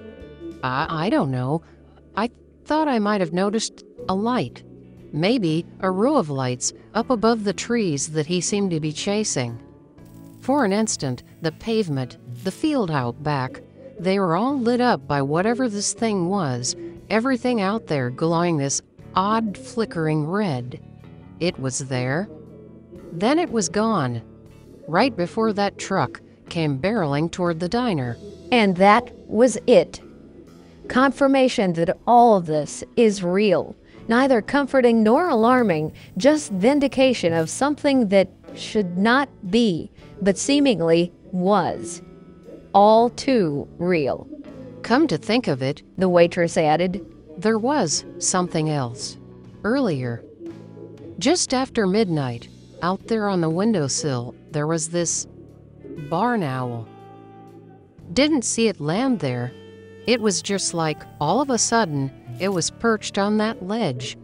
I, 0.62 1.06
I 1.06 1.10
don't 1.10 1.30
know. 1.30 1.62
I 2.16 2.30
thought 2.64 2.88
I 2.88 2.98
might 2.98 3.20
have 3.20 3.32
noticed 3.32 3.84
a 4.08 4.14
light. 4.14 4.62
Maybe 5.12 5.64
a 5.80 5.90
row 5.90 6.16
of 6.16 6.28
lights 6.30 6.72
up 6.94 7.10
above 7.10 7.44
the 7.44 7.52
trees 7.52 8.08
that 8.08 8.26
he 8.26 8.40
seemed 8.40 8.70
to 8.72 8.80
be 8.80 8.92
chasing. 8.92 9.58
For 10.40 10.64
an 10.64 10.72
instant, 10.72 11.22
the 11.42 11.52
pavement, 11.52 12.18
the 12.44 12.50
field 12.50 12.90
out 12.90 13.22
back, 13.22 13.60
they 13.98 14.18
were 14.18 14.36
all 14.36 14.58
lit 14.58 14.80
up 14.80 15.06
by 15.06 15.22
whatever 15.22 15.68
this 15.68 15.92
thing 15.92 16.28
was, 16.28 16.76
everything 17.10 17.60
out 17.60 17.86
there 17.86 18.10
glowing 18.10 18.56
this 18.56 18.80
odd 19.14 19.56
flickering 19.56 20.26
red. 20.26 20.80
It 21.40 21.58
was 21.58 21.80
there. 21.80 22.28
Then 23.12 23.38
it 23.38 23.50
was 23.50 23.68
gone, 23.68 24.22
right 24.86 25.14
before 25.16 25.52
that 25.54 25.78
truck 25.78 26.20
came 26.48 26.78
barreling 26.78 27.30
toward 27.30 27.60
the 27.60 27.68
diner. 27.68 28.16
And 28.52 28.76
that 28.76 29.12
was 29.26 29.58
it. 29.66 30.00
Confirmation 30.88 31.74
that 31.74 31.96
all 32.06 32.36
of 32.36 32.46
this 32.46 32.82
is 32.96 33.22
real. 33.22 33.76
Neither 34.08 34.40
comforting 34.40 35.02
nor 35.02 35.28
alarming, 35.28 35.92
just 36.16 36.50
vindication 36.52 37.32
of 37.34 37.50
something 37.50 38.08
that 38.08 38.30
should 38.54 38.96
not 38.96 39.28
be, 39.50 39.90
but 40.22 40.38
seemingly 40.38 41.12
was. 41.30 42.00
All 42.72 43.10
too 43.10 43.68
real. 43.78 44.26
Come 44.82 45.06
to 45.08 45.18
think 45.18 45.46
of 45.46 45.60
it, 45.62 45.82
The 45.98 46.08
waitress 46.08 46.56
added. 46.56 47.04
there 47.36 47.58
was 47.58 48.04
something 48.18 48.70
else. 48.70 49.18
Earlier, 49.64 50.24
just 51.18 51.52
after 51.52 51.86
midnight, 51.86 52.48
out 52.80 53.06
there 53.08 53.28
on 53.28 53.40
the 53.40 53.50
windowsill, 53.50 54.34
there 54.52 54.66
was 54.66 54.88
this 54.88 55.26
barn 56.08 56.42
owl. 56.42 56.88
Didn't 58.12 58.42
see 58.42 58.68
it 58.68 58.80
land 58.80 59.20
there. 59.20 59.52
It 60.08 60.22
was 60.22 60.40
just 60.40 60.72
like 60.72 61.02
all 61.20 61.42
of 61.42 61.50
a 61.50 61.58
sudden 61.58 62.10
it 62.40 62.48
was 62.48 62.70
perched 62.70 63.18
on 63.18 63.36
that 63.36 63.66
ledge, 63.66 64.16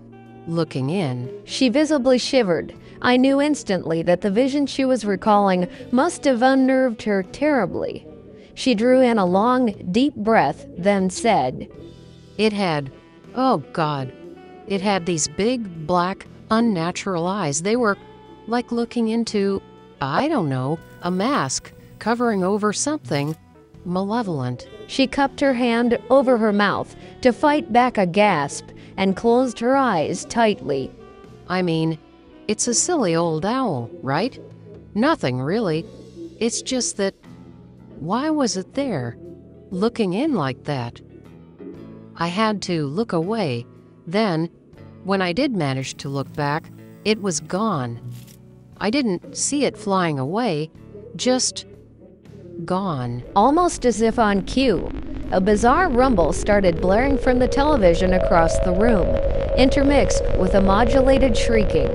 looking 0.47 0.89
in. 0.89 1.31
She 1.45 1.69
visibly 1.69 2.17
shivered. 2.17 2.75
I 3.03 3.19
knew 3.19 3.39
instantly 3.39 4.01
that 4.05 4.23
the 4.23 4.31
vision 4.31 4.65
she 4.65 4.87
was 4.87 5.05
recalling 5.05 5.69
must 5.93 6.25
have 6.25 6.41
unnerved 6.41 7.03
her 7.03 7.23
terribly. 7.23 8.07
She 8.55 8.75
drew 8.75 9.03
in 9.03 9.19
a 9.19 9.27
long, 9.27 9.75
deep 9.93 10.15
breath, 10.17 10.65
then 10.79 11.11
said, 11.11 11.69
It 12.39 12.55
had, 12.55 12.91
oh 13.35 13.59
God, 13.75 14.11
it 14.67 14.81
had 14.81 15.05
these 15.05 15.29
big, 15.29 15.87
black, 15.87 16.27
unnatural 16.51 17.27
eyes. 17.27 17.61
They 17.61 17.77
were 17.77 17.99
like 18.47 18.73
looking 18.73 19.09
into, 19.09 19.61
I 20.01 20.29
don't 20.29 20.49
know, 20.49 20.79
a 21.03 21.11
mask 21.11 21.75
covering 21.99 22.43
over 22.43 22.73
something 22.73 23.37
malevolent. 23.85 24.67
She 24.87 25.07
cupped 25.07 25.41
her 25.41 25.55
hand 25.55 25.99
over 26.11 26.37
her 26.39 26.53
mouth 26.53 26.95
to 27.23 27.33
fight 27.33 27.73
back 27.73 27.99
a 27.99 28.07
gasp 28.07 28.69
and 28.97 29.17
closed 29.17 29.59
her 29.61 29.77
eyes 29.77 30.25
tightly. 30.27 30.91
I 31.49 31.63
mean, 31.63 31.99
it's 32.49 32.69
a 32.69 32.75
silly 32.75 33.15
old 33.15 33.45
owl, 33.45 33.91
right? 34.03 34.39
Nothing 34.95 35.41
really. 35.41 35.85
It's 36.39 36.63
just 36.63 36.97
that, 36.99 37.15
why 37.99 38.31
was 38.31 38.57
it 38.57 38.75
there, 38.75 39.17
looking 39.71 40.13
in 40.13 40.35
like 40.35 40.65
that? 40.65 41.01
I 42.17 42.29
had 42.29 42.63
to 42.63 42.87
look 42.87 43.13
away. 43.13 43.67
Then, 44.07 44.51
when 45.05 45.23
I 45.23 45.33
did 45.33 45.57
manage 45.57 45.95
to 45.99 46.09
look 46.09 46.33
back, 46.35 46.71
it 47.05 47.21
was 47.21 47.41
gone. 47.41 48.01
I 48.79 48.91
didn't 48.91 49.37
see 49.37 49.65
it 49.65 49.77
flying 49.77 50.19
away, 50.19 50.71
just 51.17 51.67
gone. 52.65 53.23
Almost 53.37 53.85
as 53.85 54.01
if 54.01 54.19
on 54.19 54.43
cue, 54.43 54.91
a 55.33 55.41
bizarre 55.41 55.89
rumble 55.89 56.33
started 56.33 56.81
blaring 56.81 57.19
from 57.19 57.39
the 57.39 57.49
television 57.49 58.15
across 58.15 58.59
the 58.61 58.73
room, 58.73 59.07
intermixed 59.57 60.23
with 60.39 60.55
a 60.55 60.61
modulated 60.61 61.37
shrieking. 61.37 61.89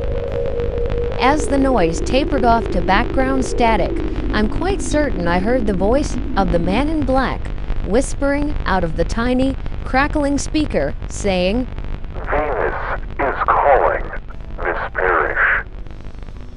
As 1.21 1.47
the 1.47 1.57
noise 1.57 2.01
tapered 2.01 2.45
off 2.45 2.69
to 2.71 2.81
background 2.81 3.43
static, 3.43 3.91
I'm 4.33 4.49
quite 4.49 4.81
certain 4.81 5.27
I 5.27 5.39
heard 5.39 5.67
the 5.67 5.73
voice 5.73 6.15
of 6.37 6.51
the 6.51 6.59
man 6.59 6.89
in 6.89 7.05
black 7.05 7.41
whispering 7.89 8.55
out 8.65 8.83
of 8.83 8.95
the 8.95 9.03
tiny, 9.03 9.55
crackling 9.83 10.37
speaker, 10.37 10.93
saying, 11.07 11.65
Venus 12.13 13.01
is 13.19 13.35
calling, 13.45 14.03
Miss 14.57 14.77
Parrish. 14.93 15.65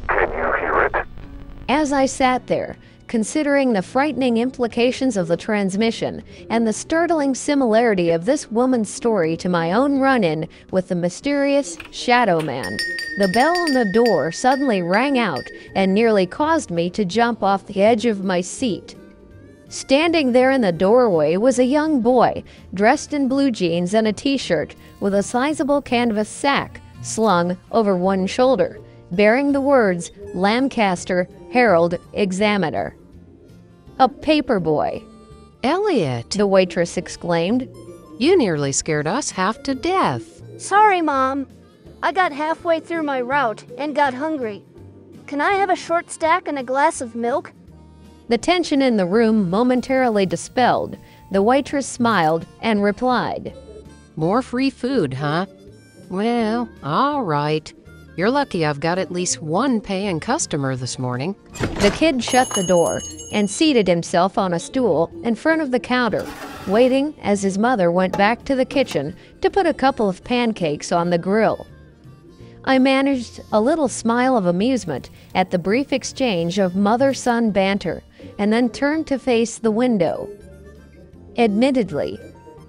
Can 0.08 0.28
you 0.30 0.52
hear 0.60 0.82
it? 0.82 1.06
As 1.68 1.92
I 1.92 2.06
sat 2.06 2.46
there, 2.46 2.76
considering 3.12 3.74
the 3.74 3.82
frightening 3.82 4.38
implications 4.38 5.18
of 5.18 5.28
the 5.28 5.36
transmission 5.36 6.24
and 6.48 6.66
the 6.66 6.72
startling 6.72 7.34
similarity 7.34 8.08
of 8.08 8.24
this 8.24 8.50
woman's 8.50 8.88
story 8.88 9.36
to 9.36 9.50
my 9.50 9.70
own 9.70 9.98
run 9.98 10.24
in 10.24 10.48
with 10.70 10.88
the 10.88 10.94
mysterious 10.94 11.76
Shadow 11.90 12.40
Man, 12.40 12.74
the 13.18 13.28
bell 13.34 13.54
on 13.54 13.74
the 13.74 13.84
door 13.92 14.32
suddenly 14.32 14.80
rang 14.80 15.18
out 15.18 15.44
and 15.74 15.92
nearly 15.92 16.24
caused 16.24 16.70
me 16.70 16.88
to 16.88 17.04
jump 17.04 17.42
off 17.42 17.66
the 17.66 17.82
edge 17.82 18.06
of 18.06 18.24
my 18.24 18.40
seat. 18.40 18.96
Standing 19.68 20.32
there 20.32 20.50
in 20.50 20.62
the 20.62 20.72
doorway 20.72 21.36
was 21.36 21.58
a 21.58 21.64
young 21.66 22.00
boy, 22.00 22.42
dressed 22.72 23.12
in 23.12 23.28
blue 23.28 23.50
jeans 23.50 23.92
and 23.92 24.08
a 24.08 24.14
t 24.14 24.38
shirt, 24.38 24.74
with 25.00 25.12
a 25.12 25.22
sizable 25.22 25.82
canvas 25.82 26.30
sack 26.30 26.80
slung 27.02 27.58
over 27.72 27.94
one 27.94 28.26
shoulder, 28.26 28.80
bearing 29.10 29.52
the 29.52 29.60
words 29.60 30.12
Lancaster 30.32 31.28
Herald 31.50 31.98
Examiner. 32.14 32.96
A 34.02 34.08
paper 34.08 34.58
boy, 34.58 35.04
Elliot, 35.62 36.30
the 36.30 36.44
waitress 36.44 36.96
exclaimed. 36.96 37.68
you 38.18 38.36
nearly 38.36 38.72
scared 38.72 39.06
us 39.06 39.30
half 39.30 39.62
to 39.62 39.76
death. 39.76 40.42
Sorry, 40.60 41.00
Mom. 41.00 41.46
I 42.02 42.10
got 42.10 42.32
halfway 42.32 42.80
through 42.80 43.04
my 43.04 43.20
route 43.20 43.62
and 43.78 43.94
got 43.94 44.12
hungry. 44.12 44.64
Can 45.28 45.40
I 45.40 45.52
have 45.52 45.70
a 45.70 45.76
short 45.76 46.10
stack 46.10 46.48
and 46.48 46.58
a 46.58 46.64
glass 46.64 47.00
of 47.00 47.14
milk? 47.14 47.52
The 48.26 48.38
tension 48.38 48.82
in 48.82 48.96
the 48.96 49.06
room 49.06 49.48
momentarily 49.48 50.26
dispelled. 50.26 50.98
The 51.30 51.40
waitress 51.40 51.86
smiled 51.86 52.44
and 52.60 52.82
replied, 52.82 53.54
More 54.16 54.42
free 54.42 54.70
food, 54.70 55.14
huh? 55.14 55.46
Well, 56.10 56.68
all 56.82 57.22
right. 57.22 57.72
You're 58.16 58.32
lucky 58.32 58.66
I've 58.66 58.80
got 58.80 58.98
at 58.98 59.12
least 59.12 59.40
one 59.40 59.80
paying 59.80 60.18
customer 60.18 60.74
this 60.74 60.98
morning. 60.98 61.36
The 61.52 61.94
kid 61.96 62.24
shut 62.24 62.50
the 62.50 62.66
door 62.66 63.00
and 63.32 63.50
seated 63.50 63.88
himself 63.88 64.38
on 64.38 64.52
a 64.52 64.60
stool 64.60 65.10
in 65.24 65.34
front 65.34 65.62
of 65.62 65.70
the 65.70 65.80
counter, 65.80 66.26
waiting 66.66 67.14
as 67.22 67.42
his 67.42 67.58
mother 67.58 67.90
went 67.90 68.16
back 68.16 68.44
to 68.44 68.54
the 68.54 68.64
kitchen 68.64 69.16
to 69.40 69.50
put 69.50 69.66
a 69.66 69.74
couple 69.74 70.08
of 70.08 70.22
pancakes 70.22 70.92
on 70.92 71.10
the 71.10 71.18
grill. 71.18 71.66
I 72.64 72.78
managed 72.78 73.40
a 73.50 73.60
little 73.60 73.88
smile 73.88 74.36
of 74.36 74.46
amusement 74.46 75.10
at 75.34 75.50
the 75.50 75.58
brief 75.58 75.92
exchange 75.92 76.58
of 76.58 76.76
mother 76.76 77.12
son 77.12 77.50
banter 77.50 78.04
and 78.38 78.52
then 78.52 78.70
turned 78.70 79.08
to 79.08 79.18
face 79.18 79.58
the 79.58 79.72
window. 79.72 80.28
Admittedly, 81.36 82.18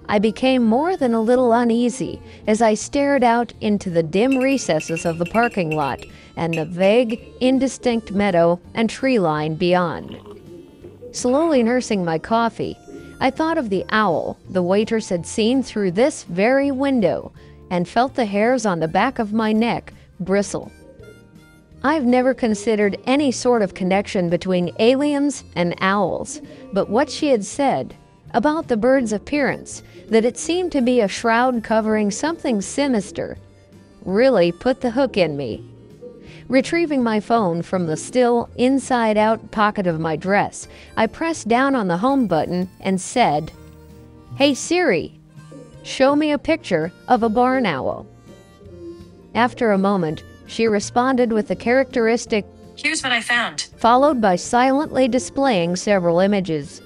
I 0.08 0.18
became 0.18 0.64
more 0.64 0.96
than 0.96 1.14
a 1.14 1.20
little 1.20 1.52
uneasy 1.52 2.20
as 2.46 2.60
I 2.60 2.74
stared 2.74 3.22
out 3.22 3.54
into 3.60 3.88
the 3.88 4.02
dim 4.02 4.38
recesses 4.38 5.06
of 5.06 5.18
the 5.18 5.26
parking 5.26 5.70
lot 5.70 6.04
and 6.36 6.54
the 6.54 6.64
vague, 6.64 7.20
indistinct 7.40 8.10
meadow 8.10 8.60
and 8.74 8.90
tree 8.90 9.18
line 9.18 9.54
beyond. 9.54 10.18
Slowly 11.14 11.62
nursing 11.62 12.04
my 12.04 12.18
coffee, 12.18 12.76
I 13.20 13.30
thought 13.30 13.56
of 13.56 13.70
the 13.70 13.84
owl 13.90 14.36
the 14.50 14.64
waitress 14.64 15.10
had 15.10 15.24
seen 15.24 15.62
through 15.62 15.92
this 15.92 16.24
very 16.24 16.72
window 16.72 17.30
and 17.70 17.88
felt 17.88 18.16
the 18.16 18.24
hairs 18.24 18.66
on 18.66 18.80
the 18.80 18.88
back 18.88 19.20
of 19.20 19.32
my 19.32 19.52
neck 19.52 19.92
bristle. 20.18 20.72
I've 21.84 22.04
never 22.04 22.34
considered 22.34 22.98
any 23.06 23.30
sort 23.30 23.62
of 23.62 23.74
connection 23.74 24.28
between 24.28 24.74
aliens 24.80 25.44
and 25.54 25.76
owls, 25.80 26.42
but 26.72 26.90
what 26.90 27.08
she 27.08 27.28
had 27.28 27.44
said 27.44 27.94
about 28.32 28.66
the 28.66 28.76
bird's 28.76 29.12
appearance, 29.12 29.84
that 30.08 30.24
it 30.24 30.36
seemed 30.36 30.72
to 30.72 30.82
be 30.82 31.00
a 31.00 31.06
shroud 31.06 31.62
covering 31.62 32.10
something 32.10 32.60
sinister, 32.60 33.38
really 34.04 34.50
put 34.50 34.80
the 34.80 34.90
hook 34.90 35.16
in 35.16 35.36
me. 35.36 35.64
Retrieving 36.48 37.02
my 37.02 37.20
phone 37.20 37.62
from 37.62 37.86
the 37.86 37.96
still 37.96 38.50
inside 38.56 39.16
out 39.16 39.50
pocket 39.50 39.86
of 39.86 39.98
my 39.98 40.14
dress, 40.14 40.68
I 40.96 41.06
pressed 41.06 41.48
down 41.48 41.74
on 41.74 41.88
the 41.88 41.96
home 41.96 42.26
button 42.26 42.68
and 42.80 43.00
said, 43.00 43.50
Hey 44.36 44.52
Siri, 44.52 45.18
show 45.84 46.14
me 46.14 46.32
a 46.32 46.38
picture 46.38 46.92
of 47.08 47.22
a 47.22 47.28
barn 47.28 47.64
owl. 47.64 48.06
After 49.34 49.72
a 49.72 49.78
moment, 49.78 50.22
she 50.46 50.66
responded 50.66 51.32
with 51.32 51.48
the 51.48 51.56
characteristic, 51.56 52.44
Here's 52.76 53.02
what 53.02 53.12
I 53.12 53.20
found. 53.20 53.68
followed 53.76 54.20
by 54.20 54.36
silently 54.36 55.08
displaying 55.08 55.76
several 55.76 56.18
images. 56.18 56.82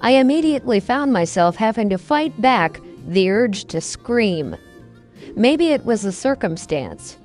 I 0.00 0.12
immediately 0.12 0.78
found 0.78 1.12
myself 1.12 1.56
having 1.56 1.88
to 1.90 1.98
fight 1.98 2.40
back 2.40 2.80
the 3.08 3.30
urge 3.30 3.64
to 3.66 3.80
scream. 3.80 4.56
Maybe 5.34 5.68
it 5.68 5.84
was 5.84 6.04
a 6.04 6.12
circumstance. 6.12 7.16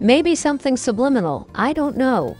Maybe 0.00 0.34
something 0.34 0.78
subliminal. 0.78 1.48
I 1.54 1.74
don't 1.74 1.96
know. 1.96 2.36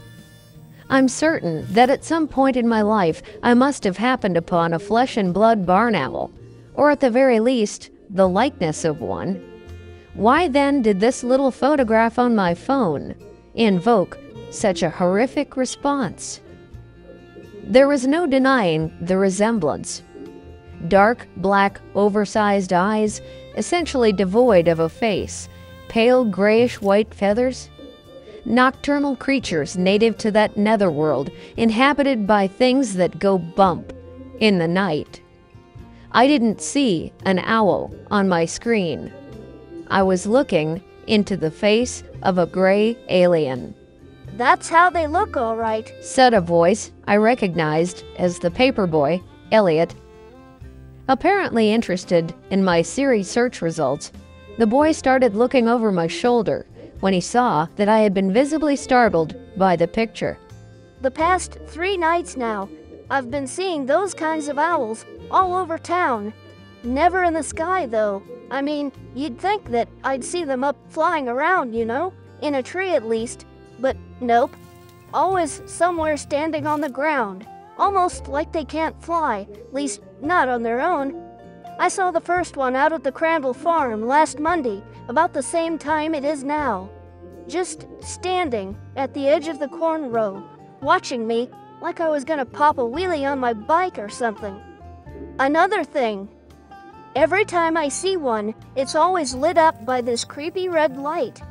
I'm 0.89 1.07
certain 1.07 1.65
that 1.73 1.91
at 1.91 2.03
some 2.03 2.27
point 2.27 2.57
in 2.57 2.67
my 2.67 2.81
life 2.81 3.21
I 3.43 3.53
must 3.53 3.83
have 3.83 3.97
happened 3.97 4.35
upon 4.35 4.73
a 4.73 4.79
flesh 4.79 5.15
and 5.15 5.33
blood 5.33 5.65
barn 5.65 5.95
owl, 5.95 6.31
or 6.73 6.89
at 6.89 6.99
the 6.99 7.11
very 7.11 7.39
least, 7.39 7.91
the 8.09 8.27
likeness 8.27 8.83
of 8.83 8.99
one. 8.99 9.41
Why 10.15 10.47
then 10.47 10.81
did 10.81 10.99
this 10.99 11.23
little 11.23 11.51
photograph 11.51 12.19
on 12.19 12.35
my 12.35 12.53
phone 12.55 13.15
invoke 13.53 14.17
such 14.49 14.83
a 14.83 14.89
horrific 14.89 15.55
response? 15.55 16.41
There 17.63 17.87
was 17.87 18.05
no 18.07 18.25
denying 18.27 18.91
the 18.99 19.17
resemblance. 19.17 20.03
Dark, 20.87 21.27
black, 21.37 21.79
oversized 21.95 22.73
eyes, 22.73 23.21
essentially 23.55 24.11
devoid 24.11 24.67
of 24.67 24.79
a 24.79 24.89
face, 24.89 25.47
pale 25.91 26.23
grayish 26.23 26.79
white 26.79 27.13
feathers. 27.13 27.69
nocturnal 28.45 29.15
creatures 29.15 29.77
native 29.77 30.17
to 30.17 30.31
that 30.31 30.55
netherworld, 30.57 31.29
inhabited 31.57 32.25
by 32.25 32.47
things 32.47 32.93
that 32.95 33.19
go 33.19 33.37
bump 33.37 33.93
in 34.39 34.57
the 34.57 34.67
night. 34.67 35.21
I 36.13 36.27
didn't 36.27 36.61
see 36.61 37.11
an 37.25 37.39
owl 37.39 37.93
on 38.09 38.27
my 38.29 38.45
screen. 38.45 39.11
I 39.89 40.03
was 40.03 40.25
looking 40.25 40.81
into 41.07 41.35
the 41.37 41.51
face 41.51 42.03
of 42.23 42.37
a 42.37 42.45
gray 42.45 42.97
alien. 43.09 43.75
That's 44.37 44.69
how 44.69 44.89
they 44.89 45.07
look, 45.07 45.35
all 45.35 45.57
right. 45.57 45.91
Said 46.01 46.33
a 46.33 46.41
voice 46.41 46.91
I 47.07 47.17
recognized 47.17 48.05
as 48.17 48.39
the 48.39 48.49
paperboy, 48.49 49.21
Elliot. 49.51 49.93
Apparently 51.09 51.71
interested 51.73 52.33
in 52.49 52.63
my 52.63 52.81
Siri 52.81 53.23
search 53.23 53.61
results, 53.61 54.11
the 54.61 54.67
boy 54.67 54.91
started 54.91 55.33
looking 55.33 55.67
over 55.67 55.91
my 55.91 56.05
shoulder 56.05 56.67
when 56.99 57.13
he 57.13 57.19
saw 57.19 57.65
that 57.77 57.89
I 57.89 58.01
had 58.01 58.13
been 58.13 58.31
visibly 58.31 58.75
startled 58.75 59.35
by 59.57 59.75
the 59.75 59.87
picture. 59.87 60.37
The 61.01 61.09
past 61.09 61.57
three 61.65 61.97
nights 61.97 62.37
now, 62.37 62.69
I've 63.09 63.31
been 63.31 63.47
seeing 63.47 63.87
those 63.87 64.13
kinds 64.13 64.47
of 64.49 64.59
owls 64.59 65.03
all 65.31 65.55
over 65.55 65.79
town. 65.79 66.31
Never 66.83 67.23
in 67.23 67.33
the 67.33 67.41
sky, 67.41 67.87
though. 67.87 68.21
I 68.51 68.61
mean, 68.61 68.91
you'd 69.15 69.39
think 69.39 69.71
that 69.71 69.89
I'd 70.03 70.23
see 70.23 70.43
them 70.43 70.63
up 70.63 70.77
flying 70.89 71.27
around, 71.27 71.73
you 71.73 71.83
know, 71.83 72.13
in 72.43 72.53
a 72.53 72.61
tree 72.61 72.91
at 72.91 73.09
least, 73.09 73.47
but 73.79 73.97
nope. 74.19 74.55
Always 75.11 75.63
somewhere 75.65 76.17
standing 76.17 76.67
on 76.67 76.81
the 76.81 76.87
ground, 76.87 77.47
almost 77.79 78.27
like 78.27 78.51
they 78.51 78.65
can't 78.65 79.03
fly, 79.03 79.47
least 79.71 80.01
not 80.21 80.49
on 80.49 80.61
their 80.61 80.81
own. 80.81 81.30
I 81.81 81.87
saw 81.87 82.11
the 82.11 82.21
first 82.21 82.57
one 82.57 82.75
out 82.75 82.93
at 82.93 83.03
the 83.03 83.11
Crandall 83.11 83.55
farm 83.55 84.05
last 84.05 84.39
Monday, 84.39 84.83
about 85.07 85.33
the 85.33 85.41
same 85.41 85.79
time 85.79 86.13
it 86.13 86.23
is 86.23 86.43
now. 86.43 86.91
Just 87.47 87.87
standing 88.01 88.77
at 88.95 89.15
the 89.15 89.27
edge 89.27 89.47
of 89.47 89.57
the 89.57 89.67
corn 89.67 90.11
row, 90.11 90.43
watching 90.83 91.25
me 91.25 91.49
like 91.81 91.99
I 91.99 92.07
was 92.07 92.23
gonna 92.23 92.45
pop 92.45 92.77
a 92.77 92.81
wheelie 92.81 93.27
on 93.27 93.39
my 93.39 93.53
bike 93.53 93.97
or 93.97 94.09
something. 94.09 94.61
Another 95.39 95.83
thing, 95.83 96.29
every 97.15 97.45
time 97.45 97.75
I 97.75 97.87
see 97.89 98.15
one, 98.15 98.53
it's 98.75 98.93
always 98.93 99.33
lit 99.33 99.57
up 99.57 99.83
by 99.83 100.01
this 100.01 100.23
creepy 100.23 100.69
red 100.69 100.97
light. 100.97 101.41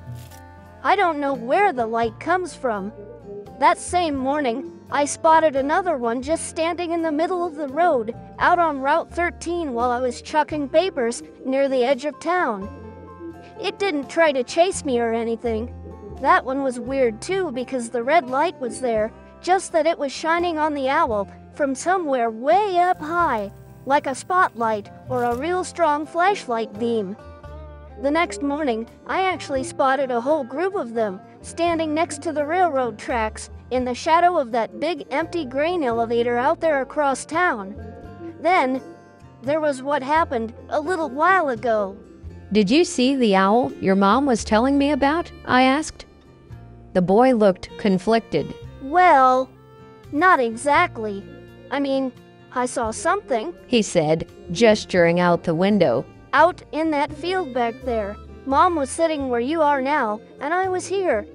I 0.85 0.95
don't 0.95 1.19
know 1.19 1.35
where 1.35 1.73
the 1.73 1.89
light 1.89 2.21
comes 2.21 2.55
from. 2.55 2.93
That 3.59 3.79
same 3.79 4.15
morning, 4.15 4.80
I 4.93 5.05
spotted 5.05 5.55
another 5.55 5.97
one 5.97 6.21
just 6.21 6.49
standing 6.49 6.91
in 6.91 7.03
the 7.03 7.13
middle 7.13 7.47
of 7.47 7.55
the 7.55 7.69
road 7.69 8.13
out 8.41 8.59
on 8.59 8.81
Route 8.81 9.13
13 9.13 9.73
while 9.73 9.89
I 9.89 10.01
was 10.01 10.21
chucking 10.21 10.69
papers 10.69 11.23
near 11.47 11.69
the 11.69 11.85
edge 11.85 12.05
of 12.07 12.19
town. 12.19 12.69
It 13.63 13.79
didn't 13.79 14.11
try 14.11 14.33
to 14.33 14.43
chase 14.43 14.85
me 14.85 14.99
or 14.99 15.13
anything. 15.13 15.73
That 16.21 16.45
one 16.45 16.65
was 16.65 16.81
weird 16.81 17.23
too 17.23 17.53
because 17.53 17.89
the 17.89 18.03
red 18.03 18.29
light 18.29 18.59
was 18.61 18.81
there, 18.81 19.13
just 19.41 19.71
that 19.73 19.87
it 19.87 19.97
was 19.97 20.11
shining 20.11 20.59
on 20.59 20.75
the 20.75 20.89
owl 20.89 21.31
from 21.55 21.77
somewhere 21.77 22.31
way 22.31 22.79
up 22.79 23.01
high, 23.01 23.53
like 23.87 24.09
a 24.09 24.15
spotlight 24.15 24.91
or 25.09 25.23
a 25.23 25.37
real 25.37 25.63
strong 25.63 26.05
flashlight 26.05 26.77
beam. 26.81 27.17
The 28.03 28.11
next 28.11 28.43
morning, 28.43 28.89
I 29.07 29.23
actually 29.23 29.63
spotted 29.63 30.11
a 30.11 30.21
whole 30.21 30.43
group 30.43 30.75
of 30.75 30.95
them 30.95 31.21
standing 31.43 31.95
next 31.95 32.23
to 32.23 32.33
the 32.33 32.45
railroad 32.45 32.99
tracks 32.99 33.51
in 33.71 33.85
the 33.85 33.95
shadow 33.95 34.37
of 34.37 34.53
that 34.53 34.81
big 34.81 35.07
empty 35.11 35.45
grain 35.45 35.83
elevator 35.85 36.37
out 36.37 36.61
there 36.61 36.83
across 36.83 37.25
town. 37.25 37.75
Then, 38.41 38.83
there 39.43 39.61
was 39.61 39.83
what 39.83 40.03
happened 40.03 40.53
a 40.69 40.81
little 40.81 41.09
while 41.09 41.49
ago. 41.49 41.97
Did 42.53 42.71
you 42.71 42.85
see 42.85 43.15
the 43.15 43.37
owl 43.37 43.73
your 43.81 43.95
mom 43.95 44.27
was 44.27 44.45
telling 44.45 44.77
me 44.77 44.91
about? 44.91 45.31
I 45.45 45.63
asked. 45.63 46.05
The 46.95 47.03
boy 47.03 47.35
looked 47.35 47.71
conflicted. 47.79 48.53
Well, 48.83 49.49
not 50.11 50.41
exactly. 50.41 51.25
I 51.71 51.79
mean, 51.79 52.13
I 52.53 52.67
saw 52.67 52.91
something. 52.91 53.55
He 53.69 53.83
said, 53.83 54.29
gesturing 54.51 55.21
out 55.21 55.45
the 55.45 55.55
window. 55.55 56.05
Out 56.33 56.63
in 56.73 56.91
that 56.91 57.13
field 57.13 57.55
back 57.55 57.75
there. 57.85 58.17
Mom 58.47 58.75
was 58.75 58.91
sitting 58.91 59.29
where 59.29 59.41
you 59.41 59.63
are 59.63 59.81
now, 59.81 60.21
and 60.41 60.53
I 60.53 60.69
was 60.69 60.87
here. 60.87 61.27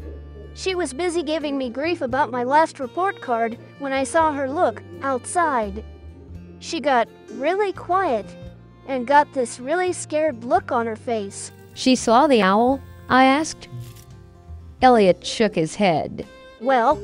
She 0.55 0.73
was 0.73 0.93
busy 0.93 1.21
giving 1.21 1.57
me 1.57 1.69
grief 1.69 2.01
about 2.01 2.31
my 2.31 2.45
last 2.45 2.79
report 2.79 3.19
card 3.19 3.57
when 3.79 3.91
I 3.91 4.05
saw 4.05 4.31
her 4.31 4.49
look 4.49 4.81
outside. 5.01 5.83
She 6.59 6.79
got 6.79 7.09
really 7.33 7.73
quiet 7.73 8.25
and 8.87 9.05
got 9.05 9.33
this 9.33 9.59
really 9.59 9.91
scared 9.91 10.45
look 10.45 10.71
on 10.71 10.85
her 10.85 10.95
face. 10.95 11.51
She 11.73 11.93
saw 11.93 12.25
the 12.25 12.41
owl? 12.41 12.81
I 13.09 13.25
asked. 13.25 13.67
Elliot 14.81 15.25
shook 15.25 15.55
his 15.55 15.75
head. 15.75 16.25
Well, 16.61 17.03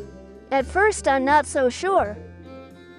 at 0.52 0.66
first 0.66 1.06
I'm 1.06 1.26
not 1.26 1.45
so 1.45 1.70
sure. 1.70 2.18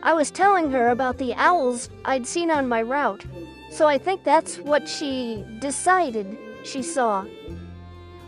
I 0.03 0.13
was 0.13 0.31
telling 0.31 0.71
her 0.73 0.91
about 0.91 1.17
the 1.17 1.33
owls 1.35 1.89
I'd 2.05 2.27
seen 2.27 2.51
on 2.51 2.69
my 2.69 2.83
route, 2.83 3.25
so 3.71 3.89
I 3.89 3.97
think 3.97 4.23
that's 4.23 4.59
what 4.59 4.87
she 4.87 5.47
decided 5.61 6.37
she 6.63 6.83
saw. 6.83 7.25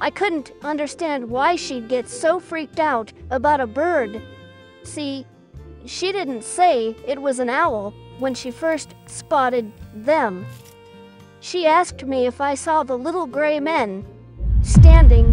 I 0.00 0.10
couldn't 0.10 0.52
understand 0.62 1.30
why 1.30 1.56
she'd 1.56 1.88
get 1.88 2.08
so 2.08 2.38
freaked 2.38 2.80
out 2.80 3.12
about 3.30 3.60
a 3.60 3.66
bird. 3.66 4.20
See, 4.82 5.26
she 5.86 6.12
didn't 6.12 6.44
say 6.44 6.96
it 7.06 7.20
was 7.20 7.38
an 7.38 7.48
owl 7.48 7.94
when 8.18 8.34
she 8.34 8.50
first 8.50 8.94
spotted 9.06 9.72
them. 9.94 10.46
She 11.40 11.66
asked 11.66 12.04
me 12.04 12.26
if 12.26 12.40
I 12.40 12.54
saw 12.54 12.82
the 12.82 12.96
little 12.96 13.26
gray 13.26 13.60
men 13.60 14.06
standing 14.62 15.26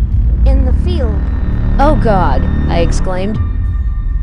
in 0.46 0.66
the 0.66 0.74
field. 0.84 1.16
Oh 1.80 2.00
God, 2.04 2.42
I 2.70 2.80
exclaimed. 2.80 3.40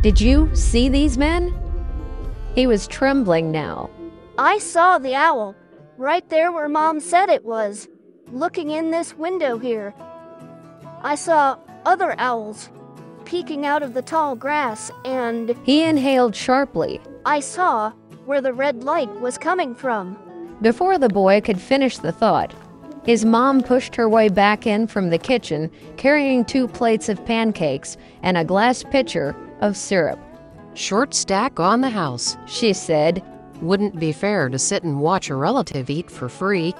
Did 0.02 0.20
you 0.20 0.54
see 0.54 0.88
these 0.88 1.18
men? 1.18 1.54
He 2.54 2.66
was 2.66 2.86
trembling 2.86 3.50
now. 3.50 3.90
I 4.36 4.58
saw 4.58 4.98
the 4.98 5.14
owl, 5.14 5.54
right 5.96 6.28
there 6.28 6.52
where 6.52 6.68
Mom 6.68 7.00
said 7.00 7.28
it 7.28 7.44
was, 7.44 7.88
looking 8.30 8.70
in 8.70 8.90
this 8.90 9.16
window 9.16 9.58
here. 9.58 9.94
I 11.02 11.14
saw 11.14 11.58
other 11.84 12.14
owls 12.18 12.70
peeking 13.24 13.66
out 13.66 13.82
of 13.82 13.94
the 13.94 14.02
tall 14.02 14.34
grass, 14.34 14.90
and 15.04 15.54
He 15.64 15.82
inhaled 15.82 16.34
sharply. 16.34 17.00
I 17.26 17.40
saw 17.40 17.92
where 18.24 18.40
the 18.40 18.52
red 18.52 18.84
light 18.84 19.10
was 19.20 19.38
coming 19.38 19.74
from. 19.74 20.18
Before 20.62 20.98
the 20.98 21.08
boy 21.08 21.40
could 21.40 21.60
finish 21.60 21.98
the 21.98 22.12
thought, 22.12 22.54
his 23.04 23.24
mom 23.24 23.62
pushed 23.62 23.96
her 23.96 24.08
way 24.08 24.28
back 24.28 24.66
in 24.66 24.86
from 24.86 25.08
the 25.08 25.18
kitchen, 25.18 25.70
carrying 25.96 26.44
two 26.44 26.68
plates 26.68 27.08
of 27.08 27.24
pancakes 27.24 27.96
and 28.22 28.36
a 28.36 28.44
glass 28.44 28.82
pitcher 28.82 29.34
of 29.60 29.76
syrup. 29.76 30.18
Short 30.74 31.14
stack 31.14 31.58
on 31.58 31.80
the 31.80 31.90
house. 31.90 32.36
She 32.46 32.72
said, 32.72 33.22
Wouldn't 33.62 33.98
be 33.98 34.12
fair 34.12 34.48
to 34.48 34.58
sit 34.58 34.84
and 34.84 35.00
watch 35.00 35.30
a 35.30 35.36
relative 35.36 35.88
eat 35.88 36.10
for 36.10 36.28
free. 36.28 36.74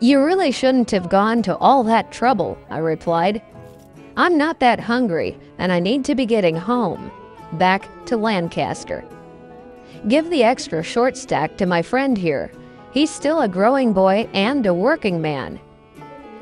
You 0.00 0.22
really 0.24 0.50
shouldn't 0.50 0.90
have 0.90 1.08
gone 1.08 1.42
to 1.42 1.56
all 1.58 1.84
that 1.84 2.10
trouble, 2.12 2.58
I 2.70 2.78
replied. 2.78 3.42
I'm 4.18 4.36
not 4.36 4.58
that 4.58 4.80
hungry, 4.80 5.38
and 5.58 5.70
I 5.70 5.78
need 5.78 6.04
to 6.06 6.16
be 6.16 6.26
getting 6.26 6.56
home. 6.56 7.12
Back 7.52 7.88
to 8.06 8.16
Lancaster. 8.16 9.04
Give 10.08 10.28
the 10.28 10.42
extra 10.42 10.82
short 10.82 11.16
stack 11.16 11.56
to 11.58 11.66
my 11.66 11.82
friend 11.82 12.18
here. 12.18 12.50
He's 12.90 13.10
still 13.10 13.42
a 13.42 13.48
growing 13.48 13.92
boy 13.92 14.28
and 14.32 14.66
a 14.66 14.74
working 14.74 15.22
man. 15.22 15.60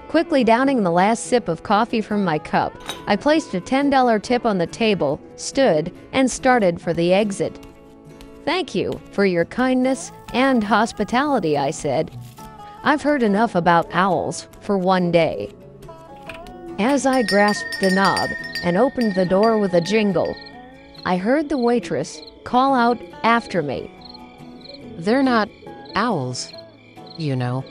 Quickly 0.08 0.42
downing 0.42 0.84
the 0.84 0.90
last 0.90 1.26
sip 1.26 1.48
of 1.48 1.64
coffee 1.64 2.00
from 2.00 2.24
my 2.24 2.38
cup, 2.38 2.72
I 3.06 3.14
placed 3.14 3.52
a 3.52 3.60
$10 3.60 4.22
tip 4.22 4.46
on 4.46 4.56
the 4.56 4.66
table, 4.66 5.20
stood, 5.36 5.94
and 6.12 6.30
started 6.30 6.80
for 6.80 6.94
the 6.94 7.12
exit. 7.12 7.62
Thank 8.46 8.74
you 8.74 8.98
for 9.10 9.26
your 9.26 9.44
kindness 9.44 10.12
and 10.32 10.64
hospitality, 10.64 11.58
I 11.58 11.72
said. 11.72 12.10
I've 12.84 13.02
heard 13.02 13.22
enough 13.22 13.54
about 13.54 13.92
owls 13.92 14.48
for 14.62 14.78
one 14.78 15.10
day. 15.10 15.52
As 16.78 17.06
I 17.06 17.22
grasped 17.22 17.80
the 17.80 17.90
knob 17.90 18.28
and 18.62 18.76
opened 18.76 19.14
the 19.14 19.24
door 19.24 19.56
with 19.56 19.72
a 19.72 19.80
jingle, 19.80 20.36
I 21.06 21.16
heard 21.16 21.48
the 21.48 21.56
waitress 21.56 22.20
call 22.44 22.74
out 22.74 23.00
after 23.22 23.62
me. 23.62 23.90
They're 24.98 25.22
not 25.22 25.48
owls, 25.94 26.52
you 27.16 27.34
know. 27.34 27.64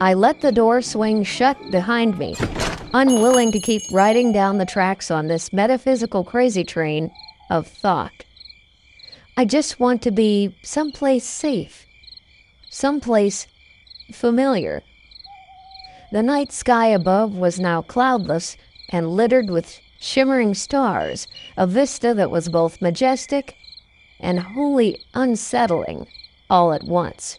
I 0.00 0.14
let 0.14 0.42
the 0.42 0.52
door 0.52 0.80
swing 0.80 1.24
shut 1.24 1.58
behind 1.72 2.18
me, 2.18 2.36
unwilling 2.94 3.50
to 3.50 3.58
keep 3.58 3.82
riding 3.90 4.30
down 4.30 4.58
the 4.58 4.66
tracks 4.66 5.10
on 5.10 5.26
this 5.26 5.52
metaphysical 5.52 6.22
crazy 6.22 6.62
train 6.62 7.10
of 7.50 7.66
thought. 7.66 8.24
I 9.36 9.44
just 9.44 9.80
want 9.80 10.02
to 10.02 10.12
be 10.12 10.54
someplace 10.62 11.24
safe, 11.24 11.84
someplace 12.70 13.48
familiar. 14.12 14.84
The 16.12 16.22
night 16.22 16.52
sky 16.52 16.86
above 16.86 17.36
was 17.36 17.58
now 17.58 17.82
cloudless 17.82 18.56
and 18.90 19.10
littered 19.10 19.50
with 19.50 19.80
shimmering 19.98 20.54
stars, 20.54 21.26
a 21.56 21.66
vista 21.66 22.14
that 22.14 22.30
was 22.30 22.48
both 22.48 22.80
majestic 22.80 23.56
and 24.20 24.38
wholly 24.38 25.04
unsettling 25.14 26.06
all 26.48 26.72
at 26.72 26.84
once. 26.84 27.36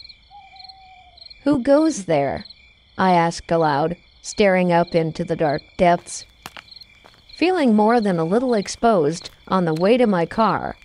Who 1.44 1.60
goes 1.60 2.06
there? 2.06 2.44
I 2.98 3.14
asked 3.14 3.50
aloud, 3.52 3.96
staring 4.22 4.74
up 4.74 4.94
into 4.94 5.24
the 5.24 5.38
dark 5.38 5.62
depths. 5.78 6.26
Feeling 7.38 7.74
more 7.74 8.02
than 8.02 8.20
a 8.20 8.26
little 8.26 8.54
exposed 8.54 9.30
on 9.48 9.64
the 9.64 9.74
way 9.74 9.96
to 9.96 10.08
my 10.08 10.26
car, 10.26 10.76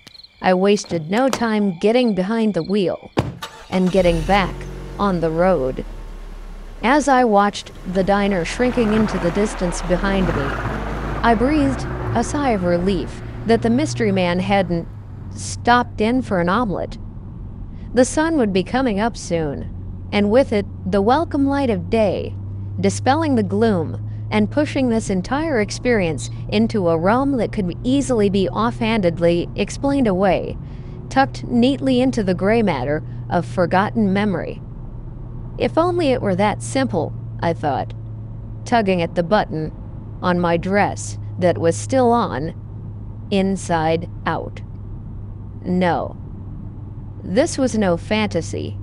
I 0.40 0.54
wasted 0.54 1.10
no 1.10 1.28
time 1.28 1.78
getting 1.80 2.14
behind 2.14 2.54
the 2.54 2.62
wheel 2.62 3.10
and 3.70 3.90
getting 3.90 4.20
back 4.22 4.54
on 5.00 5.20
the 5.20 5.30
road. 5.30 5.84
As 6.84 7.06
I 7.06 7.22
watched 7.22 7.70
the 7.92 8.02
diner 8.02 8.44
shrinking 8.44 8.92
into 8.92 9.16
the 9.18 9.30
distance 9.30 9.80
behind 9.82 10.26
me, 10.26 10.42
I 11.22 11.32
breathed 11.38 11.86
a 12.16 12.24
sigh 12.24 12.50
of 12.50 12.64
relief 12.64 13.22
that 13.46 13.62
the 13.62 13.70
mystery 13.70 14.10
man 14.10 14.40
hadn't 14.40 14.88
stopped 15.30 16.00
in 16.00 16.22
for 16.22 16.40
an 16.40 16.48
omelet. 16.48 16.98
The 17.94 18.04
sun 18.04 18.36
would 18.36 18.52
be 18.52 18.64
coming 18.64 18.98
up 18.98 19.16
soon, 19.16 20.08
and 20.10 20.28
with 20.28 20.52
it, 20.52 20.66
the 20.84 21.00
welcome 21.00 21.46
light 21.46 21.70
of 21.70 21.88
day, 21.88 22.34
dispelling 22.80 23.36
the 23.36 23.44
gloom 23.44 24.28
and 24.32 24.50
pushing 24.50 24.88
this 24.88 25.08
entire 25.08 25.60
experience 25.60 26.30
into 26.48 26.88
a 26.88 26.98
realm 26.98 27.36
that 27.36 27.52
could 27.52 27.78
easily 27.84 28.28
be 28.28 28.48
offhandedly 28.48 29.48
explained 29.54 30.08
away, 30.08 30.58
tucked 31.10 31.44
neatly 31.44 32.00
into 32.00 32.24
the 32.24 32.34
gray 32.34 32.60
matter 32.60 33.04
of 33.30 33.46
forgotten 33.46 34.12
memory. 34.12 34.60
If 35.62 35.78
only 35.78 36.08
it 36.08 36.20
were 36.20 36.34
that 36.34 36.60
simple, 36.60 37.12
I 37.38 37.52
thought, 37.52 37.94
tugging 38.64 39.00
at 39.00 39.14
the 39.14 39.22
button 39.22 39.70
on 40.20 40.40
my 40.40 40.56
dress 40.56 41.18
that 41.38 41.56
was 41.56 41.76
still 41.76 42.10
on, 42.10 42.52
inside 43.30 44.10
out. 44.26 44.60
No. 45.64 46.16
This 47.22 47.58
was 47.58 47.78
no 47.78 47.96
fantasy. 47.96 48.76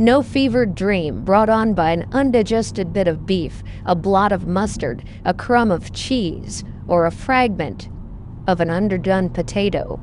No 0.00 0.20
fevered 0.20 0.74
dream 0.74 1.24
brought 1.24 1.48
on 1.48 1.74
by 1.74 1.92
an 1.92 2.08
undigested 2.10 2.92
bit 2.92 3.06
of 3.06 3.24
beef, 3.24 3.62
a 3.86 3.94
blot 3.94 4.32
of 4.32 4.48
mustard, 4.48 5.04
a 5.24 5.32
crumb 5.32 5.70
of 5.70 5.92
cheese, 5.92 6.64
or 6.88 7.06
a 7.06 7.12
fragment 7.12 7.88
of 8.48 8.60
an 8.60 8.68
underdone 8.68 9.30
potato. 9.30 10.00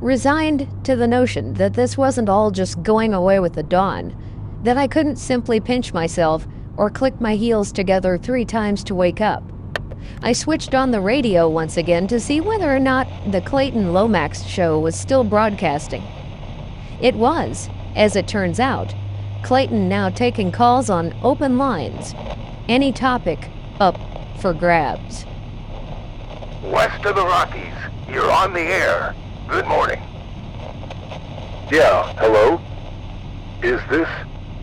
Resigned 0.00 0.68
to 0.84 0.94
the 0.94 1.08
notion 1.08 1.54
that 1.54 1.74
this 1.74 1.98
wasn't 1.98 2.28
all 2.28 2.52
just 2.52 2.84
going 2.84 3.12
away 3.12 3.40
with 3.40 3.54
the 3.54 3.64
dawn, 3.64 4.16
that 4.62 4.76
I 4.76 4.86
couldn't 4.86 5.16
simply 5.16 5.60
pinch 5.60 5.92
myself 5.92 6.46
or 6.76 6.90
click 6.90 7.20
my 7.20 7.36
heels 7.36 7.72
together 7.72 8.18
three 8.18 8.44
times 8.44 8.84
to 8.84 8.94
wake 8.94 9.20
up. 9.20 9.42
I 10.22 10.32
switched 10.32 10.74
on 10.74 10.90
the 10.90 11.00
radio 11.00 11.48
once 11.48 11.76
again 11.76 12.06
to 12.08 12.20
see 12.20 12.40
whether 12.40 12.74
or 12.74 12.78
not 12.78 13.06
the 13.30 13.40
Clayton 13.40 13.92
Lomax 13.92 14.42
show 14.42 14.78
was 14.78 14.94
still 14.94 15.24
broadcasting. 15.24 16.02
It 17.00 17.14
was, 17.14 17.70
as 17.96 18.16
it 18.16 18.28
turns 18.28 18.60
out, 18.60 18.94
Clayton 19.42 19.88
now 19.88 20.10
taking 20.10 20.52
calls 20.52 20.90
on 20.90 21.14
open 21.22 21.56
lines. 21.56 22.14
Any 22.68 22.92
topic 22.92 23.48
up 23.80 23.98
for 24.40 24.52
grabs. 24.52 25.24
West 26.62 27.04
of 27.06 27.16
the 27.16 27.24
Rockies, 27.24 27.74
you're 28.08 28.30
on 28.30 28.52
the 28.52 28.60
air. 28.60 29.14
Good 29.48 29.66
morning. 29.66 30.00
Yeah, 31.70 32.12
hello? 32.18 32.60
Is 33.62 33.80
this 33.88 34.08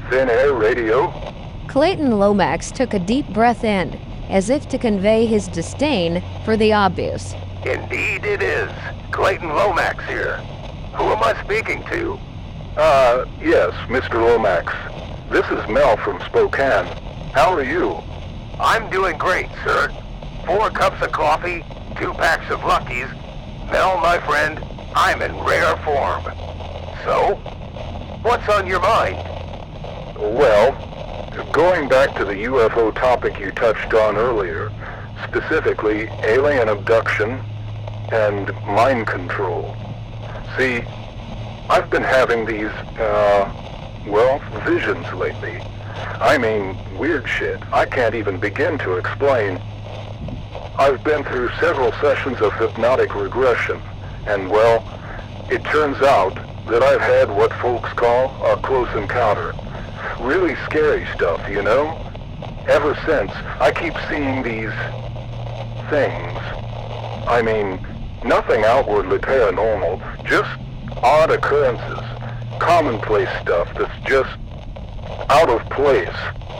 Thin 0.10 0.30
Air 0.30 0.54
Radio? 0.54 1.12
Clayton 1.68 2.18
Lomax 2.18 2.72
took 2.72 2.94
a 2.94 3.00
deep 3.00 3.28
breath 3.28 3.66
in, 3.66 4.00
as 4.30 4.50
if 4.50 4.70
to 4.70 4.78
convey 4.78 5.26
his 5.26 5.50
disdain 5.50 6.24
for 6.46 6.56
the 6.56 6.72
obvious. 6.72 7.34
Indeed 7.66 8.24
it 8.24 8.42
is. 8.42 8.72
Clayton 9.12 9.50
Lomax 9.50 10.06
here. 10.06 10.38
Who 10.96 11.04
am 11.04 11.22
I 11.22 11.36
speaking 11.44 11.84
to? 11.92 12.18
Uh, 12.78 13.26
yes, 13.42 13.74
Mr. 13.90 14.14
Lomax. 14.14 14.74
This 15.30 15.46
is 15.48 15.68
Mel 15.68 15.98
from 15.98 16.22
Spokane. 16.22 16.86
How 17.34 17.52
are 17.54 17.64
you? 17.64 18.02
I'm 18.62 18.90
doing 18.90 19.18
great, 19.18 19.50
sir. 19.66 19.92
Four 20.46 20.70
cups 20.70 21.02
of 21.02 21.12
coffee, 21.12 21.66
two 22.00 22.14
packs 22.14 22.50
of 22.50 22.64
Luckies. 22.64 23.10
Mel, 23.70 24.00
my 24.00 24.20
friend, 24.20 24.64
I'm 24.96 25.22
in 25.22 25.38
rare 25.44 25.76
form. 25.84 26.24
So, 27.04 27.36
what's 28.24 28.48
on 28.48 28.68
your 28.68 28.80
mind? 28.80 29.37
Well, 30.20 30.72
going 31.52 31.88
back 31.88 32.16
to 32.16 32.26
the 32.26 32.34
UFO 32.34 32.92
topic 32.96 33.40
you 33.40 33.52
touched 33.52 33.94
on 33.94 34.18
earlier, 34.18 34.72
specifically 35.28 36.10
alien 36.24 36.70
abduction 36.70 37.40
and 38.12 38.52
mind 38.66 39.06
control. 39.06 39.76
See, 40.58 40.82
I've 41.70 41.92
been 41.92 42.02
having 42.02 42.48
these, 42.48 42.72
uh, 42.98 43.54
well, 44.08 44.40
visions 44.66 45.06
lately. 45.14 45.62
I 46.20 46.40
mean, 46.40 46.76
weird 46.98 47.30
shit. 47.30 47.62
I 47.72 47.86
can't 47.86 48.16
even 48.16 48.40
begin 48.40 48.80
to 48.80 48.94
explain. 48.94 49.62
I've 50.80 51.04
been 51.04 51.24
through 51.26 51.50
several 51.60 51.92
sessions 52.02 52.42
of 52.42 52.54
hypnotic 52.54 53.14
regression, 53.14 53.80
and 54.26 54.50
well, 54.50 54.84
it 55.52 55.64
turns 55.66 56.02
out 56.02 56.34
that 56.70 56.82
I've 56.82 57.02
had 57.02 57.30
what 57.30 57.54
folks 57.54 57.94
call 57.94 58.34
a 58.44 58.58
close 58.58 58.94
encounter. 58.96 59.54
Really 60.20 60.56
scary 60.66 61.06
stuff, 61.16 61.48
you 61.50 61.62
know? 61.62 62.04
Ever 62.68 62.96
since, 63.06 63.32
I 63.60 63.72
keep 63.72 63.94
seeing 64.10 64.44
these 64.44 64.74
things. 65.90 66.38
I 67.28 67.42
mean, 67.42 67.86
nothing 68.24 68.64
outwardly 68.66 69.20
paranormal, 69.20 70.26
just 70.26 70.50
odd 71.04 71.32
occurrences, 71.32 72.00
commonplace 72.60 73.30
stuff 73.42 73.70
that's 73.78 74.08
just 74.08 74.38
out 75.30 75.50
of 75.50 75.62
place. 75.70 76.10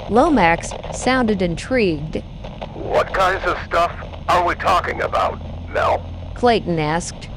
Lomax 0.10 0.72
sounded 0.94 1.42
intrigued. 1.42 2.24
What 2.74 3.14
kinds 3.14 3.46
of 3.46 3.58
stuff 3.66 3.94
are 4.30 4.46
we 4.46 4.56
talking 4.56 5.02
about, 5.02 5.40
Mel? 5.70 6.06
Clayton 6.36 6.80
asked. 6.80 7.30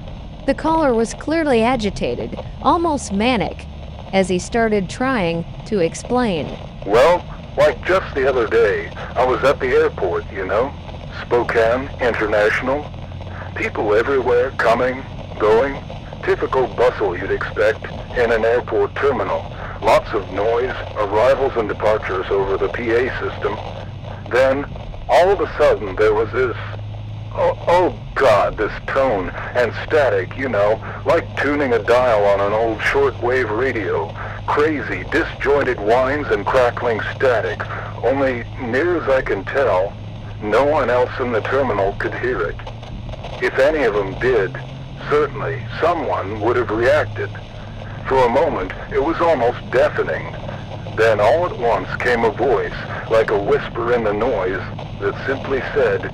The 0.47 0.55
caller 0.55 0.95
was 0.95 1.15
clearly 1.15 1.63
agitated, 1.63 2.39
almost 2.63 3.13
manic, 3.13 3.67
as 4.13 4.29
he 4.29 4.39
started 4.39 4.89
trying 4.89 5.45
to 5.67 5.79
explain. 5.81 6.59
Well, 6.87 7.25
like 7.57 7.85
just 7.85 8.15
the 8.15 8.29
other 8.29 8.47
day, 8.47 8.89
I 9.15 9.25
was 9.25 9.43
at 9.45 9.61
the 9.61 9.69
airport, 9.69 10.31
you 10.33 10.47
know? 10.47 10.73
Spokane 11.23 11.91
International. 12.01 12.91
People 13.55 13.95
everywhere 13.95 14.53
coming, 14.53 15.03
going. 15.39 15.77
Typical 16.23 16.67
bustle 16.69 17.17
you'd 17.17 17.31
expect 17.31 17.85
in 18.17 18.33
an 18.33 18.45
airport 18.45 18.95
terminal. 18.95 19.41
Lots 19.83 20.13
of 20.13 20.31
noise, 20.33 20.75
arrivals 20.97 21.53
and 21.57 21.69
departures 21.69 22.27
over 22.31 22.57
the 22.57 22.69
PA 22.69 23.21
system. 23.21 23.57
Then, 24.31 24.65
all 25.09 25.31
of 25.31 25.41
a 25.41 25.57
sudden, 25.57 25.97
there 25.97 26.15
was 26.15 26.31
this... 26.33 26.57
Oh, 27.43 27.57
oh 27.69 27.99
God, 28.17 28.59
this 28.59 28.73
tone 28.87 29.31
and 29.31 29.73
static, 29.87 30.37
you 30.37 30.51
know, 30.51 30.79
like 31.07 31.25
tuning 31.39 31.73
a 31.73 31.79
dial 31.79 32.23
on 32.27 32.39
an 32.39 32.53
old 32.53 32.77
shortwave 32.81 33.59
radio. 33.59 34.15
Crazy, 34.47 35.05
disjointed 35.11 35.81
whines 35.81 36.27
and 36.27 36.45
crackling 36.45 37.01
static. 37.17 37.67
Only, 38.05 38.45
near 38.61 39.03
as 39.03 39.09
I 39.09 39.23
can 39.23 39.43
tell, 39.47 39.91
no 40.43 40.67
one 40.67 40.91
else 40.91 41.19
in 41.19 41.33
the 41.33 41.41
terminal 41.41 41.95
could 41.95 42.13
hear 42.13 42.43
it. 42.43 42.57
If 43.43 43.59
any 43.59 43.85
of 43.85 43.95
them 43.95 44.19
did, 44.19 44.53
certainly 45.09 45.65
someone 45.81 46.43
would 46.43 46.57
have 46.57 46.71
reacted. 46.71 47.31
For 48.07 48.23
a 48.23 48.29
moment, 48.29 48.73
it 48.93 49.03
was 49.03 49.19
almost 49.23 49.59
deafening. 49.71 50.31
Then 50.95 51.21
all 51.21 51.47
at 51.47 51.59
once 51.59 51.89
came 52.03 52.23
a 52.25 52.31
voice, 52.31 52.77
like 53.11 53.31
a 53.31 53.43
whisper 53.43 53.95
in 53.95 54.05
the 54.05 54.13
noise, 54.13 54.61
that 55.01 55.27
simply 55.27 55.61
said, 55.73 56.13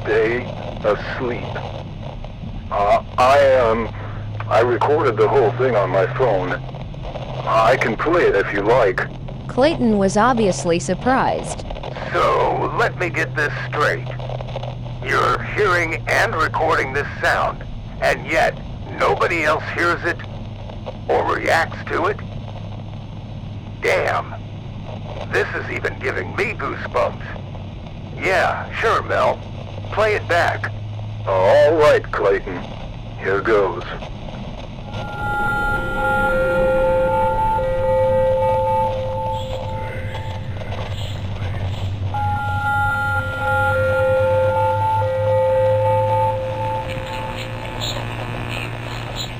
Stay 0.00 0.44
asleep. 0.84 1.44
Uh, 2.70 3.04
I, 3.18 3.56
um, 3.58 3.88
I 4.48 4.60
recorded 4.60 5.16
the 5.16 5.28
whole 5.28 5.52
thing 5.52 5.76
on 5.76 5.90
my 5.90 6.06
phone. 6.16 6.52
I 7.44 7.76
can 7.76 7.96
play 7.96 8.24
it 8.24 8.36
if 8.36 8.52
you 8.52 8.62
like. 8.62 9.00
Clayton 9.48 9.98
was 9.98 10.16
obviously 10.16 10.78
surprised. 10.78 11.66
So, 12.12 12.74
let 12.78 12.98
me 12.98 13.10
get 13.10 13.34
this 13.36 13.52
straight. 13.68 14.06
You're 15.04 15.42
hearing 15.42 16.02
and 16.08 16.34
recording 16.34 16.92
this 16.92 17.08
sound, 17.20 17.64
and 18.00 18.26
yet 18.26 18.56
nobody 18.98 19.44
else 19.44 19.64
hears 19.74 20.02
it 20.04 20.18
or 21.08 21.34
reacts 21.34 21.82
to 21.90 22.06
it? 22.06 22.18
Damn. 23.80 24.34
This 25.32 25.48
is 25.54 25.70
even 25.70 25.98
giving 25.98 26.34
me 26.36 26.54
goosebumps. 26.54 27.40
Yeah, 28.16 28.72
sure, 28.80 29.02
Mel. 29.02 29.40
Play 29.92 30.14
it 30.14 30.26
back. 30.26 30.72
Oh, 31.26 31.30
all 31.30 31.76
right, 31.76 32.02
Clayton. 32.02 32.58
Here 33.18 33.42
goes. 33.42 33.82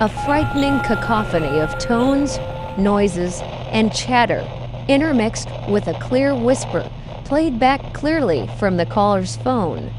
A 0.00 0.08
frightening 0.26 0.80
cacophony 0.80 1.60
of 1.60 1.78
tones, 1.78 2.38
noises, 2.76 3.40
and 3.70 3.90
chatter 3.94 4.46
intermixed 4.86 5.48
with 5.68 5.86
a 5.86 5.98
clear 5.98 6.34
whisper 6.34 6.90
played 7.24 7.58
back 7.58 7.94
clearly 7.94 8.50
from 8.58 8.76
the 8.76 8.84
caller's 8.84 9.36
phone. 9.36 9.90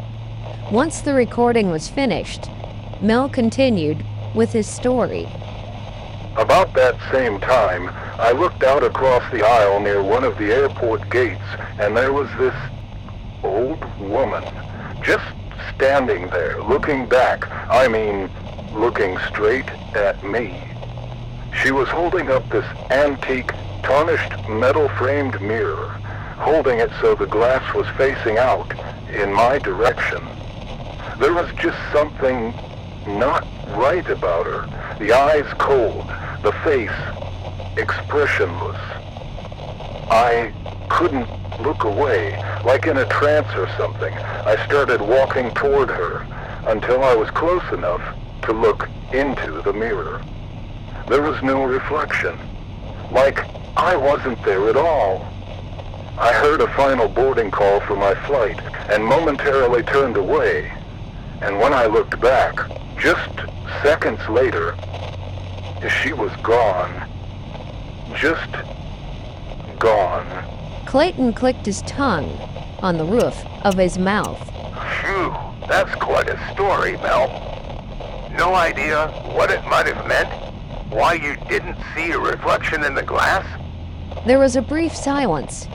Once 0.73 1.01
the 1.01 1.13
recording 1.13 1.69
was 1.69 1.87
finished, 1.87 2.49
Mel 2.99 3.29
continued 3.29 4.03
with 4.33 4.51
his 4.51 4.65
story. 4.65 5.27
About 6.35 6.73
that 6.73 6.97
same 7.11 7.39
time, 7.39 7.89
I 8.19 8.31
looked 8.31 8.63
out 8.63 8.83
across 8.83 9.21
the 9.31 9.45
aisle 9.45 9.79
near 9.79 10.01
one 10.01 10.23
of 10.23 10.35
the 10.39 10.51
airport 10.51 11.07
gates, 11.11 11.43
and 11.77 11.95
there 11.95 12.11
was 12.11 12.27
this 12.39 12.55
old 13.43 13.85
woman 13.99 14.43
just 15.03 15.23
standing 15.75 16.27
there, 16.29 16.59
looking 16.63 17.05
back. 17.05 17.47
I 17.69 17.87
mean, 17.87 18.27
looking 18.73 19.19
straight 19.29 19.69
at 19.95 20.23
me. 20.23 20.59
She 21.61 21.69
was 21.69 21.87
holding 21.87 22.31
up 22.31 22.49
this 22.49 22.65
antique, 22.89 23.51
tarnished 23.83 24.49
metal-framed 24.49 25.39
mirror, 25.39 25.89
holding 26.39 26.79
it 26.79 26.89
so 26.99 27.13
the 27.13 27.27
glass 27.27 27.75
was 27.75 27.85
facing 27.95 28.39
out 28.39 28.73
in 29.13 29.31
my 29.31 29.59
direction. 29.59 30.27
There 31.19 31.33
was 31.33 31.51
just 31.53 31.77
something 31.91 32.53
not 33.07 33.45
right 33.69 34.07
about 34.09 34.45
her. 34.45 34.97
The 34.99 35.13
eyes 35.13 35.51
cold, 35.57 36.07
the 36.41 36.51
face 36.63 36.91
expressionless. 37.77 38.79
I 40.09 40.53
couldn't 40.89 41.27
look 41.61 41.83
away, 41.83 42.37
like 42.65 42.87
in 42.87 42.97
a 42.97 43.05
trance 43.05 43.53
or 43.55 43.67
something. 43.77 44.13
I 44.13 44.63
started 44.65 45.01
walking 45.01 45.51
toward 45.53 45.89
her 45.89 46.25
until 46.67 47.03
I 47.03 47.15
was 47.15 47.29
close 47.31 47.63
enough 47.71 48.01
to 48.43 48.53
look 48.53 48.89
into 49.11 49.61
the 49.61 49.73
mirror. 49.73 50.21
There 51.07 51.21
was 51.21 51.41
no 51.43 51.63
reflection, 51.63 52.37
like 53.11 53.39
I 53.77 53.95
wasn't 53.95 54.43
there 54.43 54.69
at 54.69 54.77
all. 54.77 55.27
I 56.17 56.31
heard 56.31 56.61
a 56.61 56.73
final 56.75 57.07
boarding 57.07 57.51
call 57.51 57.79
for 57.81 57.95
my 57.95 58.13
flight 58.25 58.59
and 58.89 59.03
momentarily 59.03 59.83
turned 59.83 60.17
away. 60.17 60.71
And 61.43 61.59
when 61.59 61.73
I 61.73 61.87
looked 61.87 62.17
back, 62.21 62.55
just 62.97 63.29
seconds 63.81 64.21
later, 64.29 64.77
she 66.01 66.13
was 66.13 66.31
gone. 66.37 67.09
Just 68.15 68.49
gone. 69.77 70.25
Clayton 70.85 71.33
clicked 71.33 71.65
his 71.65 71.81
tongue 71.81 72.29
on 72.79 72.97
the 72.97 73.03
roof 73.03 73.35
of 73.65 73.73
his 73.75 73.97
mouth. 73.97 74.39
Phew, 75.01 75.35
that's 75.67 75.93
quite 75.95 76.29
a 76.29 76.53
story, 76.53 76.93
Mel. 76.93 77.27
No 78.37 78.55
idea 78.55 79.09
what 79.33 79.51
it 79.51 79.65
might 79.65 79.87
have 79.87 80.07
meant? 80.07 80.29
Why 80.93 81.15
you 81.15 81.35
didn't 81.49 81.75
see 81.93 82.11
a 82.11 82.19
reflection 82.19 82.85
in 82.85 82.95
the 82.95 83.03
glass? 83.03 83.45
There 84.25 84.39
was 84.39 84.55
a 84.55 84.61
brief 84.61 84.95
silence. 84.95 85.67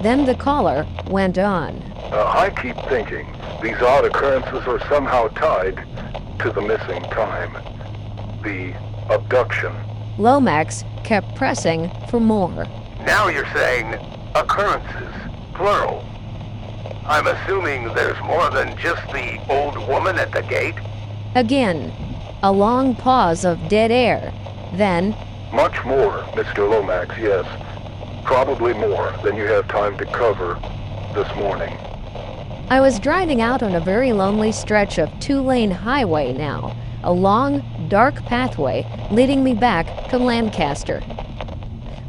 Then 0.00 0.24
the 0.26 0.34
caller 0.34 0.86
went 1.06 1.38
on. 1.38 1.82
Uh, 2.12 2.24
I 2.36 2.50
keep 2.50 2.76
thinking 2.88 3.26
these 3.62 3.80
odd 3.82 4.04
occurrences 4.04 4.66
are 4.66 4.80
somehow 4.88 5.28
tied 5.28 5.76
to 6.40 6.50
the 6.50 6.60
missing 6.60 7.02
time. 7.04 7.52
The 8.42 8.74
abduction. 9.12 9.74
Lomax 10.18 10.84
kept 11.04 11.34
pressing 11.34 11.90
for 12.08 12.20
more. 12.20 12.66
Now 13.04 13.28
you're 13.28 13.50
saying 13.52 13.94
occurrences, 14.34 15.14
plural. 15.54 16.04
I'm 17.06 17.26
assuming 17.26 17.94
there's 17.94 18.20
more 18.22 18.50
than 18.50 18.76
just 18.78 19.06
the 19.12 19.40
old 19.48 19.76
woman 19.88 20.18
at 20.18 20.32
the 20.32 20.42
gate? 20.42 20.74
Again, 21.34 21.92
a 22.42 22.52
long 22.52 22.94
pause 22.94 23.44
of 23.44 23.68
dead 23.68 23.90
air. 23.90 24.32
Then, 24.74 25.14
Much 25.52 25.82
more, 25.84 26.18
Mr. 26.34 26.68
Lomax, 26.68 27.16
yes. 27.18 27.46
Probably 28.26 28.74
more 28.74 29.14
than 29.22 29.36
you 29.36 29.44
have 29.44 29.68
time 29.68 29.96
to 29.98 30.04
cover 30.04 30.58
this 31.14 31.32
morning. 31.36 31.72
I 32.68 32.80
was 32.80 32.98
driving 32.98 33.40
out 33.40 33.62
on 33.62 33.76
a 33.76 33.80
very 33.80 34.12
lonely 34.12 34.50
stretch 34.50 34.98
of 34.98 35.16
two 35.20 35.40
lane 35.40 35.70
highway 35.70 36.32
now, 36.32 36.76
a 37.04 37.12
long, 37.12 37.62
dark 37.88 38.16
pathway 38.24 38.84
leading 39.12 39.44
me 39.44 39.54
back 39.54 40.08
to 40.10 40.18
Lancaster. 40.18 41.04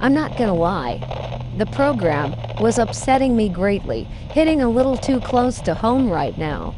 I'm 0.02 0.16
not 0.16 0.36
gonna 0.38 0.56
lie, 0.56 0.98
the 1.56 1.68
program 1.68 2.34
was 2.60 2.80
upsetting 2.80 3.38
me 3.38 3.48
greatly, 3.48 4.06
hitting 4.32 4.60
a 4.60 4.70
little 4.70 4.98
too 4.98 5.22
close 5.22 5.62
to 5.62 5.76
home 5.76 6.10
right 6.10 6.36
now. 6.36 6.74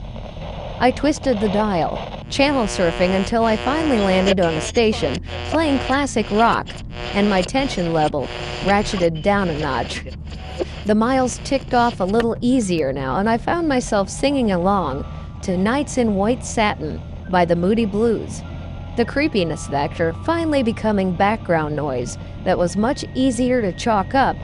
I 0.82 0.92
twisted 0.92 1.42
the 1.42 1.50
dial, 1.50 2.24
channel 2.30 2.64
surfing 2.64 3.10
until 3.10 3.44
I 3.44 3.58
finally 3.58 3.98
landed 3.98 4.40
on 4.40 4.54
a 4.54 4.62
station 4.62 5.22
playing 5.50 5.78
classic 5.80 6.26
rock, 6.32 6.70
and 7.14 7.30
my 7.30 7.42
tension 7.42 7.92
level 7.92 8.28
ratcheted 8.64 9.22
down 9.22 9.50
a 9.50 9.60
notch. 9.60 10.06
The 10.86 10.96
miles 10.96 11.40
ticked 11.44 11.74
off 11.74 12.00
a 12.00 12.06
little 12.06 12.38
easier 12.40 12.94
now, 12.94 13.18
and 13.18 13.30
I 13.30 13.38
found 13.38 13.68
myself 13.68 14.10
singing 14.10 14.52
along 14.52 15.06
to 15.42 15.58
Nights 15.58 15.98
in 15.98 16.16
White 16.16 16.46
Satin 16.46 17.02
by 17.30 17.44
the 17.44 17.58
Moody 17.58 17.86
Blues. 17.86 18.42
The 18.96 19.04
creepiness 19.04 19.68
factor 19.68 20.14
finally 20.26 20.64
becoming 20.64 21.14
background 21.14 21.76
noise 21.76 22.18
that 22.46 22.58
was 22.58 22.78
much 22.78 23.04
easier 23.16 23.62
to 23.62 23.74
chalk 23.74 24.16
up 24.16 24.38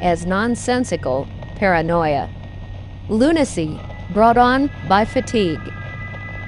as 0.00 0.26
nonsensical 0.26 1.26
paranoia. 1.56 2.30
Lunacy 3.08 3.80
brought 4.12 4.36
on 4.36 4.70
by 4.88 5.04
fatigue. 5.04 5.72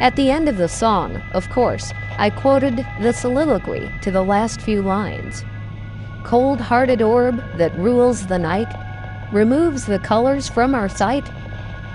At 0.00 0.16
the 0.16 0.30
end 0.30 0.48
of 0.48 0.56
the 0.56 0.68
song, 0.68 1.22
of 1.32 1.48
course, 1.50 1.92
I 2.18 2.30
quoted 2.30 2.84
the 3.00 3.12
soliloquy 3.12 3.90
to 4.02 4.10
the 4.10 4.22
last 4.22 4.60
few 4.60 4.82
lines. 4.82 5.44
Cold 6.24 6.60
hearted 6.60 7.02
orb 7.02 7.42
that 7.56 7.76
rules 7.78 8.26
the 8.26 8.38
night, 8.38 8.72
removes 9.32 9.86
the 9.86 9.98
colors 9.98 10.48
from 10.48 10.74
our 10.74 10.88
sight. 10.88 11.28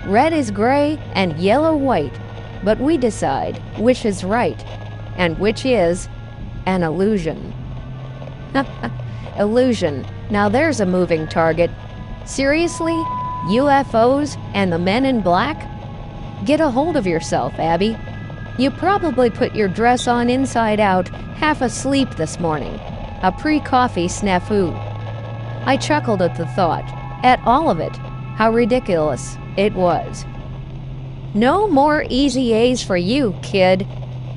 Red 0.05 0.33
is 0.33 0.51
gray 0.51 0.97
and 1.13 1.37
yellow 1.39 1.75
white, 1.75 2.17
but 2.63 2.79
we 2.79 2.97
decide 2.97 3.61
which 3.77 4.05
is 4.05 4.23
right 4.23 4.63
and 5.17 5.37
which 5.39 5.65
is 5.65 6.07
an 6.65 6.83
illusion. 6.83 7.53
illusion. 9.37 10.05
Now 10.29 10.49
there's 10.49 10.79
a 10.79 10.85
moving 10.85 11.27
target. 11.27 11.71
Seriously? 12.25 13.01
UFOs 13.47 14.37
and 14.53 14.71
the 14.71 14.79
men 14.79 15.05
in 15.05 15.21
black? 15.21 15.67
Get 16.45 16.61
a 16.61 16.69
hold 16.69 16.95
of 16.95 17.07
yourself, 17.07 17.53
Abby. 17.59 17.97
You 18.57 18.71
probably 18.71 19.29
put 19.29 19.55
your 19.55 19.67
dress 19.67 20.07
on 20.07 20.29
inside 20.29 20.79
out, 20.79 21.09
half 21.35 21.61
asleep 21.61 22.15
this 22.15 22.39
morning. 22.39 22.73
A 23.23 23.33
pre 23.37 23.59
coffee 23.59 24.07
snafu. 24.07 24.73
I 25.65 25.77
chuckled 25.77 26.21
at 26.21 26.35
the 26.35 26.47
thought, 26.47 26.85
at 27.23 27.41
all 27.45 27.69
of 27.69 27.79
it, 27.79 27.95
how 28.35 28.51
ridiculous 28.51 29.37
it 29.57 29.73
was. 29.73 30.25
No 31.33 31.67
more 31.67 32.05
easy 32.09 32.53
A's 32.53 32.83
for 32.83 32.97
you, 32.97 33.35
kid. 33.43 33.85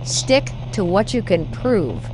Stick 0.05 0.51
to 0.73 0.85
what 0.85 1.15
you 1.15 1.23
can 1.23 1.51
prove. 1.53 2.05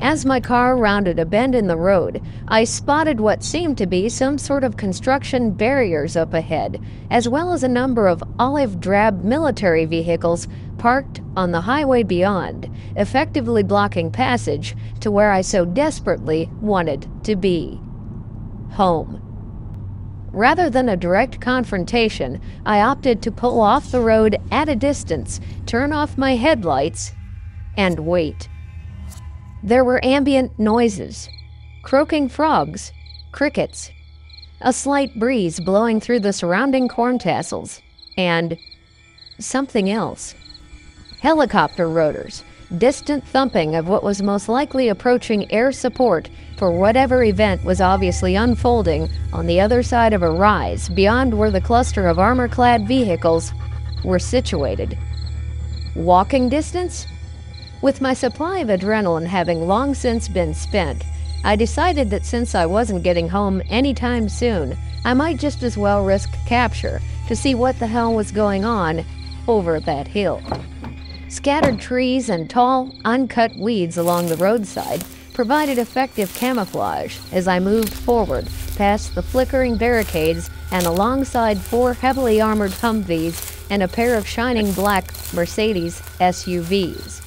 As 0.00 0.26
my 0.26 0.40
car 0.40 0.76
rounded 0.76 1.18
a 1.18 1.24
bend 1.24 1.54
in 1.54 1.66
the 1.66 1.76
road, 1.76 2.20
I 2.48 2.64
spotted 2.64 3.18
what 3.18 3.42
seemed 3.42 3.78
to 3.78 3.86
be 3.86 4.08
some 4.08 4.36
sort 4.36 4.62
of 4.62 4.76
construction 4.76 5.52
barriers 5.52 6.16
up 6.16 6.34
ahead, 6.34 6.80
as 7.10 7.28
well 7.28 7.52
as 7.52 7.62
a 7.62 7.68
number 7.68 8.06
of 8.06 8.22
olive 8.38 8.78
drab 8.78 9.24
military 9.24 9.86
vehicles 9.86 10.48
parked 10.76 11.22
on 11.34 11.50
the 11.50 11.62
highway 11.62 12.02
beyond, 12.02 12.70
effectively 12.94 13.62
blocking 13.62 14.10
passage 14.10 14.76
to 15.00 15.10
where 15.10 15.32
I 15.32 15.40
so 15.40 15.64
desperately 15.64 16.50
wanted 16.60 17.08
to 17.24 17.34
be 17.34 17.80
home. 18.72 19.22
Rather 20.30 20.68
than 20.68 20.90
a 20.90 20.96
direct 20.98 21.40
confrontation, 21.40 22.42
I 22.66 22.82
opted 22.82 23.22
to 23.22 23.32
pull 23.32 23.62
off 23.62 23.90
the 23.90 24.02
road 24.02 24.36
at 24.50 24.68
a 24.68 24.76
distance, 24.76 25.40
turn 25.64 25.94
off 25.94 26.18
my 26.18 26.36
headlights, 26.36 27.12
and 27.78 28.00
wait. 28.00 28.50
There 29.66 29.84
were 29.84 30.04
ambient 30.04 30.56
noises 30.60 31.28
croaking 31.82 32.28
frogs, 32.28 32.92
crickets, 33.32 33.90
a 34.60 34.72
slight 34.72 35.18
breeze 35.18 35.58
blowing 35.58 36.00
through 36.00 36.20
the 36.20 36.32
surrounding 36.32 36.86
corn 36.86 37.18
tassels, 37.18 37.82
and 38.16 38.56
something 39.40 39.90
else. 39.90 40.36
Helicopter 41.20 41.88
rotors, 41.88 42.44
distant 42.78 43.26
thumping 43.26 43.74
of 43.74 43.88
what 43.88 44.04
was 44.04 44.22
most 44.22 44.48
likely 44.48 44.88
approaching 44.88 45.50
air 45.50 45.72
support 45.72 46.30
for 46.56 46.70
whatever 46.70 47.24
event 47.24 47.64
was 47.64 47.80
obviously 47.80 48.36
unfolding 48.36 49.08
on 49.32 49.46
the 49.46 49.60
other 49.60 49.82
side 49.82 50.12
of 50.12 50.22
a 50.22 50.30
rise 50.30 50.88
beyond 50.90 51.36
where 51.36 51.50
the 51.50 51.60
cluster 51.60 52.06
of 52.06 52.20
armor 52.20 52.48
clad 52.48 52.86
vehicles 52.86 53.52
were 54.04 54.20
situated. 54.20 54.96
Walking 55.96 56.48
distance? 56.48 57.06
With 57.82 58.00
my 58.00 58.14
supply 58.14 58.60
of 58.60 58.68
adrenaline 58.68 59.26
having 59.26 59.68
long 59.68 59.94
since 59.94 60.28
been 60.28 60.54
spent, 60.54 61.04
I 61.44 61.56
decided 61.56 62.08
that 62.10 62.24
since 62.24 62.54
I 62.54 62.64
wasn't 62.64 63.02
getting 63.02 63.28
home 63.28 63.62
anytime 63.68 64.30
soon, 64.30 64.76
I 65.04 65.12
might 65.12 65.38
just 65.38 65.62
as 65.62 65.76
well 65.76 66.02
risk 66.02 66.32
capture 66.46 67.00
to 67.28 67.36
see 67.36 67.54
what 67.54 67.78
the 67.78 67.86
hell 67.86 68.14
was 68.14 68.32
going 68.32 68.64
on 68.64 69.04
over 69.46 69.78
that 69.80 70.08
hill. 70.08 70.42
Scattered 71.28 71.78
trees 71.78 72.30
and 72.30 72.48
tall, 72.48 72.92
uncut 73.04 73.54
weeds 73.56 73.98
along 73.98 74.28
the 74.28 74.36
roadside 74.36 75.04
provided 75.34 75.76
effective 75.76 76.34
camouflage 76.34 77.18
as 77.30 77.46
I 77.46 77.60
moved 77.60 77.92
forward 77.92 78.48
past 78.76 79.14
the 79.14 79.22
flickering 79.22 79.76
barricades 79.76 80.48
and 80.72 80.86
alongside 80.86 81.58
four 81.58 81.92
heavily 81.92 82.40
armored 82.40 82.70
Humvees 82.70 83.66
and 83.70 83.82
a 83.82 83.88
pair 83.88 84.16
of 84.16 84.26
shining 84.26 84.72
black 84.72 85.12
Mercedes 85.34 86.00
SUVs. 86.20 87.25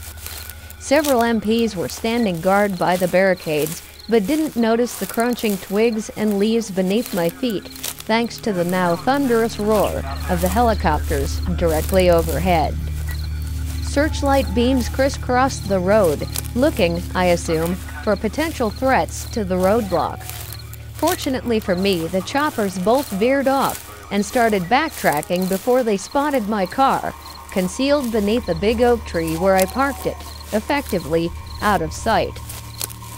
Several 0.79 1.21
MPs 1.21 1.75
were 1.75 1.89
standing 1.89 2.39
guard 2.39 2.79
by 2.79 2.95
the 2.95 3.09
barricades, 3.09 3.83
but 4.07 4.25
didn't 4.25 4.55
notice 4.55 4.97
the 4.97 5.05
crunching 5.05 5.57
twigs 5.57 6.09
and 6.11 6.39
leaves 6.39 6.71
beneath 6.71 7.13
my 7.13 7.27
feet, 7.27 7.67
thanks 7.67 8.37
to 8.37 8.53
the 8.53 8.63
now 8.63 8.95
thunderous 8.95 9.59
roar 9.59 10.01
of 10.29 10.39
the 10.39 10.47
helicopters 10.47 11.41
directly 11.57 12.09
overhead. 12.09 12.75
Searchlight 13.83 14.45
beams 14.55 14.87
crisscrossed 14.87 15.67
the 15.67 15.79
road, 15.79 16.25
looking, 16.55 17.03
I 17.13 17.25
assume, 17.25 17.75
for 18.03 18.15
potential 18.15 18.69
threats 18.69 19.25
to 19.31 19.43
the 19.43 19.55
roadblock. 19.55 20.23
Fortunately 20.93 21.59
for 21.59 21.75
me, 21.75 22.07
the 22.07 22.21
choppers 22.21 22.79
both 22.79 23.09
veered 23.11 23.47
off 23.47 23.85
and 24.11 24.25
started 24.25 24.63
backtracking 24.63 25.49
before 25.49 25.83
they 25.83 25.97
spotted 25.97 26.47
my 26.47 26.65
car, 26.65 27.13
concealed 27.51 28.11
beneath 28.11 28.47
a 28.47 28.55
big 28.55 28.81
oak 28.81 29.05
tree 29.05 29.35
where 29.35 29.55
I 29.55 29.65
parked 29.65 30.05
it, 30.05 30.17
effectively 30.53 31.29
out 31.61 31.81
of 31.81 31.93
sight. 31.93 32.33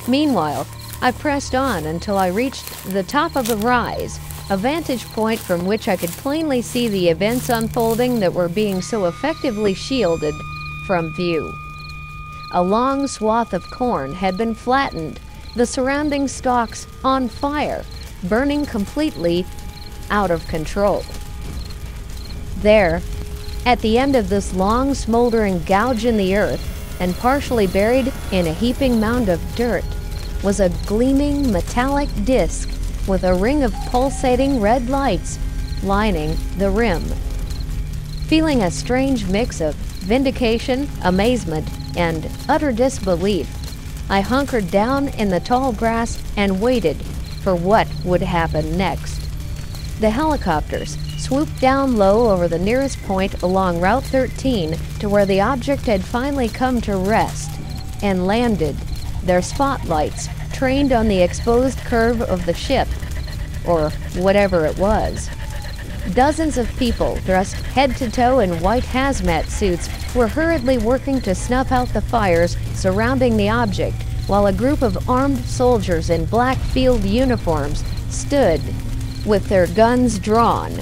Meanwhile, 0.08 0.68
I 1.02 1.12
pressed 1.12 1.56
on 1.56 1.86
until 1.86 2.18
I 2.18 2.28
reached 2.28 2.84
the 2.86 3.04
top 3.04 3.36
of 3.36 3.48
the 3.48 3.58
rise, 3.58 4.20
a 4.50 4.58
vantage 4.58 5.06
point 5.08 5.40
from 5.40 5.66
which 5.66 5.88
I 5.88 5.96
could 5.96 6.10
plainly 6.10 6.62
see 6.62 6.88
the 6.88 7.10
events 7.10 7.50
unfolding 7.50 8.20
that 8.20 8.34
were 8.34 8.50
being 8.50 8.82
so 8.82 9.06
effectively 9.06 9.74
shielded 9.74 10.36
from 10.86 11.14
view. 11.14 11.54
A 12.52 12.62
long 12.62 13.08
swath 13.08 13.54
of 13.54 13.70
corn 13.72 14.14
had 14.14 14.38
been 14.38 14.54
flattened, 14.54 15.20
the 15.56 15.66
surrounding 15.66 16.28
stalks 16.28 16.86
on 17.04 17.30
fire, 17.30 17.86
burning 18.24 18.66
completely 18.66 19.46
out 20.10 20.32
of 20.32 20.46
control. 20.48 21.04
There, 22.58 23.02
at 23.66 23.80
the 23.80 23.98
end 23.98 24.16
of 24.16 24.30
this 24.30 24.54
long 24.54 24.94
smoldering 24.94 25.64
gouge 25.64 26.06
in 26.06 26.18
the 26.18 26.36
earth, 26.36 26.81
and 27.02 27.18
partially 27.18 27.68
buried 27.68 28.14
in 28.32 28.48
a 28.48 28.54
heaping 28.54 29.00
mound 29.00 29.28
of 29.28 29.56
dirt, 29.56 29.84
was 30.44 30.60
a 30.60 30.70
gleaming 30.86 31.52
metallic 31.52 32.08
disc 32.24 32.70
with 33.08 33.24
a 33.24 33.34
ring 33.34 33.64
of 33.64 33.74
pulsating 33.88 34.62
red 34.62 34.88
lights 34.88 35.40
lining 35.84 36.38
the 36.58 36.70
rim. 36.70 37.04
Feeling 38.28 38.62
a 38.62 38.72
strange 38.72 39.28
mix 39.28 39.60
of 39.60 39.76
vindication, 39.76 40.88
amazement, 41.04 41.68
and 41.98 42.30
utter 42.48 42.72
disbelief, 42.72 43.50
I 44.10 44.22
hunkered 44.22 44.70
down 44.70 45.08
in 45.10 45.30
the 45.30 45.40
tall 45.40 45.74
grass 45.74 46.22
and 46.38 46.62
waited 46.62 46.98
for 47.42 47.56
what 47.56 47.88
would 48.06 48.22
happen 48.22 48.78
next. 48.78 49.21
The 50.02 50.10
helicopters 50.10 50.98
swooped 51.20 51.62
down 51.62 51.96
low 51.96 52.32
over 52.32 52.48
the 52.48 52.58
nearest 52.58 53.00
point 53.04 53.44
along 53.44 53.80
Route 53.80 54.04
13 54.06 54.76
to 54.98 55.08
where 55.08 55.28
the 55.28 55.42
object 55.42 55.84
had 55.84 56.04
finally 56.04 56.50
come 56.50 56.82
to 56.82 56.98
rest 56.98 57.52
and 58.02 58.26
landed, 58.26 58.76
their 59.22 59.44
spotlights 59.44 60.28
trained 60.54 60.92
on 60.92 61.08
the 61.08 61.22
exposed 61.22 61.78
curve 61.82 62.20
of 62.24 62.48
the 62.48 62.54
ship, 62.56 62.88
or 63.68 63.92
whatever 64.16 64.66
it 64.66 64.76
was. 64.80 65.30
Dozens 66.16 66.58
of 66.58 66.76
people, 66.78 67.20
dressed 67.24 67.54
head 67.54 67.96
to 67.98 68.10
toe 68.10 68.40
in 68.40 68.60
white 68.60 68.86
hazmat 68.86 69.50
suits, 69.50 69.88
were 70.16 70.28
hurriedly 70.28 70.80
working 70.80 71.22
to 71.22 71.36
snuff 71.36 71.72
out 71.72 71.90
the 71.90 72.02
fires 72.02 72.58
surrounding 72.74 73.38
the 73.38 73.50
object, 73.50 74.02
while 74.26 74.48
a 74.48 74.54
group 74.54 74.82
of 74.82 75.08
armed 75.08 75.38
soldiers 75.46 76.10
in 76.10 76.26
black 76.26 76.58
field 76.58 77.04
uniforms 77.04 77.84
stood 78.10 78.60
with 79.26 79.48
their 79.48 79.68
guns 79.68 80.20
drawn. 80.20 80.74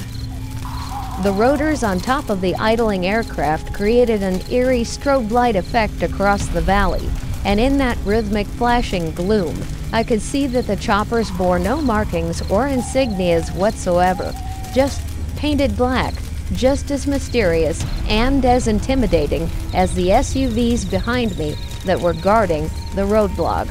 The 1.23 1.33
rotors 1.35 1.83
on 1.83 1.99
top 1.99 2.29
of 2.29 2.39
the 2.39 2.55
idling 2.55 3.05
aircraft 3.05 3.73
created 3.73 4.23
an 4.23 4.41
eerie 4.49 4.83
strobe 4.83 5.31
light 5.31 5.55
effect 5.55 6.01
across 6.01 6.47
the 6.47 6.61
valley, 6.61 7.09
and 7.43 7.59
in 7.59 7.77
that 7.77 7.97
rhythmic 8.05 8.47
flashing 8.47 9.11
gloom, 9.11 9.61
I 9.91 10.03
could 10.03 10.21
see 10.21 10.47
that 10.47 10.67
the 10.67 10.75
choppers 10.75 11.31
bore 11.31 11.59
no 11.59 11.81
markings 11.81 12.41
or 12.43 12.67
insignias 12.67 13.53
whatsoever, 13.55 14.33
just 14.73 15.01
painted 15.35 15.75
black, 15.75 16.13
just 16.53 16.91
as 16.91 17.07
mysterious 17.07 17.83
and 18.07 18.45
as 18.45 18.67
intimidating 18.67 19.49
as 19.73 19.93
the 19.95 20.09
SUVs 20.09 20.89
behind 20.89 21.37
me 21.37 21.55
that 21.85 21.99
were 21.99 22.13
guarding 22.13 22.63
the 22.95 23.01
roadblock. 23.01 23.67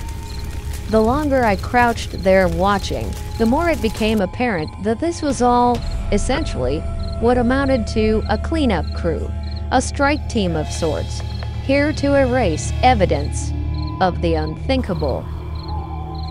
The 0.91 1.03
longer 1.03 1.45
I 1.45 1.57
crouched 1.57 2.13
there 2.25 2.49
watching, 2.49 3.11
the 3.37 3.45
more 3.45 3.69
it 3.69 3.83
became 3.83 4.23
apparent 4.23 4.71
that 4.85 5.01
this 5.01 5.21
was 5.21 5.43
all, 5.43 5.79
essentially, 6.13 6.79
what 7.21 7.37
amounted 7.37 7.87
to 7.89 8.23
a 8.31 8.39
cleanup 8.39 8.87
crew, 8.95 9.31
a 9.71 9.83
strike 9.83 10.31
team 10.31 10.57
of 10.57 10.67
sorts, 10.67 11.21
here 11.65 11.93
to 11.93 12.15
erase 12.15 12.73
evidence 12.83 13.53
of 14.01 14.23
the 14.23 14.33
unthinkable. 14.33 15.27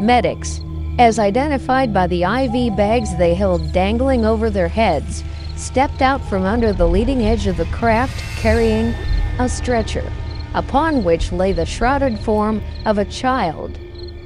Medics, 0.01 0.60
as 0.97 1.20
identified 1.20 1.93
by 1.93 2.08
the 2.08 2.24
IV 2.24 2.76
bags 2.76 3.16
they 3.16 3.36
held 3.36 3.72
dangling 3.72 4.26
over 4.26 4.49
their 4.49 4.70
heads, 4.70 5.24
stepped 5.55 6.01
out 6.01 6.28
from 6.28 6.45
under 6.45 6.74
the 6.74 6.88
leading 6.88 7.22
edge 7.22 7.45
of 7.45 7.58
the 7.58 7.66
craft 7.66 8.20
carrying 8.38 8.95
a 9.38 9.47
stretcher, 9.47 10.12
upon 10.55 11.03
which 11.03 11.32
lay 11.32 11.51
the 11.51 11.64
shrouded 11.64 12.18
form 12.18 12.60
of 12.86 12.97
a 12.97 13.05
child 13.05 13.78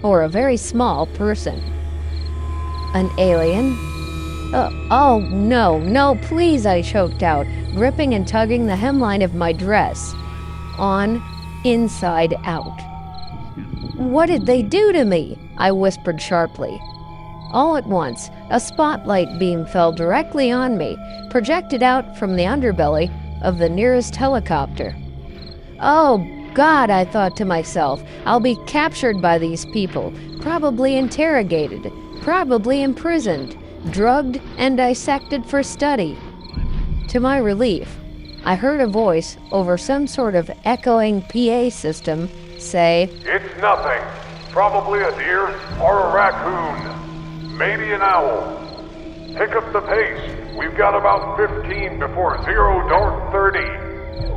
or 0.03 0.21
a 0.23 0.29
very 0.29 0.57
small 0.57 1.05
person. 1.07 1.59
An 2.93 3.09
alien? 3.17 3.73
Uh, 4.53 4.69
oh, 4.91 5.19
no, 5.31 5.79
no, 5.79 6.15
please, 6.23 6.65
I 6.65 6.81
choked 6.81 7.23
out, 7.23 7.45
gripping 7.73 8.13
and 8.13 8.27
tugging 8.27 8.65
the 8.65 8.73
hemline 8.73 9.23
of 9.23 9.33
my 9.33 9.53
dress. 9.53 10.13
On, 10.77 11.21
inside 11.63 12.35
out. 12.43 12.77
What 13.95 14.25
did 14.25 14.45
they 14.45 14.61
do 14.61 14.91
to 14.91 15.05
me? 15.05 15.37
I 15.57 15.71
whispered 15.71 16.21
sharply. 16.21 16.77
All 17.53 17.77
at 17.77 17.85
once, 17.85 18.29
a 18.49 18.59
spotlight 18.59 19.39
beam 19.39 19.65
fell 19.65 19.91
directly 19.91 20.51
on 20.51 20.77
me, 20.77 20.97
projected 21.29 21.83
out 21.83 22.17
from 22.17 22.35
the 22.35 22.43
underbelly 22.43 23.11
of 23.41 23.57
the 23.57 23.69
nearest 23.69 24.15
helicopter. 24.15 24.95
Oh, 25.79 26.17
God, 26.53 26.89
I 26.89 27.05
thought 27.05 27.37
to 27.37 27.45
myself, 27.45 28.03
I'll 28.25 28.41
be 28.41 28.57
captured 28.67 29.21
by 29.21 29.37
these 29.37 29.65
people, 29.67 30.13
probably 30.41 30.97
interrogated, 30.97 31.91
probably 32.21 32.83
imprisoned, 32.83 33.57
drugged, 33.91 34.41
and 34.57 34.75
dissected 34.75 35.45
for 35.45 35.63
study. 35.63 36.17
To 37.07 37.19
my 37.19 37.37
relief, 37.37 37.97
I 38.43 38.55
heard 38.55 38.81
a 38.81 38.87
voice 38.87 39.37
over 39.51 39.77
some 39.77 40.07
sort 40.07 40.35
of 40.35 40.51
echoing 40.65 41.21
PA 41.21 41.69
system 41.69 42.29
say, 42.59 43.09
It's 43.23 43.61
nothing. 43.61 44.01
Probably 44.51 44.99
a 44.99 45.11
deer 45.17 45.47
or 45.79 46.09
a 46.09 46.13
raccoon. 46.13 47.57
Maybe 47.57 47.93
an 47.93 48.01
owl. 48.01 48.57
Pick 49.37 49.51
up 49.51 49.71
the 49.71 49.81
pace. 49.81 50.55
We've 50.57 50.75
got 50.75 50.95
about 50.97 51.37
15 51.37 51.99
before 51.99 52.43
zero 52.43 52.89
dark 52.89 53.31
30. 53.31 53.91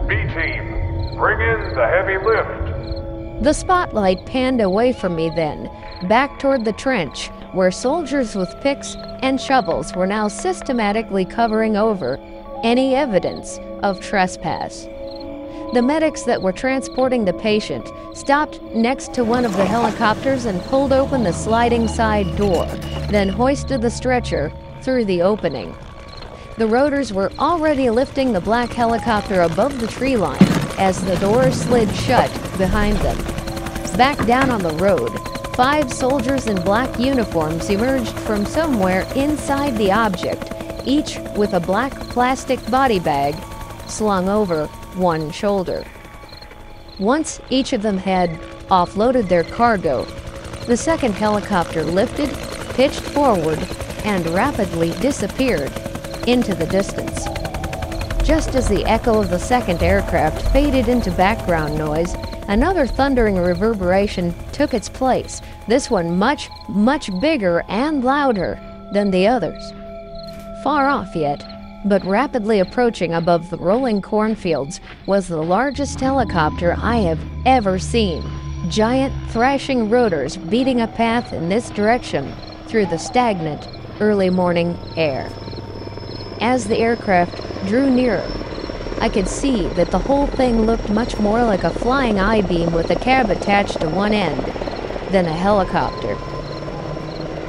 B 0.07 0.17
team, 0.35 0.74
Bring 1.17 1.41
in 1.41 1.75
the 1.75 1.87
heavy 1.87 2.19
lift. 2.19 3.45
The 3.45 3.53
spotlight 3.53 4.27
panned 4.27 4.61
away 4.61 4.93
from 4.93 5.15
me 5.15 5.31
then, 5.31 5.71
back 6.09 6.41
toward 6.41 6.65
the 6.65 6.73
trench, 6.73 7.29
where 7.53 7.71
soldiers 7.71 8.35
with 8.35 8.61
picks 8.63 8.97
and 9.23 9.41
shovels 9.41 9.95
were 9.95 10.09
now 10.09 10.27
systematically 10.27 11.25
covering 11.25 11.77
over 11.77 12.19
any 12.65 12.97
evidence 12.97 13.61
of 13.83 14.01
trespass. 14.01 14.87
The 15.73 15.83
medics 15.83 16.23
that 16.23 16.43
were 16.43 16.53
transporting 16.53 17.25
the 17.25 17.33
patient 17.35 17.89
stopped 18.13 18.61
next 18.63 19.15
to 19.15 19.25
one 19.25 19.45
of 19.45 19.57
the 19.57 19.65
helicopters 19.65 20.47
and 20.47 20.61
pulled 20.63 20.93
open 20.93 21.23
the 21.23 21.33
sliding 21.33 21.87
side 21.87 22.37
door, 22.37 22.67
then 23.11 23.29
hoisted 23.29 23.83
the 23.83 23.91
stretcher 23.91 24.53
through 24.83 25.05
the 25.05 25.23
opening. 25.23 25.77
The 26.59 26.67
rotors 26.67 27.13
were 27.13 27.31
already 27.39 27.91
lifting 27.91 28.33
the 28.33 28.41
black 28.41 28.71
helicopter 28.71 29.43
above 29.43 29.81
the 29.81 29.87
tree 29.87 30.17
line 30.17 30.64
as 30.79 31.05
the 31.05 31.17
door 31.17 31.51
slid 31.51 31.95
shut 31.95 32.31
behind 32.59 32.97
them. 32.99 33.17
Back 33.97 34.25
down 34.27 34.51
on 34.51 34.63
the 34.63 34.75
road, 34.75 35.11
five 35.55 35.93
soldiers 35.93 36.47
in 36.47 36.61
black 36.63 36.99
uniforms 36.99 37.71
emerged 37.71 38.19
from 38.21 38.45
somewhere 38.45 39.07
inside 39.15 39.77
the 39.77 39.93
object, 39.93 40.53
each 40.85 41.19
with 41.37 41.55
a 41.55 41.61
black 41.61 41.93
plastic 42.11 42.65
body 42.71 42.99
bag 42.99 43.35
slung 43.87 44.29
over 44.29 44.67
one 44.97 45.31
shoulder. 45.31 45.85
Once 46.99 47.41
each 47.51 47.73
of 47.73 47.83
them 47.83 47.99
had 47.99 48.31
offloaded 48.69 49.29
their 49.29 49.45
cargo, 49.45 50.05
the 50.67 50.77
second 50.77 51.13
helicopter 51.13 51.83
lifted, 51.83 52.31
pitched 52.75 53.01
forward, 53.01 53.59
and 54.05 54.27
rapidly 54.29 54.91
disappeared 55.01 55.73
into 56.27 56.55
the 56.55 56.67
distance. 56.67 57.27
Just 58.25 58.55
as 58.55 58.67
the 58.69 58.87
echo 58.87 59.21
of 59.21 59.29
the 59.29 59.39
second 59.39 59.83
aircraft 59.83 60.51
faded 60.51 60.89
into 60.89 61.11
background 61.11 61.77
noise, 61.77 62.15
another 62.49 62.87
thundering 62.87 63.37
reverberation 63.37 64.35
took 64.51 64.73
its 64.73 64.89
place, 64.89 65.43
this 65.69 65.91
one 65.91 66.17
much, 66.17 66.49
much 66.71 67.11
bigger 67.21 67.63
and 67.69 68.03
louder 68.03 68.59
than 68.95 69.11
the 69.11 69.27
others. 69.27 69.73
Far 70.63 70.89
off 70.89 71.15
yet, 71.15 71.45
but 71.85 72.03
rapidly 72.07 72.61
approaching 72.61 73.13
above 73.13 73.51
the 73.51 73.59
rolling 73.59 74.01
cornfields, 74.01 74.81
was 75.05 75.29
the 75.29 75.43
largest 75.43 76.01
helicopter 76.01 76.75
I 76.81 76.97
have 77.01 77.21
ever 77.45 77.79
seen. 77.79 78.25
Giant 78.71 79.13
thrashing 79.33 79.91
rotors 79.91 80.39
beating 80.39 80.81
a 80.81 80.89
path 80.89 81.35
in 81.35 81.51
this 81.51 81.69
direction 81.69 82.35
through 82.69 82.87
the 82.87 82.97
stagnant 82.97 83.69
early 84.01 84.31
morning 84.31 84.79
air. 84.97 85.31
As 86.41 86.67
the 86.67 86.79
aircraft 86.79 87.67
drew 87.67 87.91
nearer, 87.91 88.27
I 89.01 89.09
could 89.09 89.29
see 89.29 89.67
that 89.69 89.91
the 89.91 89.99
whole 89.99 90.27
thing 90.27 90.63
looked 90.63 90.89
much 90.89 91.19
more 91.19 91.45
like 91.45 91.65
a 91.65 91.71
flying 91.71 92.19
I 92.19 92.41
beam 92.43 92.73
with 92.73 92.91
a 92.91 92.97
cab 92.97 93.31
attached 93.31 93.81
to 93.81 93.89
one 93.89 94.13
end 94.13 94.41
than 95.13 95.27
a 95.27 95.33
helicopter. 95.33 96.15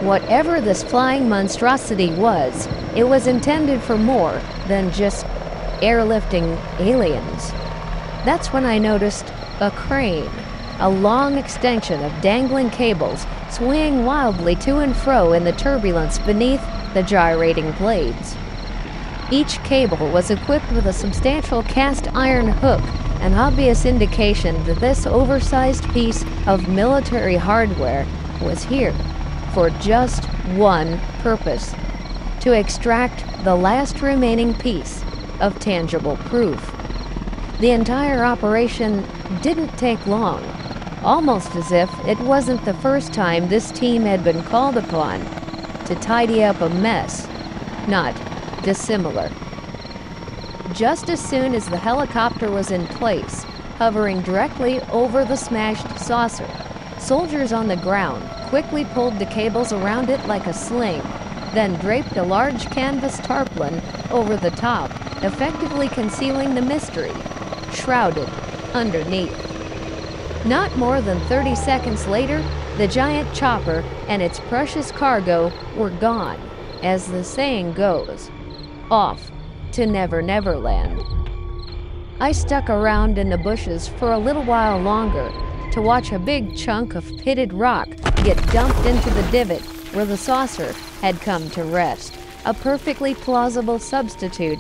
Whatever 0.06 0.60
this 0.60 0.84
flying 0.84 1.30
monstrosity 1.30 2.12
was, 2.12 2.68
it 2.96 3.06
was 3.06 3.28
intended 3.28 3.82
for 3.82 3.98
more 3.98 4.42
than 4.68 4.92
just 4.92 5.26
airlifting 5.82 6.60
aliens. 6.80 7.52
That's 8.26 8.54
when 8.54 8.66
I 8.66 8.78
noticed 8.78 9.32
a 9.62 9.72
crane, 9.72 10.30
a 10.80 10.90
long 10.90 11.38
extension 11.38 12.04
of 12.04 12.22
dangling 12.22 12.70
cables 12.70 13.26
swaying 13.50 14.06
wildly 14.06 14.56
to 14.58 14.80
and 14.80 14.96
fro 14.96 15.34
in 15.34 15.44
the 15.44 15.54
turbulence 15.54 16.20
beneath 16.20 16.62
the 16.94 17.04
gyrating 17.04 17.72
blades. 17.74 18.36
Each 19.32 19.58
cable 19.64 20.12
was 20.12 20.30
equipped 20.30 20.72
with 20.72 20.86
a 20.86 20.94
substantial 20.94 21.64
cast 21.64 22.08
iron 22.14 22.48
hook, 22.48 22.82
an 23.22 23.34
obvious 23.34 23.84
indication 23.84 24.64
that 24.66 24.80
this 24.80 25.08
oversized 25.08 25.90
piece 25.90 26.24
of 26.46 26.68
military 26.68 27.36
hardware 27.36 28.06
was 28.40 28.64
here 28.64 28.94
for 29.56 29.72
just 29.72 30.26
one 30.56 31.00
purpose 31.24 31.74
to 32.42 32.52
extract 32.52 33.26
the 33.44 33.56
last 33.56 34.04
remaining 34.04 34.54
piece 34.54 35.04
of 35.40 35.60
tangible 35.60 36.18
proof. 36.18 36.72
The 37.60 37.72
entire 37.72 38.24
operation 38.24 39.04
didn't 39.42 39.76
take 39.76 40.06
long, 40.06 40.44
almost 41.04 41.56
as 41.56 41.72
if 41.72 41.90
it 42.06 42.20
wasn't 42.20 42.64
the 42.64 42.76
first 42.76 43.12
time 43.12 43.48
this 43.48 43.72
team 43.72 44.04
had 44.04 44.24
been 44.24 44.44
called 44.44 44.78
upon 44.78 45.22
to 45.86 45.96
tidy 45.96 46.44
up 46.44 46.62
a 46.62 46.70
mess, 46.70 47.28
not 47.88 48.16
dissimilar. 48.66 49.32
Just 50.74 51.10
as 51.12 51.24
soon 51.24 51.54
as 51.54 51.70
the 51.70 51.78
helicopter 51.78 52.50
was 52.50 52.72
in 52.72 52.88
place, 52.88 53.44
hovering 53.78 54.22
directly 54.22 54.82
over 54.92 55.24
the 55.24 55.38
smashed 55.38 56.00
saucer, 56.00 56.50
soldiers 56.98 57.54
on 57.54 57.68
the 57.68 57.78
ground 57.78 58.28
quickly 58.50 58.84
pulled 58.84 59.20
the 59.20 59.26
cables 59.28 59.72
around 59.72 60.10
it 60.10 60.26
like 60.26 60.48
a 60.48 60.54
sling, 60.54 61.02
then 61.54 61.80
draped 61.80 62.18
a 62.18 62.24
large 62.24 62.66
canvas 62.72 63.20
tarpaulin 63.20 63.80
over 64.10 64.36
the 64.36 64.50
top, 64.52 64.90
effectively 65.24 65.88
concealing 65.88 66.56
the 66.56 66.62
mystery, 66.62 67.14
shrouded 67.72 68.28
underneath. 68.74 69.38
Not 70.44 70.76
more 70.76 71.02
than 71.02 71.20
30 71.28 71.54
seconds 71.56 72.08
later, 72.08 72.44
the 72.78 72.88
giant 72.88 73.32
chopper 73.36 73.84
and 74.08 74.24
its 74.24 74.40
precious 74.40 74.92
cargo 74.92 75.52
were 75.78 75.92
gone, 75.92 76.42
as 76.82 77.08
the 77.08 77.24
saying 77.24 77.74
goes 77.74 78.32
off 78.92 79.32
to 79.74 79.86
Never 79.86 80.22
Never 80.22 80.58
Land. 80.58 81.02
I 82.20 82.32
stuck 82.32 82.70
around 82.70 83.18
in 83.18 83.30
the 83.30 83.38
bushes 83.38 83.88
for 83.88 84.14
a 84.14 84.18
little 84.18 84.44
while 84.44 84.80
longer 84.80 85.32
to 85.72 85.82
watch 85.82 86.12
a 86.12 86.20
big 86.20 86.56
chunk 86.56 86.96
of 86.96 87.06
pitted 87.18 87.52
rock 87.52 87.90
get 88.24 88.38
dumped 88.52 88.86
into 88.86 89.10
the 89.10 89.28
divot 89.32 89.62
where 89.94 90.06
the 90.06 90.18
saucer 90.18 90.72
had 91.02 91.20
come 91.22 91.50
to 91.50 91.64
rest, 91.64 92.18
a 92.46 92.54
perfectly 92.54 93.14
plausible 93.16 93.80
substitute 93.80 94.60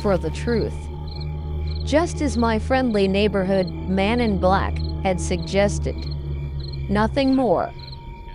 for 0.00 0.16
the 0.16 0.30
truth. 0.30 0.74
Just 1.84 2.20
as 2.20 2.36
my 2.36 2.58
friendly 2.58 3.06
neighborhood 3.06 3.68
man 3.70 4.20
in 4.20 4.38
black 4.38 4.78
had 5.02 5.20
suggested. 5.20 5.94
Nothing 6.88 7.34
more 7.34 7.72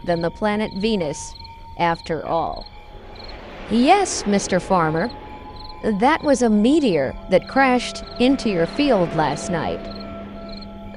than 0.06 0.22
the 0.22 0.32
planet 0.32 0.72
Venus, 0.78 1.34
after 1.78 2.26
all. 2.26 2.66
Yes, 3.70 4.24
Mr. 4.24 4.62
Farmer, 4.62 5.10
that 5.84 6.24
was 6.24 6.44
a 6.44 6.50
meteor 6.50 7.16
that 7.32 7.48
crashed 7.48 8.04
into 8.20 8.50
your 8.50 8.68
field 8.68 9.14
last 9.16 9.50
night. 9.50 9.80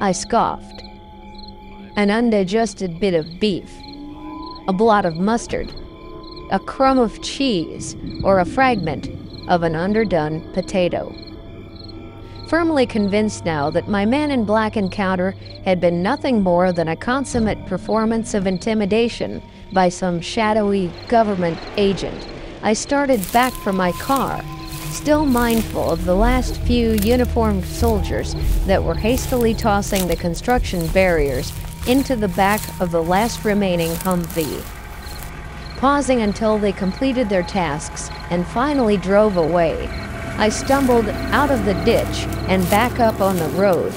I 0.01 0.12
scoffed. 0.12 0.82
An 1.97 2.11
undigested 2.11 3.01
bit 3.01 3.15
of 3.15 3.40
beef, 3.40 3.70
a 4.69 4.74
blot 4.74 5.06
of 5.06 5.16
mustard, 5.16 5.73
a 6.51 6.59
crumb 6.59 6.98
of 6.98 7.23
cheese, 7.23 7.97
or 8.23 8.39
a 8.39 8.44
fragment 8.44 9.09
of 9.48 9.62
an 9.62 9.74
underdone 9.74 10.52
potato. 10.52 11.15
Firmly 12.48 12.85
convinced 12.85 13.47
now 13.47 13.70
that 13.70 13.89
my 13.89 14.05
man 14.05 14.31
in 14.31 14.44
black 14.44 14.77
encounter 14.77 15.31
had 15.65 15.81
been 15.81 16.02
nothing 16.02 16.43
more 16.43 16.73
than 16.73 16.89
a 16.89 16.97
consummate 16.97 17.65
performance 17.66 18.35
of 18.35 18.47
intimidation 18.47 19.40
by 19.73 19.89
some 19.89 20.20
shadowy 20.20 20.93
government 21.09 21.59
agent, 21.78 22.28
I 22.62 22.74
started 22.74 23.20
back 23.32 23.52
for 23.52 23.73
my 23.73 23.93
car 23.93 24.44
still 24.94 25.26
mindful 25.26 25.90
of 25.90 26.04
the 26.04 26.14
last 26.14 26.60
few 26.62 26.92
uniformed 27.02 27.64
soldiers 27.64 28.34
that 28.64 28.82
were 28.82 28.94
hastily 28.94 29.52
tossing 29.52 30.06
the 30.06 30.14
construction 30.14 30.86
barriers 30.88 31.52
into 31.88 32.14
the 32.14 32.28
back 32.28 32.60
of 32.80 32.92
the 32.92 33.02
last 33.02 33.44
remaining 33.44 33.90
Humvee. 33.90 34.62
Pausing 35.78 36.22
until 36.22 36.58
they 36.58 36.72
completed 36.72 37.28
their 37.28 37.42
tasks 37.42 38.08
and 38.30 38.46
finally 38.46 38.96
drove 38.96 39.36
away, 39.36 39.88
I 40.38 40.48
stumbled 40.48 41.08
out 41.08 41.50
of 41.50 41.64
the 41.64 41.74
ditch 41.84 42.26
and 42.48 42.62
back 42.70 43.00
up 43.00 43.20
on 43.20 43.36
the 43.36 43.48
road, 43.48 43.92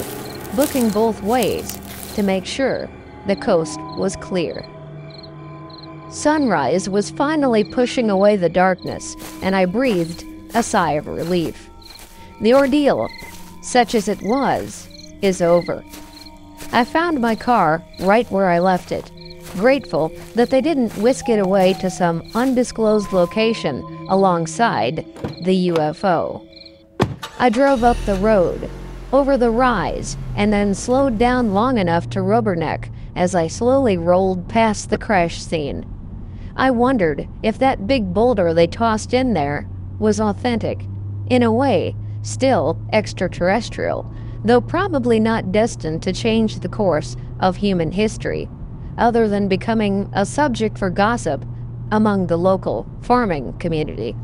looking 0.56 0.90
both 0.90 1.22
ways 1.22 1.80
to 2.16 2.24
make 2.24 2.46
sure 2.46 2.90
the 3.28 3.36
coast 3.36 3.80
was 3.98 4.16
clear. 4.16 4.66
Sunrise 6.10 6.90
was 6.90 7.12
finally 7.12 7.64
pushing 7.64 8.10
away 8.10 8.36
the 8.36 8.50
darkness, 8.50 9.16
and 9.44 9.56
I 9.56 9.66
breathed 9.66 10.26
a 10.54 10.64
sigh 10.64 10.94
of 10.94 11.08
relief. 11.08 11.70
The 12.42 12.54
ordeal, 12.54 13.10
such 13.62 13.96
as 13.96 14.08
it 14.08 14.22
was, 14.22 14.88
is 15.22 15.42
over. 15.42 15.84
I 16.72 16.84
found 16.84 17.20
my 17.20 17.36
car 17.36 17.84
right 18.02 18.30
where 18.30 18.50
I 18.50 18.60
left 18.60 18.92
it, 18.92 19.12
grateful 19.54 20.12
that 20.36 20.50
they 20.50 20.62
didn't 20.62 20.98
whisk 20.98 21.30
it 21.30 21.40
away 21.40 21.74
to 21.76 21.90
some 21.90 22.30
undisclosed 22.36 23.14
location 23.14 23.82
alongside 24.10 25.06
the 25.44 25.70
UFO. 25.70 26.46
I 27.40 27.50
drove 27.50 27.84
up 27.84 27.98
the 28.06 28.16
road, 28.16 28.70
over 29.14 29.38
the 29.38 29.52
rise, 29.52 30.18
and 30.36 30.52
then 30.52 30.74
slowed 30.74 31.18
down 31.18 31.54
long 31.54 31.78
enough 31.78 32.10
to 32.12 32.20
rubberneck 32.20 32.92
as 33.16 33.34
I 33.34 33.48
slowly 33.48 33.98
rolled 33.98 34.48
past 34.48 34.90
the 34.90 34.98
crash 34.98 35.42
scene. 35.42 35.86
I 36.56 36.72
wondered 36.72 37.28
if 37.44 37.58
that 37.60 37.88
big 37.88 38.14
boulder 38.14 38.54
they 38.54 38.68
tossed 38.68 39.14
in 39.14 39.34
there 39.34 39.68
was 40.00 40.20
authentic, 40.20 40.86
in 41.30 41.44
a 41.44 41.52
way, 41.52 41.96
still 42.22 42.80
extraterrestrial, 42.94 44.12
though 44.44 44.62
probably 44.62 45.20
not 45.20 45.52
destined 45.52 46.02
to 46.04 46.14
change 46.14 46.60
the 46.60 46.70
course 46.70 47.16
of 47.40 47.58
human 47.58 47.92
history, 47.92 48.48
other 48.98 49.28
than 49.28 49.48
becoming 49.48 50.10
a 50.14 50.26
subject 50.26 50.78
for 50.78 50.90
gossip 50.90 51.46
among 51.92 52.28
the 52.28 52.38
local 52.38 52.86
farming 53.02 53.54
community. 53.60 54.16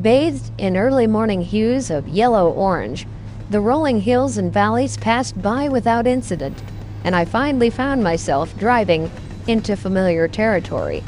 Bathed 0.00 0.52
in 0.58 0.76
early 0.76 1.06
morning 1.06 1.42
hues 1.42 1.90
of 1.90 2.08
yellow 2.08 2.50
orange, 2.50 3.06
the 3.50 3.60
rolling 3.60 4.00
hills 4.00 4.36
and 4.36 4.52
valleys 4.52 4.96
passed 4.96 5.40
by 5.40 5.68
without 5.68 6.06
incident, 6.06 6.62
and 7.04 7.14
I 7.14 7.24
finally 7.24 7.70
found 7.70 8.02
myself 8.02 8.56
driving 8.58 9.10
into 9.46 9.76
familiar 9.76 10.26
territory. 10.28 11.02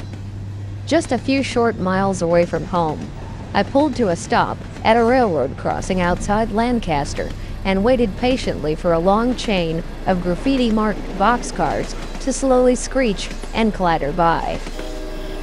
Just 0.85 1.11
a 1.11 1.17
few 1.17 1.43
short 1.43 1.77
miles 1.77 2.21
away 2.21 2.45
from 2.45 2.63
home, 2.65 3.09
I 3.51 3.63
pulled 3.63 3.95
to 3.95 4.09
a 4.09 4.15
stop 4.15 4.57
at 4.83 4.95
a 4.95 5.03
railroad 5.03 5.57
crossing 5.57 5.99
outside 5.99 6.51
Lancaster 6.51 7.31
and 7.65 7.83
waited 7.83 8.15
patiently 8.17 8.75
for 8.75 8.93
a 8.93 8.99
long 8.99 9.35
chain 9.35 9.83
of 10.05 10.21
graffiti 10.21 10.71
marked 10.71 11.01
boxcars 11.17 11.95
to 12.21 12.31
slowly 12.31 12.75
screech 12.75 13.29
and 13.53 13.73
clatter 13.73 14.11
by. 14.11 14.59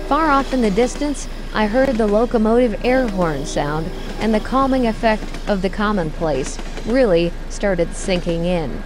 Far 0.06 0.30
off 0.30 0.54
in 0.54 0.62
the 0.62 0.70
distance, 0.70 1.28
I 1.52 1.66
heard 1.66 1.96
the 1.96 2.06
locomotive 2.06 2.80
air 2.84 3.08
horn 3.08 3.44
sound, 3.44 3.90
and 4.20 4.32
the 4.32 4.40
calming 4.40 4.86
effect 4.86 5.24
of 5.48 5.62
the 5.62 5.68
commonplace 5.68 6.58
really 6.86 7.32
started 7.48 7.94
sinking 7.94 8.44
in. 8.44 8.82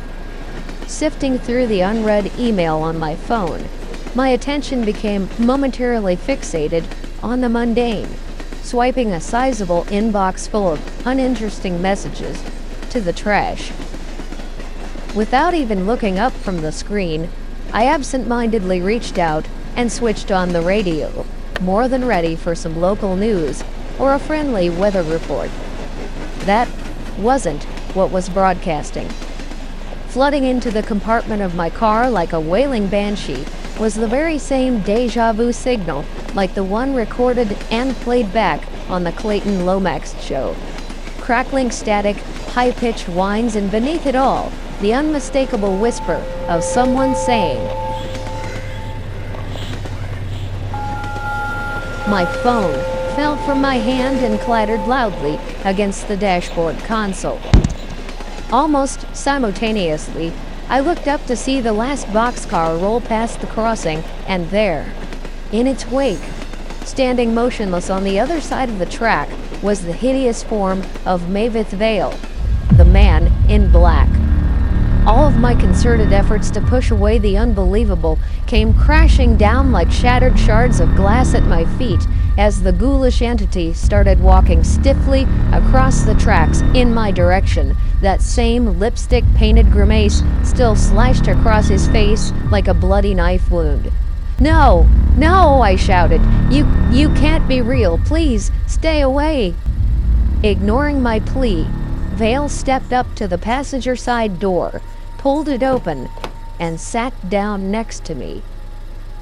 Sifting 0.86 1.38
through 1.38 1.66
the 1.66 1.82
unread 1.82 2.32
email 2.38 2.78
on 2.78 2.98
my 2.98 3.16
phone, 3.16 3.66
my 4.14 4.30
attention 4.30 4.84
became 4.84 5.28
momentarily 5.38 6.16
fixated 6.16 6.84
on 7.22 7.42
the 7.42 7.48
mundane 7.50 8.08
swiping 8.62 9.12
a 9.12 9.20
sizable 9.20 9.84
inbox 9.84 10.48
full 10.48 10.72
of 10.72 11.06
uninteresting 11.06 11.80
messages 11.80 12.42
to 12.90 13.00
the 13.00 13.12
trash. 13.12 13.72
Without 15.14 15.54
even 15.54 15.86
looking 15.86 16.18
up 16.18 16.32
from 16.32 16.60
the 16.60 16.72
screen, 16.72 17.28
I 17.72 17.86
absent 17.86 18.28
mindedly 18.28 18.80
reached 18.80 19.18
out 19.18 19.46
and 19.76 19.90
switched 19.90 20.30
on 20.30 20.52
the 20.52 20.60
radio, 20.60 21.24
more 21.60 21.88
than 21.88 22.06
ready 22.06 22.36
for 22.36 22.54
some 22.54 22.80
local 22.80 23.16
news 23.16 23.64
or 23.98 24.14
a 24.14 24.18
friendly 24.18 24.70
weather 24.70 25.02
report. 25.02 25.50
That 26.40 26.68
wasn't 27.18 27.64
what 27.94 28.10
was 28.10 28.28
broadcasting. 28.28 29.08
Flooding 30.08 30.44
into 30.44 30.70
the 30.70 30.82
compartment 30.82 31.42
of 31.42 31.54
my 31.54 31.70
car 31.70 32.10
like 32.10 32.32
a 32.32 32.40
wailing 32.40 32.88
banshee 32.88 33.44
was 33.80 33.94
the 33.94 34.06
very 34.06 34.36
same 34.36 34.80
deja 34.82 35.32
vu 35.32 35.50
signal 35.50 36.04
like 36.34 36.54
the 36.54 36.62
one 36.62 36.94
recorded 36.94 37.56
and 37.70 37.96
played 37.96 38.30
back 38.30 38.62
on 38.90 39.04
the 39.04 39.12
Clayton 39.12 39.64
Lomax 39.64 40.22
show. 40.22 40.54
Crackling 41.18 41.70
static, 41.70 42.16
high 42.52 42.72
pitched 42.72 43.08
whines, 43.08 43.56
and 43.56 43.70
beneath 43.70 44.04
it 44.04 44.14
all, 44.14 44.52
the 44.82 44.92
unmistakable 44.92 45.78
whisper 45.78 46.22
of 46.46 46.62
someone 46.62 47.16
saying, 47.16 47.58
My 52.10 52.26
phone 52.42 52.74
fell 53.16 53.38
from 53.46 53.62
my 53.62 53.76
hand 53.76 54.18
and 54.18 54.38
clattered 54.40 54.86
loudly 54.86 55.40
against 55.64 56.06
the 56.06 56.18
dashboard 56.18 56.76
console. 56.80 57.40
Almost 58.52 59.06
simultaneously, 59.16 60.34
I 60.70 60.78
looked 60.78 61.08
up 61.08 61.26
to 61.26 61.34
see 61.34 61.60
the 61.60 61.72
last 61.72 62.06
boxcar 62.06 62.80
roll 62.80 63.00
past 63.00 63.40
the 63.40 63.48
crossing, 63.48 64.04
and 64.28 64.48
there, 64.50 64.94
in 65.50 65.66
its 65.66 65.84
wake, 65.88 66.22
standing 66.84 67.34
motionless 67.34 67.90
on 67.90 68.04
the 68.04 68.20
other 68.20 68.40
side 68.40 68.68
of 68.68 68.78
the 68.78 68.86
track, 68.86 69.28
was 69.64 69.84
the 69.84 69.92
hideous 69.92 70.44
form 70.44 70.84
of 71.04 71.28
Maveth 71.28 71.70
Vale, 71.70 72.14
the 72.76 72.84
man 72.84 73.32
in 73.50 73.72
black. 73.72 74.19
All 75.06 75.26
of 75.26 75.38
my 75.38 75.54
concerted 75.54 76.12
efforts 76.12 76.50
to 76.50 76.60
push 76.60 76.90
away 76.90 77.18
the 77.18 77.38
unbelievable 77.38 78.18
came 78.46 78.74
crashing 78.74 79.36
down 79.36 79.72
like 79.72 79.90
shattered 79.90 80.38
shards 80.38 80.78
of 80.78 80.94
glass 80.94 81.34
at 81.34 81.44
my 81.44 81.64
feet 81.78 82.06
as 82.36 82.62
the 82.62 82.72
ghoulish 82.72 83.22
entity 83.22 83.72
started 83.72 84.20
walking 84.20 84.62
stiffly 84.62 85.26
across 85.52 86.02
the 86.02 86.14
tracks 86.14 86.60
in 86.74 86.92
my 86.92 87.10
direction. 87.10 87.76
That 88.02 88.22
same 88.22 88.78
lipstick 88.78 89.24
painted 89.34 89.70
grimace 89.72 90.22
still 90.44 90.76
slashed 90.76 91.26
across 91.28 91.68
his 91.68 91.88
face 91.88 92.32
like 92.50 92.68
a 92.68 92.74
bloody 92.74 93.14
knife 93.14 93.50
wound. 93.50 93.90
No, 94.38 94.88
no, 95.16 95.60
I 95.60 95.76
shouted. 95.76 96.22
You 96.50 96.66
you 96.90 97.10
can't 97.10 97.46
be 97.46 97.60
real. 97.60 97.98
Please, 97.98 98.50
stay 98.66 99.00
away. 99.00 99.54
Ignoring 100.42 101.02
my 101.02 101.20
plea, 101.20 101.66
Vale 102.20 102.50
stepped 102.50 102.92
up 102.92 103.14
to 103.14 103.26
the 103.26 103.38
passenger 103.38 103.96
side 103.96 104.38
door, 104.38 104.82
pulled 105.16 105.48
it 105.48 105.62
open, 105.62 106.10
and 106.58 106.78
sat 106.78 107.14
down 107.30 107.70
next 107.70 108.04
to 108.04 108.14
me. 108.14 108.42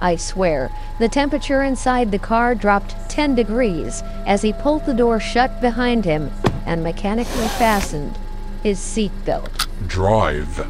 I 0.01 0.17
swear, 0.17 0.73
the 0.99 1.09
temperature 1.09 1.63
inside 1.63 2.11
the 2.11 2.19
car 2.19 2.57
dropped 2.57 3.09
10 3.09 3.37
degrees 3.37 4.03
as 4.27 4.43
he 4.43 4.53
pulled 4.53 4.85
the 4.85 4.95
door 4.95 5.21
shut 5.21 5.61
behind 5.61 6.07
him 6.07 6.33
and 6.67 6.83
mechanically 6.83 7.47
fastened 7.47 8.19
his 8.65 8.81
seatbelt. 8.81 9.69
Drive, 9.87 10.67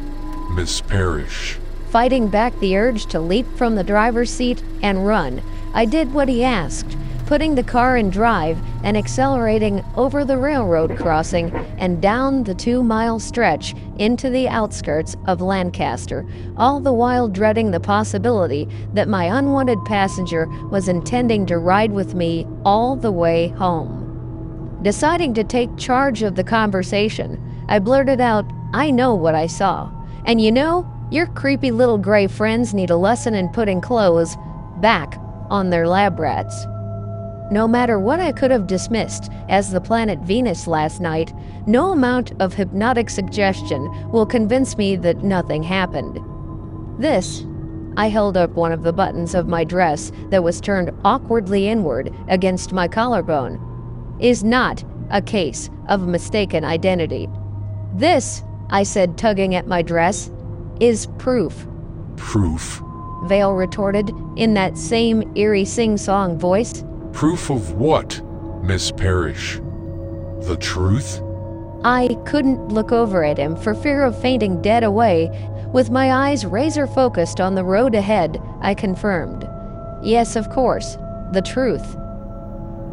Miss 0.51 0.81
Parrish. 0.81 1.57
Fighting 1.89 2.27
back 2.27 2.53
the 2.59 2.77
urge 2.77 3.07
to 3.07 3.19
leap 3.19 3.47
from 3.57 3.73
the 3.73 3.83
driver's 3.83 4.29
seat 4.29 4.61
and 4.83 5.07
run, 5.07 5.41
I 5.73 5.85
did 5.85 6.13
what 6.13 6.29
he 6.29 6.43
asked, 6.43 6.95
putting 7.29 7.53
the 7.53 7.61
car 7.61 7.95
in 7.95 8.09
drive 8.09 8.57
and 8.83 8.97
accelerating 8.97 9.85
over 9.95 10.25
the 10.25 10.35
railroad 10.35 10.97
crossing 10.97 11.51
and 11.77 12.01
down 12.01 12.43
the 12.43 12.55
two 12.55 12.81
mile 12.81 13.19
stretch 13.19 13.75
into 13.99 14.31
the 14.31 14.49
outskirts 14.49 15.15
of 15.27 15.39
Lancaster, 15.39 16.27
all 16.57 16.79
the 16.79 16.91
while 16.91 17.27
dreading 17.27 17.69
the 17.69 17.79
possibility 17.79 18.67
that 18.95 19.07
my 19.07 19.25
unwanted 19.25 19.77
passenger 19.85 20.47
was 20.71 20.87
intending 20.89 21.45
to 21.45 21.59
ride 21.59 21.91
with 21.91 22.15
me 22.15 22.47
all 22.65 22.95
the 22.95 23.11
way 23.11 23.49
home. 23.49 24.79
Deciding 24.81 25.35
to 25.35 25.43
take 25.43 25.77
charge 25.77 26.23
of 26.23 26.33
the 26.33 26.43
conversation, 26.43 27.39
I 27.69 27.77
blurted 27.77 28.19
out, 28.19 28.51
I 28.73 28.89
know 28.89 29.13
what 29.13 29.35
I 29.35 29.45
saw. 29.45 29.91
And 30.25 30.41
you 30.41 30.51
know, 30.51 30.91
your 31.11 31.27
creepy 31.27 31.69
little 31.69 31.99
gray 31.99 32.25
friends 32.25 32.73
need 32.73 32.89
a 32.89 32.95
lesson 32.95 33.35
in 33.35 33.49
putting 33.49 33.81
clothes 33.81 34.35
back 34.77 35.15
on 35.51 35.69
their 35.69 35.87
lab 35.87 36.19
rats. 36.19 36.65
No 37.51 37.67
matter 37.67 37.99
what 37.99 38.19
I 38.19 38.31
could 38.31 38.51
have 38.51 38.67
dismissed 38.67 39.31
as 39.49 39.71
the 39.71 39.81
planet 39.81 40.19
Venus 40.19 40.67
last 40.67 41.01
night, 41.01 41.33
no 41.65 41.91
amount 41.91 42.33
of 42.39 42.53
hypnotic 42.53 43.09
suggestion 43.09 44.11
will 44.11 44.25
convince 44.25 44.77
me 44.77 44.95
that 44.97 45.23
nothing 45.23 45.63
happened. 45.63 46.19
This, 47.01 47.45
I 47.97 48.09
held 48.09 48.37
up 48.37 48.51
one 48.51 48.71
of 48.71 48.83
the 48.83 48.93
buttons 48.93 49.33
of 49.33 49.47
my 49.47 49.63
dress 49.63 50.11
that 50.29 50.43
was 50.43 50.61
turned 50.61 50.91
awkwardly 51.03 51.67
inward 51.67 52.13
against 52.27 52.71
my 52.71 52.87
collarbone, 52.87 54.17
is 54.19 54.43
not 54.43 54.83
a 55.09 55.21
case 55.21 55.71
of 55.87 56.07
mistaken 56.07 56.63
identity. 56.63 57.27
This, 57.95 58.43
I 58.69 58.83
said, 58.83 59.17
tugging 59.17 59.55
at 59.55 59.67
my 59.67 59.81
dress, 59.81 60.31
is 60.79 61.07
proof. 61.17 61.67
Proof? 62.15 62.81
Vale 63.23 63.53
retorted 63.53 64.11
in 64.35 64.53
that 64.53 64.77
same 64.77 65.23
eerie 65.35 65.65
sing 65.65 65.97
song 65.97 66.37
voice. 66.37 66.83
Proof 67.13 67.49
of 67.49 67.73
what, 67.73 68.21
Miss 68.63 68.91
Parrish? 68.91 69.59
The 70.41 70.57
truth? 70.59 71.21
I 71.83 72.17
couldn't 72.25 72.69
look 72.69 72.91
over 72.91 73.23
at 73.23 73.37
him 73.37 73.55
for 73.55 73.73
fear 73.73 74.03
of 74.03 74.19
fainting 74.21 74.61
dead 74.61 74.83
away. 74.83 75.29
With 75.73 75.91
my 75.91 76.11
eyes 76.11 76.45
razor 76.45 76.87
focused 76.87 77.39
on 77.39 77.55
the 77.55 77.63
road 77.63 77.95
ahead, 77.95 78.41
I 78.61 78.73
confirmed. 78.73 79.47
Yes, 80.03 80.35
of 80.35 80.49
course, 80.49 80.97
the 81.31 81.41
truth. 81.41 81.85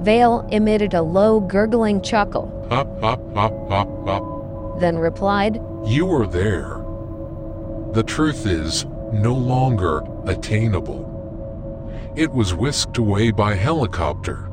Vale 0.00 0.46
emitted 0.50 0.94
a 0.94 1.02
low, 1.02 1.40
gurgling 1.40 2.00
chuckle. 2.02 2.66
Hop, 2.68 3.00
hop, 3.00 3.20
hop, 3.34 3.68
hop, 3.68 4.06
hop. 4.06 4.80
Then 4.80 4.98
replied, 4.98 5.60
You 5.84 6.06
were 6.06 6.26
there. 6.26 6.82
The 7.92 8.04
truth 8.06 8.46
is 8.46 8.84
no 9.12 9.34
longer 9.34 10.02
attainable. 10.26 11.05
It 12.16 12.32
was 12.32 12.54
whisked 12.54 12.96
away 12.96 13.30
by 13.30 13.52
helicopter. 13.54 14.50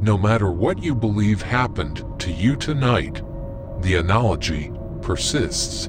No 0.00 0.18
matter 0.18 0.50
what 0.50 0.82
you 0.82 0.92
believe 0.92 1.40
happened 1.40 2.04
to 2.18 2.32
you 2.32 2.56
tonight, 2.56 3.22
the 3.82 3.94
analogy 3.94 4.72
persists. 5.00 5.88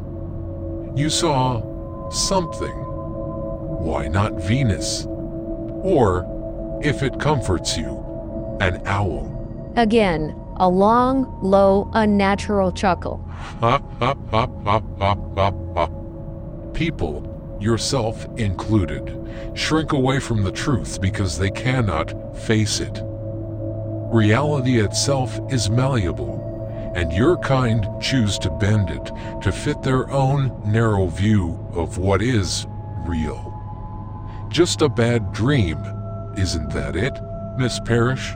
You 0.95 1.09
saw 1.09 2.09
something. 2.11 2.75
Why 2.75 4.07
not 4.07 4.43
Venus? 4.43 5.07
Or, 5.07 6.79
if 6.83 7.01
it 7.01 7.19
comforts 7.19 7.75
you, 7.75 8.57
an 8.61 8.79
owl. 8.85 9.73
Again, 9.77 10.39
a 10.57 10.69
long, 10.69 11.39
low, 11.41 11.89
unnatural 11.93 12.71
chuckle. 12.71 13.27
People, 16.73 17.34
yourself 17.65 18.25
included, 18.37 19.11
shrink 19.55 19.91
away 19.91 20.19
from 20.19 20.43
the 20.43 20.51
truth 20.51 21.01
because 21.01 21.37
they 21.37 21.49
cannot 21.49 22.13
face 22.37 22.79
it. 22.79 23.01
Reality 23.03 24.79
itself 24.79 25.37
is 25.51 25.69
malleable, 25.69 26.93
and 26.95 27.11
your 27.11 27.35
kind 27.37 27.85
choose 27.99 28.37
to 28.39 28.49
bend 28.51 28.89
it 28.89 29.11
to 29.41 29.51
fit 29.51 29.81
their 29.81 30.09
own 30.11 30.61
narrow 30.63 31.07
view 31.07 31.59
of 31.73 31.97
what 31.97 32.21
is 32.21 32.65
real. 33.05 33.51
Just 34.47 34.81
a 34.81 34.87
bad 34.87 35.33
dream, 35.33 35.77
isn't 36.37 36.69
that 36.69 36.95
it, 36.95 37.19
Miss 37.57 37.79
Parrish? 37.81 38.33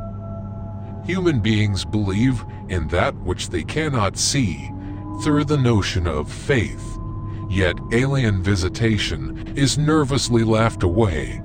Human 1.06 1.40
beings 1.40 1.86
believe 1.86 2.44
in 2.68 2.88
that 2.90 3.16
which 3.16 3.50
they 3.50 3.64
cannot 3.64 4.18
see 4.18 4.70
through 5.24 5.46
the 5.46 5.58
notion 5.58 6.08
of 6.08 6.32
faith. 6.32 6.99
Yet 7.50 7.80
alien 7.92 8.44
visitation 8.44 9.54
is 9.56 9.80
nervously 9.80 10.44
laughed 10.44 10.84
away 10.84 11.42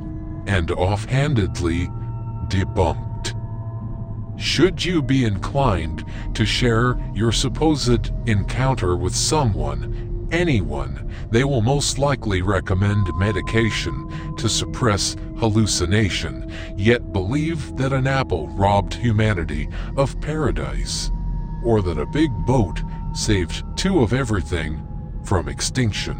and 0.47 0.71
offhandedly 0.71 1.89
debunked. 2.49 3.35
Should 4.39 4.85
you 4.85 5.01
be 5.01 5.25
inclined 5.25 6.05
to 6.35 6.45
share 6.45 6.99
your 7.15 7.33
supposed 7.33 8.11
encounter 8.27 8.97
with 8.97 9.15
someone, 9.15 10.29
anyone, 10.31 11.11
they 11.31 11.45
will 11.45 11.63
most 11.63 11.99
likely 11.99 12.43
recommend 12.43 13.07
medication 13.17 14.37
to 14.37 14.49
suppress 14.49 15.17
hallucination, 15.39 16.53
yet 16.77 17.15
believe 17.15 17.77
that 17.79 17.95
an 17.95 18.07
apple 18.07 18.49
robbed 18.49 18.93
humanity 18.93 19.69
of 19.97 20.21
paradise, 20.21 21.11
or 21.65 21.81
that 21.81 21.99
a 21.99 22.07
big 22.07 22.31
boat 22.45 22.83
saved 23.15 23.65
two 23.77 24.01
of 24.01 24.13
everything 24.13 24.84
from 25.25 25.49
extinction. 25.49 26.17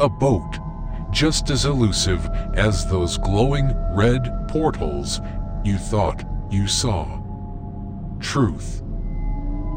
A 0.00 0.08
boat, 0.08 0.58
just 1.10 1.50
as 1.50 1.64
elusive 1.64 2.24
as 2.54 2.88
those 2.88 3.18
glowing 3.18 3.74
red 3.94 4.48
portholes 4.48 5.20
you 5.64 5.76
thought 5.76 6.24
you 6.50 6.66
saw. 6.66 7.20
Truth. 8.20 8.82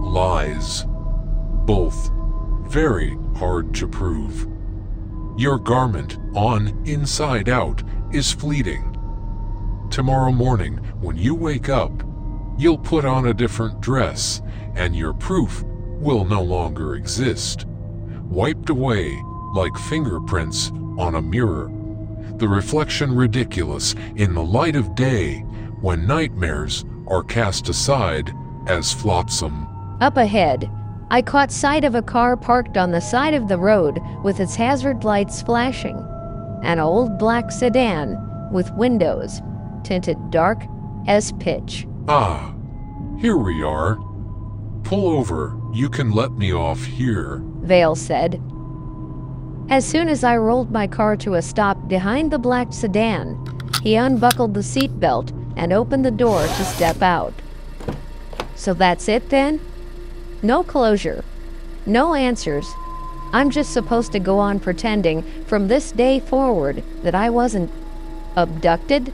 Lies. 0.02 0.86
Both 1.66 2.12
very 2.72 3.18
hard 3.36 3.74
to 3.76 3.88
prove. 3.88 4.48
Your 5.38 5.58
garment 5.60 6.18
on 6.34 6.82
inside 6.86 7.50
out 7.50 7.84
is 8.14 8.32
fleeting. 8.32 8.88
Tomorrow 9.90 10.32
morning, 10.32 10.78
when 11.02 11.18
you 11.18 11.36
wake 11.36 11.68
up, 11.68 11.92
you'll 12.58 12.78
put 12.78 13.04
on 13.04 13.28
a 13.28 13.34
different 13.34 13.82
dress, 13.82 14.42
and 14.76 14.96
your 14.96 15.14
proof 15.14 15.64
will 16.00 16.24
no 16.24 16.42
longer 16.42 16.96
exist. 16.96 17.66
Wiped 18.32 18.70
away 18.70 19.22
like 19.54 19.76
fingerprints 19.78 20.72
on 20.98 21.16
a 21.16 21.22
mirror. 21.22 21.70
The 22.38 22.48
reflection 22.48 23.14
ridiculous 23.14 23.94
in 24.16 24.34
the 24.34 24.42
light 24.42 24.78
of 24.78 24.96
day 24.96 25.40
when 25.82 26.08
nightmares 26.08 26.86
are 27.08 27.24
cast 27.24 27.68
aside 27.68 28.32
as 28.68 28.94
flotsam. 28.94 29.68
Up 30.00 30.16
ahead, 30.16 30.72
I 31.10 31.22
caught 31.22 31.52
sight 31.52 31.84
of 31.84 31.94
a 31.94 32.02
car 32.02 32.38
parked 32.38 32.78
on 32.78 32.92
the 32.92 33.02
side 33.02 33.34
of 33.34 33.50
the 33.50 33.58
road 33.58 34.00
with 34.24 34.40
its 34.40 34.56
hazard 34.56 35.04
lights 35.04 35.42
flashing. 35.42 35.98
An 36.64 36.80
old 36.80 37.20
black 37.20 37.52
sedan 37.52 38.16
with 38.50 38.74
windows 38.76 39.42
tinted 39.84 40.32
dark 40.32 40.64
as 41.06 41.34
pitch. 41.34 41.86
Ah, 42.08 42.56
here 43.20 43.36
we 43.36 43.62
are. 43.62 43.98
Pull 44.84 45.18
over, 45.18 45.60
you 45.74 45.90
can 45.90 46.12
let 46.12 46.32
me 46.32 46.54
off 46.54 46.82
here. 46.86 47.44
Vale 47.62 47.96
said. 47.96 48.42
As 49.70 49.86
soon 49.86 50.10
as 50.10 50.24
I 50.24 50.36
rolled 50.36 50.72
my 50.72 50.88
car 50.88 51.16
to 51.18 51.36
a 51.36 51.42
stop 51.42 51.88
behind 51.88 52.32
the 52.32 52.40
black 52.40 52.74
sedan, 52.74 53.38
he 53.84 53.96
unbuckled 53.96 54.54
the 54.54 54.62
seatbelt 54.62 55.32
and 55.56 55.72
opened 55.72 56.04
the 56.04 56.12
door 56.12 56.42
to 56.42 56.66
step 56.66 57.02
out. 57.02 57.34
So 58.56 58.74
that's 58.74 59.08
it 59.08 59.30
then? 59.30 59.60
No 60.44 60.64
closure. 60.64 61.24
No 61.86 62.14
answers. 62.14 62.68
I'm 63.34 63.50
just 63.50 63.72
supposed 63.72 64.12
to 64.12 64.20
go 64.20 64.40
on 64.40 64.60
pretending 64.60 65.22
from 65.46 65.68
this 65.68 65.92
day 65.92 66.20
forward 66.20 66.84
that 67.04 67.16
I 67.16 67.30
wasn't 67.30 67.72
abducted? 68.36 69.14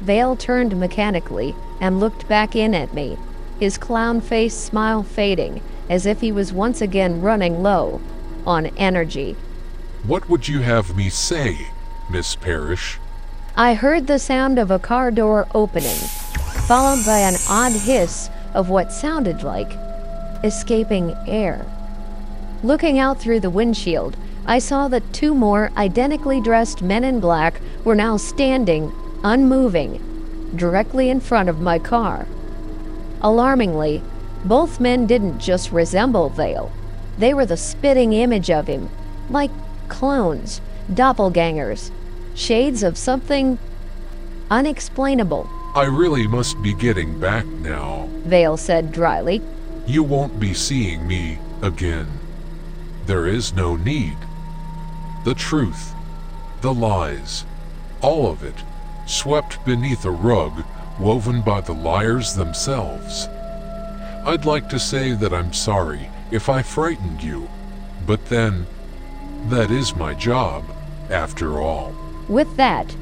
Vale 0.00 0.36
turned 0.36 0.78
mechanically 0.78 1.54
and 1.80 2.00
looked 2.00 2.26
back 2.28 2.56
in 2.56 2.74
at 2.74 2.94
me, 2.94 3.18
his 3.60 3.76
clown 3.78 4.20
face 4.20 4.54
smile 4.54 5.02
fading 5.02 5.60
as 5.88 6.06
if 6.06 6.20
he 6.20 6.32
was 6.32 6.52
once 6.52 6.80
again 6.80 7.20
running 7.20 7.62
low 7.62 8.00
on 8.46 8.66
energy. 8.76 9.36
What 10.04 10.28
would 10.28 10.48
you 10.48 10.60
have 10.60 10.96
me 10.96 11.08
say, 11.08 11.68
Miss 12.10 12.36
Parrish? 12.36 12.98
I 13.56 13.74
heard 13.74 14.06
the 14.06 14.18
sound 14.18 14.58
of 14.58 14.70
a 14.70 14.78
car 14.78 15.10
door 15.10 15.48
opening, 15.54 15.96
followed 16.66 17.04
by 17.04 17.20
an 17.20 17.36
odd 17.48 17.72
hiss 17.72 18.28
of 18.54 18.68
what 18.68 18.92
sounded 18.92 19.42
like 19.42 19.72
escaping 20.44 21.16
air. 21.26 21.66
Looking 22.62 22.98
out 22.98 23.18
through 23.18 23.40
the 23.40 23.50
windshield, 23.50 24.16
I 24.46 24.58
saw 24.58 24.88
that 24.88 25.12
two 25.12 25.34
more 25.34 25.70
identically 25.76 26.40
dressed 26.40 26.82
men 26.82 27.02
in 27.04 27.20
black 27.20 27.60
were 27.84 27.94
now 27.94 28.16
standing, 28.16 28.92
unmoving, 29.24 30.00
directly 30.54 31.10
in 31.10 31.20
front 31.20 31.48
of 31.48 31.60
my 31.60 31.78
car. 31.78 32.26
Alarmingly, 33.22 34.02
both 34.48 34.80
men 34.80 35.06
didn't 35.06 35.38
just 35.38 35.72
resemble 35.72 36.28
Vale, 36.30 36.70
they 37.18 37.34
were 37.34 37.46
the 37.46 37.56
spitting 37.56 38.12
image 38.12 38.50
of 38.50 38.66
him, 38.66 38.88
like 39.30 39.50
clones, 39.88 40.60
doppelgangers, 40.92 41.90
shades 42.34 42.82
of 42.82 42.96
something 42.96 43.58
unexplainable. 44.50 45.48
I 45.74 45.84
really 45.84 46.26
must 46.26 46.62
be 46.62 46.74
getting 46.74 47.18
back 47.18 47.44
now. 47.46 48.08
Vale 48.24 48.56
said 48.56 48.92
dryly. 48.92 49.42
You 49.86 50.02
won't 50.02 50.38
be 50.40 50.54
seeing 50.54 51.06
me 51.06 51.38
again. 51.62 52.06
There 53.06 53.26
is 53.26 53.54
no 53.54 53.76
need. 53.76 54.16
The 55.24 55.34
truth, 55.34 55.94
the 56.60 56.72
lies, 56.72 57.44
all 58.00 58.30
of 58.30 58.42
it, 58.42 58.56
swept 59.06 59.64
beneath 59.64 60.04
a 60.04 60.10
rug 60.10 60.64
woven 60.98 61.42
by 61.42 61.60
the 61.60 61.74
liars 61.74 62.34
themselves. 62.34 63.28
I'd 64.26 64.44
like 64.44 64.68
to 64.70 64.80
say 64.80 65.12
that 65.12 65.32
I'm 65.32 65.52
sorry 65.52 66.10
if 66.32 66.48
I 66.48 66.60
frightened 66.60 67.22
you, 67.22 67.48
but 68.08 68.26
then, 68.26 68.66
that 69.50 69.70
is 69.70 69.94
my 69.94 70.14
job, 70.14 70.64
after 71.08 71.60
all. 71.60 71.94
With 72.28 72.56
that, 72.56 72.96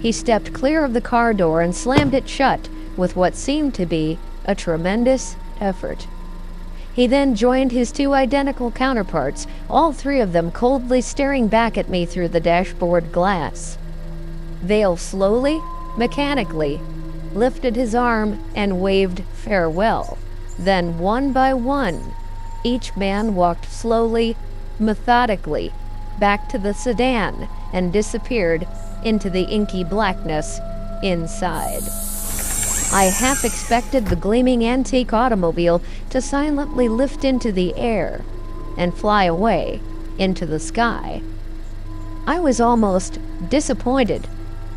he 0.00 0.10
stepped 0.10 0.54
clear 0.54 0.82
of 0.82 0.94
the 0.94 1.02
car 1.02 1.34
door 1.34 1.60
and 1.60 1.76
slammed 1.76 2.14
it 2.14 2.26
shut 2.26 2.70
with 2.96 3.14
what 3.14 3.34
seemed 3.34 3.74
to 3.74 3.84
be 3.84 4.18
a 4.46 4.54
tremendous 4.54 5.36
effort. 5.60 6.06
He 6.94 7.06
then 7.06 7.34
joined 7.34 7.72
his 7.72 7.92
two 7.92 8.14
identical 8.14 8.70
counterparts, 8.70 9.46
all 9.68 9.92
three 9.92 10.18
of 10.18 10.32
them 10.32 10.50
coldly 10.50 11.02
staring 11.02 11.48
back 11.48 11.76
at 11.76 11.90
me 11.90 12.06
through 12.06 12.28
the 12.28 12.40
dashboard 12.40 13.12
glass. 13.12 13.76
Vale 14.62 14.96
slowly, 14.96 15.60
mechanically, 15.98 16.80
lifted 17.34 17.76
his 17.76 17.94
arm 17.94 18.42
and 18.54 18.80
waved 18.80 19.24
farewell. 19.34 20.16
Then, 20.60 20.98
one 20.98 21.32
by 21.32 21.54
one, 21.54 22.14
each 22.62 22.94
man 22.94 23.34
walked 23.34 23.72
slowly, 23.72 24.36
methodically, 24.78 25.72
back 26.18 26.50
to 26.50 26.58
the 26.58 26.74
sedan 26.74 27.48
and 27.72 27.92
disappeared 27.92 28.68
into 29.02 29.30
the 29.30 29.44
inky 29.44 29.84
blackness 29.84 30.60
inside. 31.02 31.82
I 32.92 33.04
half 33.04 33.42
expected 33.42 34.06
the 34.06 34.16
gleaming 34.16 34.62
antique 34.62 35.14
automobile 35.14 35.80
to 36.10 36.20
silently 36.20 36.90
lift 36.90 37.24
into 37.24 37.52
the 37.52 37.74
air 37.76 38.22
and 38.76 38.92
fly 38.92 39.24
away 39.24 39.80
into 40.18 40.44
the 40.44 40.60
sky. 40.60 41.22
I 42.26 42.38
was 42.38 42.60
almost 42.60 43.18
disappointed 43.48 44.26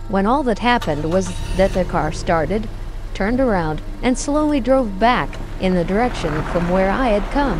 when 0.07 0.25
all 0.25 0.43
that 0.43 0.59
happened 0.59 1.11
was 1.11 1.27
that 1.57 1.73
the 1.73 1.83
car 1.83 2.13
started, 2.13 2.69
turned 3.13 3.39
around, 3.39 3.81
and 4.01 4.17
slowly 4.17 4.59
drove 4.59 4.99
back 4.99 5.29
in 5.59 5.75
the 5.75 5.83
direction 5.83 6.43
from 6.45 6.69
where 6.69 6.89
I 6.89 7.09
had 7.09 7.31
come. 7.31 7.59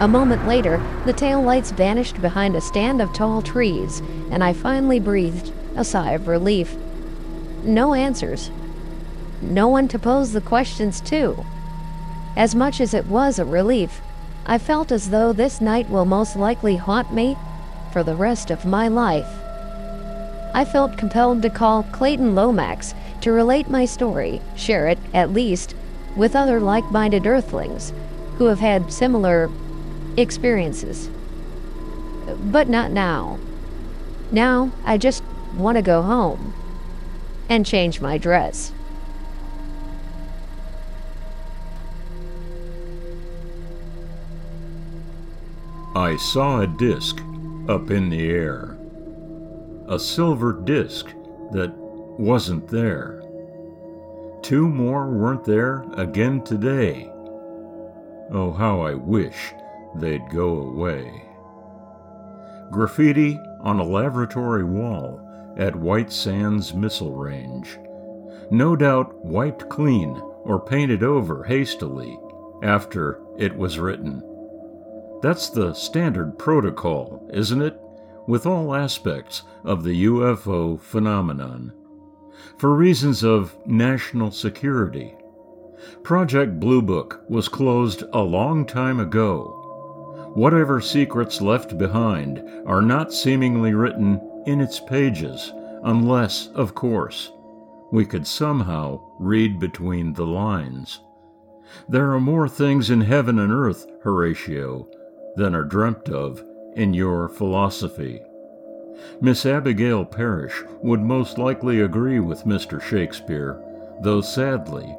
A 0.00 0.08
moment 0.08 0.48
later, 0.48 0.82
the 1.04 1.12
tail 1.12 1.40
lights 1.40 1.70
vanished 1.70 2.20
behind 2.20 2.56
a 2.56 2.60
stand 2.60 3.00
of 3.00 3.12
tall 3.12 3.40
trees, 3.40 4.02
and 4.30 4.42
I 4.42 4.52
finally 4.52 4.98
breathed 4.98 5.52
a 5.76 5.84
sigh 5.84 6.12
of 6.12 6.26
relief. 6.26 6.76
No 7.62 7.94
answers. 7.94 8.50
No 9.40 9.68
one 9.68 9.88
to 9.88 9.98
pose 9.98 10.32
the 10.32 10.40
questions 10.40 11.00
to. 11.02 11.44
As 12.36 12.54
much 12.54 12.80
as 12.80 12.94
it 12.94 13.06
was 13.06 13.38
a 13.38 13.44
relief, 13.44 14.00
I 14.44 14.58
felt 14.58 14.90
as 14.90 15.10
though 15.10 15.32
this 15.32 15.60
night 15.60 15.88
will 15.88 16.04
most 16.04 16.34
likely 16.34 16.76
haunt 16.76 17.12
me 17.12 17.36
for 17.92 18.02
the 18.02 18.16
rest 18.16 18.50
of 18.50 18.66
my 18.66 18.88
life. 18.88 19.28
I 20.54 20.64
felt 20.64 20.98
compelled 20.98 21.42
to 21.42 21.50
call 21.50 21.84
Clayton 21.84 22.34
Lomax 22.34 22.94
to 23.22 23.32
relate 23.32 23.70
my 23.70 23.84
story, 23.84 24.40
share 24.56 24.88
it, 24.88 24.98
at 25.14 25.32
least, 25.32 25.74
with 26.16 26.36
other 26.36 26.60
like 26.60 26.90
minded 26.90 27.26
Earthlings 27.26 27.92
who 28.36 28.46
have 28.46 28.60
had 28.60 28.92
similar 28.92 29.50
experiences. 30.16 31.08
But 32.38 32.68
not 32.68 32.90
now. 32.90 33.38
Now, 34.30 34.72
I 34.84 34.98
just 34.98 35.22
want 35.54 35.76
to 35.76 35.82
go 35.82 36.02
home 36.02 36.54
and 37.48 37.64
change 37.66 38.00
my 38.00 38.18
dress. 38.18 38.72
I 45.94 46.16
saw 46.16 46.62
a 46.62 46.66
disk 46.66 47.20
up 47.68 47.90
in 47.90 48.08
the 48.08 48.30
air. 48.30 48.78
A 49.88 49.98
silver 49.98 50.52
disk 50.52 51.06
that 51.52 51.72
wasn't 52.18 52.68
there. 52.68 53.22
Two 54.42 54.68
more 54.68 55.08
weren't 55.08 55.44
there 55.44 55.84
again 55.94 56.42
today. 56.42 57.10
Oh, 58.30 58.52
how 58.52 58.80
I 58.80 58.94
wish 58.94 59.52
they'd 59.96 60.28
go 60.30 60.58
away. 60.58 61.24
Graffiti 62.70 63.38
on 63.60 63.78
a 63.78 63.84
laboratory 63.84 64.64
wall 64.64 65.20
at 65.58 65.76
White 65.76 66.10
Sands 66.10 66.74
Missile 66.74 67.14
Range. 67.14 67.78
No 68.50 68.74
doubt 68.74 69.24
wiped 69.24 69.68
clean 69.68 70.20
or 70.44 70.58
painted 70.58 71.02
over 71.02 71.44
hastily 71.44 72.18
after 72.62 73.20
it 73.38 73.54
was 73.56 73.78
written. 73.78 74.22
That's 75.22 75.50
the 75.50 75.74
standard 75.74 76.38
protocol, 76.38 77.28
isn't 77.32 77.62
it? 77.62 77.78
With 78.26 78.46
all 78.46 78.74
aspects 78.74 79.42
of 79.64 79.84
the 79.84 80.04
UFO 80.06 80.80
phenomenon. 80.80 81.72
For 82.58 82.74
reasons 82.74 83.22
of 83.22 83.54
national 83.66 84.30
security. 84.30 85.14
Project 86.02 86.60
Blue 86.60 86.82
Book 86.82 87.24
was 87.28 87.48
closed 87.48 88.04
a 88.12 88.22
long 88.22 88.64
time 88.64 89.00
ago. 89.00 90.30
Whatever 90.34 90.80
secrets 90.80 91.40
left 91.40 91.76
behind 91.76 92.42
are 92.66 92.82
not 92.82 93.12
seemingly 93.12 93.74
written 93.74 94.20
in 94.46 94.60
its 94.60 94.80
pages, 94.80 95.52
unless, 95.84 96.48
of 96.54 96.74
course, 96.74 97.30
we 97.90 98.04
could 98.06 98.26
somehow 98.26 99.00
read 99.18 99.58
between 99.60 100.14
the 100.14 100.26
lines. 100.26 101.00
There 101.88 102.12
are 102.12 102.20
more 102.20 102.48
things 102.48 102.90
in 102.90 103.02
heaven 103.02 103.38
and 103.38 103.52
earth, 103.52 103.86
Horatio, 104.02 104.88
than 105.36 105.54
are 105.54 105.64
dreamt 105.64 106.08
of 106.08 106.42
in 106.76 106.94
your 106.94 107.28
philosophy. 107.28 108.20
Miss 109.20 109.44
Abigale 109.44 110.10
Parrish 110.10 110.62
would 110.82 111.00
most 111.00 111.38
likely 111.38 111.80
agree 111.80 112.20
with 112.20 112.44
Mr. 112.44 112.80
Shakespeare, 112.80 113.62
though 114.02 114.20
sadly, 114.20 114.96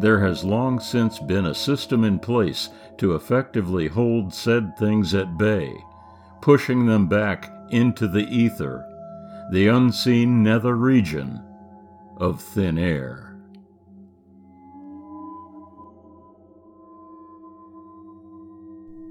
there 0.00 0.20
has 0.20 0.44
long 0.44 0.80
since 0.80 1.18
been 1.18 1.46
a 1.46 1.54
system 1.54 2.04
in 2.04 2.18
place 2.18 2.70
to 2.98 3.14
effectively 3.14 3.88
hold 3.88 4.32
said 4.32 4.76
things 4.76 5.14
at 5.14 5.38
bay, 5.38 5.72
pushing 6.40 6.86
them 6.86 7.06
back 7.06 7.52
into 7.70 8.08
the 8.08 8.26
ether, 8.28 8.86
the 9.52 9.68
unseen 9.68 10.42
nether 10.42 10.74
region 10.74 11.42
of 12.16 12.40
thin 12.40 12.78
air. 12.78 13.26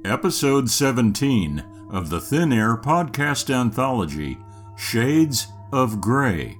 Episode 0.05 0.69
17 0.69 1.78
of 1.89 2.09
the 2.09 2.21
Thin 2.21 2.53
Air 2.53 2.77
podcast 2.77 3.53
anthology, 3.53 4.37
Shades 4.77 5.47
of 5.71 5.99
Grey, 5.99 6.57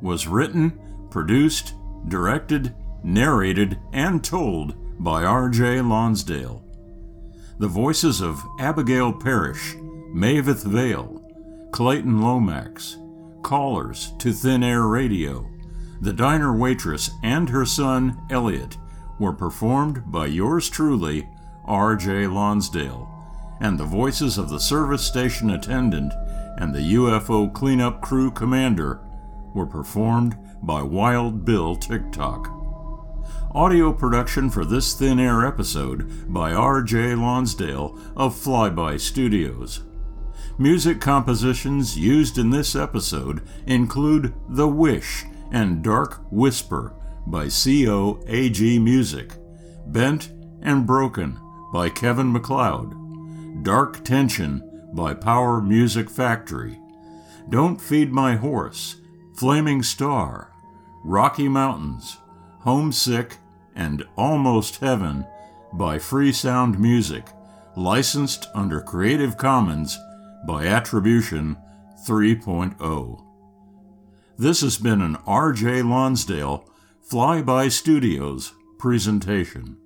was 0.00 0.26
written, 0.26 0.78
produced, 1.10 1.74
directed, 2.08 2.74
narrated, 3.02 3.78
and 3.92 4.22
told 4.22 4.74
by 5.02 5.24
R.J. 5.24 5.80
Lonsdale. 5.80 6.62
The 7.58 7.68
voices 7.68 8.20
of 8.20 8.42
Abigale 8.58 9.18
Parrish, 9.18 9.74
Maveth 10.14 10.64
Vale, 10.64 11.22
Clayton 11.72 12.20
Lomax, 12.20 12.98
callers 13.42 14.12
to 14.18 14.32
Thin 14.32 14.62
Air 14.62 14.82
Radio, 14.82 15.48
the 16.00 16.12
diner 16.12 16.54
waitress, 16.54 17.10
and 17.22 17.48
her 17.48 17.64
son, 17.64 18.20
Elliot, 18.30 18.76
were 19.18 19.32
performed 19.32 20.10
by 20.12 20.26
yours 20.26 20.68
truly, 20.68 21.28
R.J. 21.64 22.26
Lonsdale, 22.26 23.15
and 23.60 23.78
the 23.78 23.84
voices 23.84 24.38
of 24.38 24.48
the 24.48 24.60
service 24.60 25.02
station 25.02 25.50
attendant 25.50 26.12
and 26.58 26.74
the 26.74 26.94
UFO 26.94 27.52
cleanup 27.52 28.00
crew 28.00 28.30
commander 28.30 29.00
were 29.54 29.66
performed 29.66 30.36
by 30.62 30.82
Wild 30.82 31.44
Bill 31.44 31.76
TikTok. 31.76 32.52
Audio 33.52 33.92
production 33.92 34.50
for 34.50 34.64
this 34.64 34.92
Thin 34.94 35.18
Air 35.18 35.46
episode 35.46 36.32
by 36.32 36.52
R.J. 36.52 37.14
Lonsdale 37.14 37.98
of 38.14 38.34
Flyby 38.34 39.00
Studios. 39.00 39.82
Music 40.58 41.00
compositions 41.00 41.98
used 41.98 42.38
in 42.38 42.50
this 42.50 42.76
episode 42.76 43.46
include 43.66 44.34
The 44.48 44.68
Wish 44.68 45.24
and 45.52 45.82
Dark 45.82 46.22
Whisper 46.30 46.94
by 47.26 47.46
COAG 47.46 48.80
Music, 48.80 49.32
Bent 49.86 50.32
and 50.62 50.86
Broken 50.86 51.38
by 51.72 51.88
Kevin 51.88 52.32
MacLeod, 52.32 53.05
Dark 53.62 54.04
Tension 54.04 54.62
by 54.92 55.14
Power 55.14 55.60
Music 55.60 56.08
Factory, 56.10 56.78
Don't 57.48 57.80
Feed 57.80 58.12
My 58.12 58.36
Horse, 58.36 58.96
Flaming 59.34 59.82
Star, 59.82 60.52
Rocky 61.04 61.48
Mountains, 61.48 62.18
Homesick, 62.60 63.36
and 63.74 64.04
Almost 64.16 64.76
Heaven 64.80 65.26
by 65.72 65.98
Free 65.98 66.32
Sound 66.32 66.78
Music, 66.78 67.26
licensed 67.76 68.48
under 68.54 68.80
Creative 68.80 69.36
Commons 69.36 69.98
by 70.46 70.66
Attribution 70.66 71.56
3.0. 72.06 73.24
This 74.38 74.60
has 74.60 74.78
been 74.78 75.00
an 75.00 75.16
R.J. 75.26 75.82
Lonsdale 75.82 76.68
Flyby 77.10 77.70
Studios 77.70 78.52
presentation. 78.78 79.76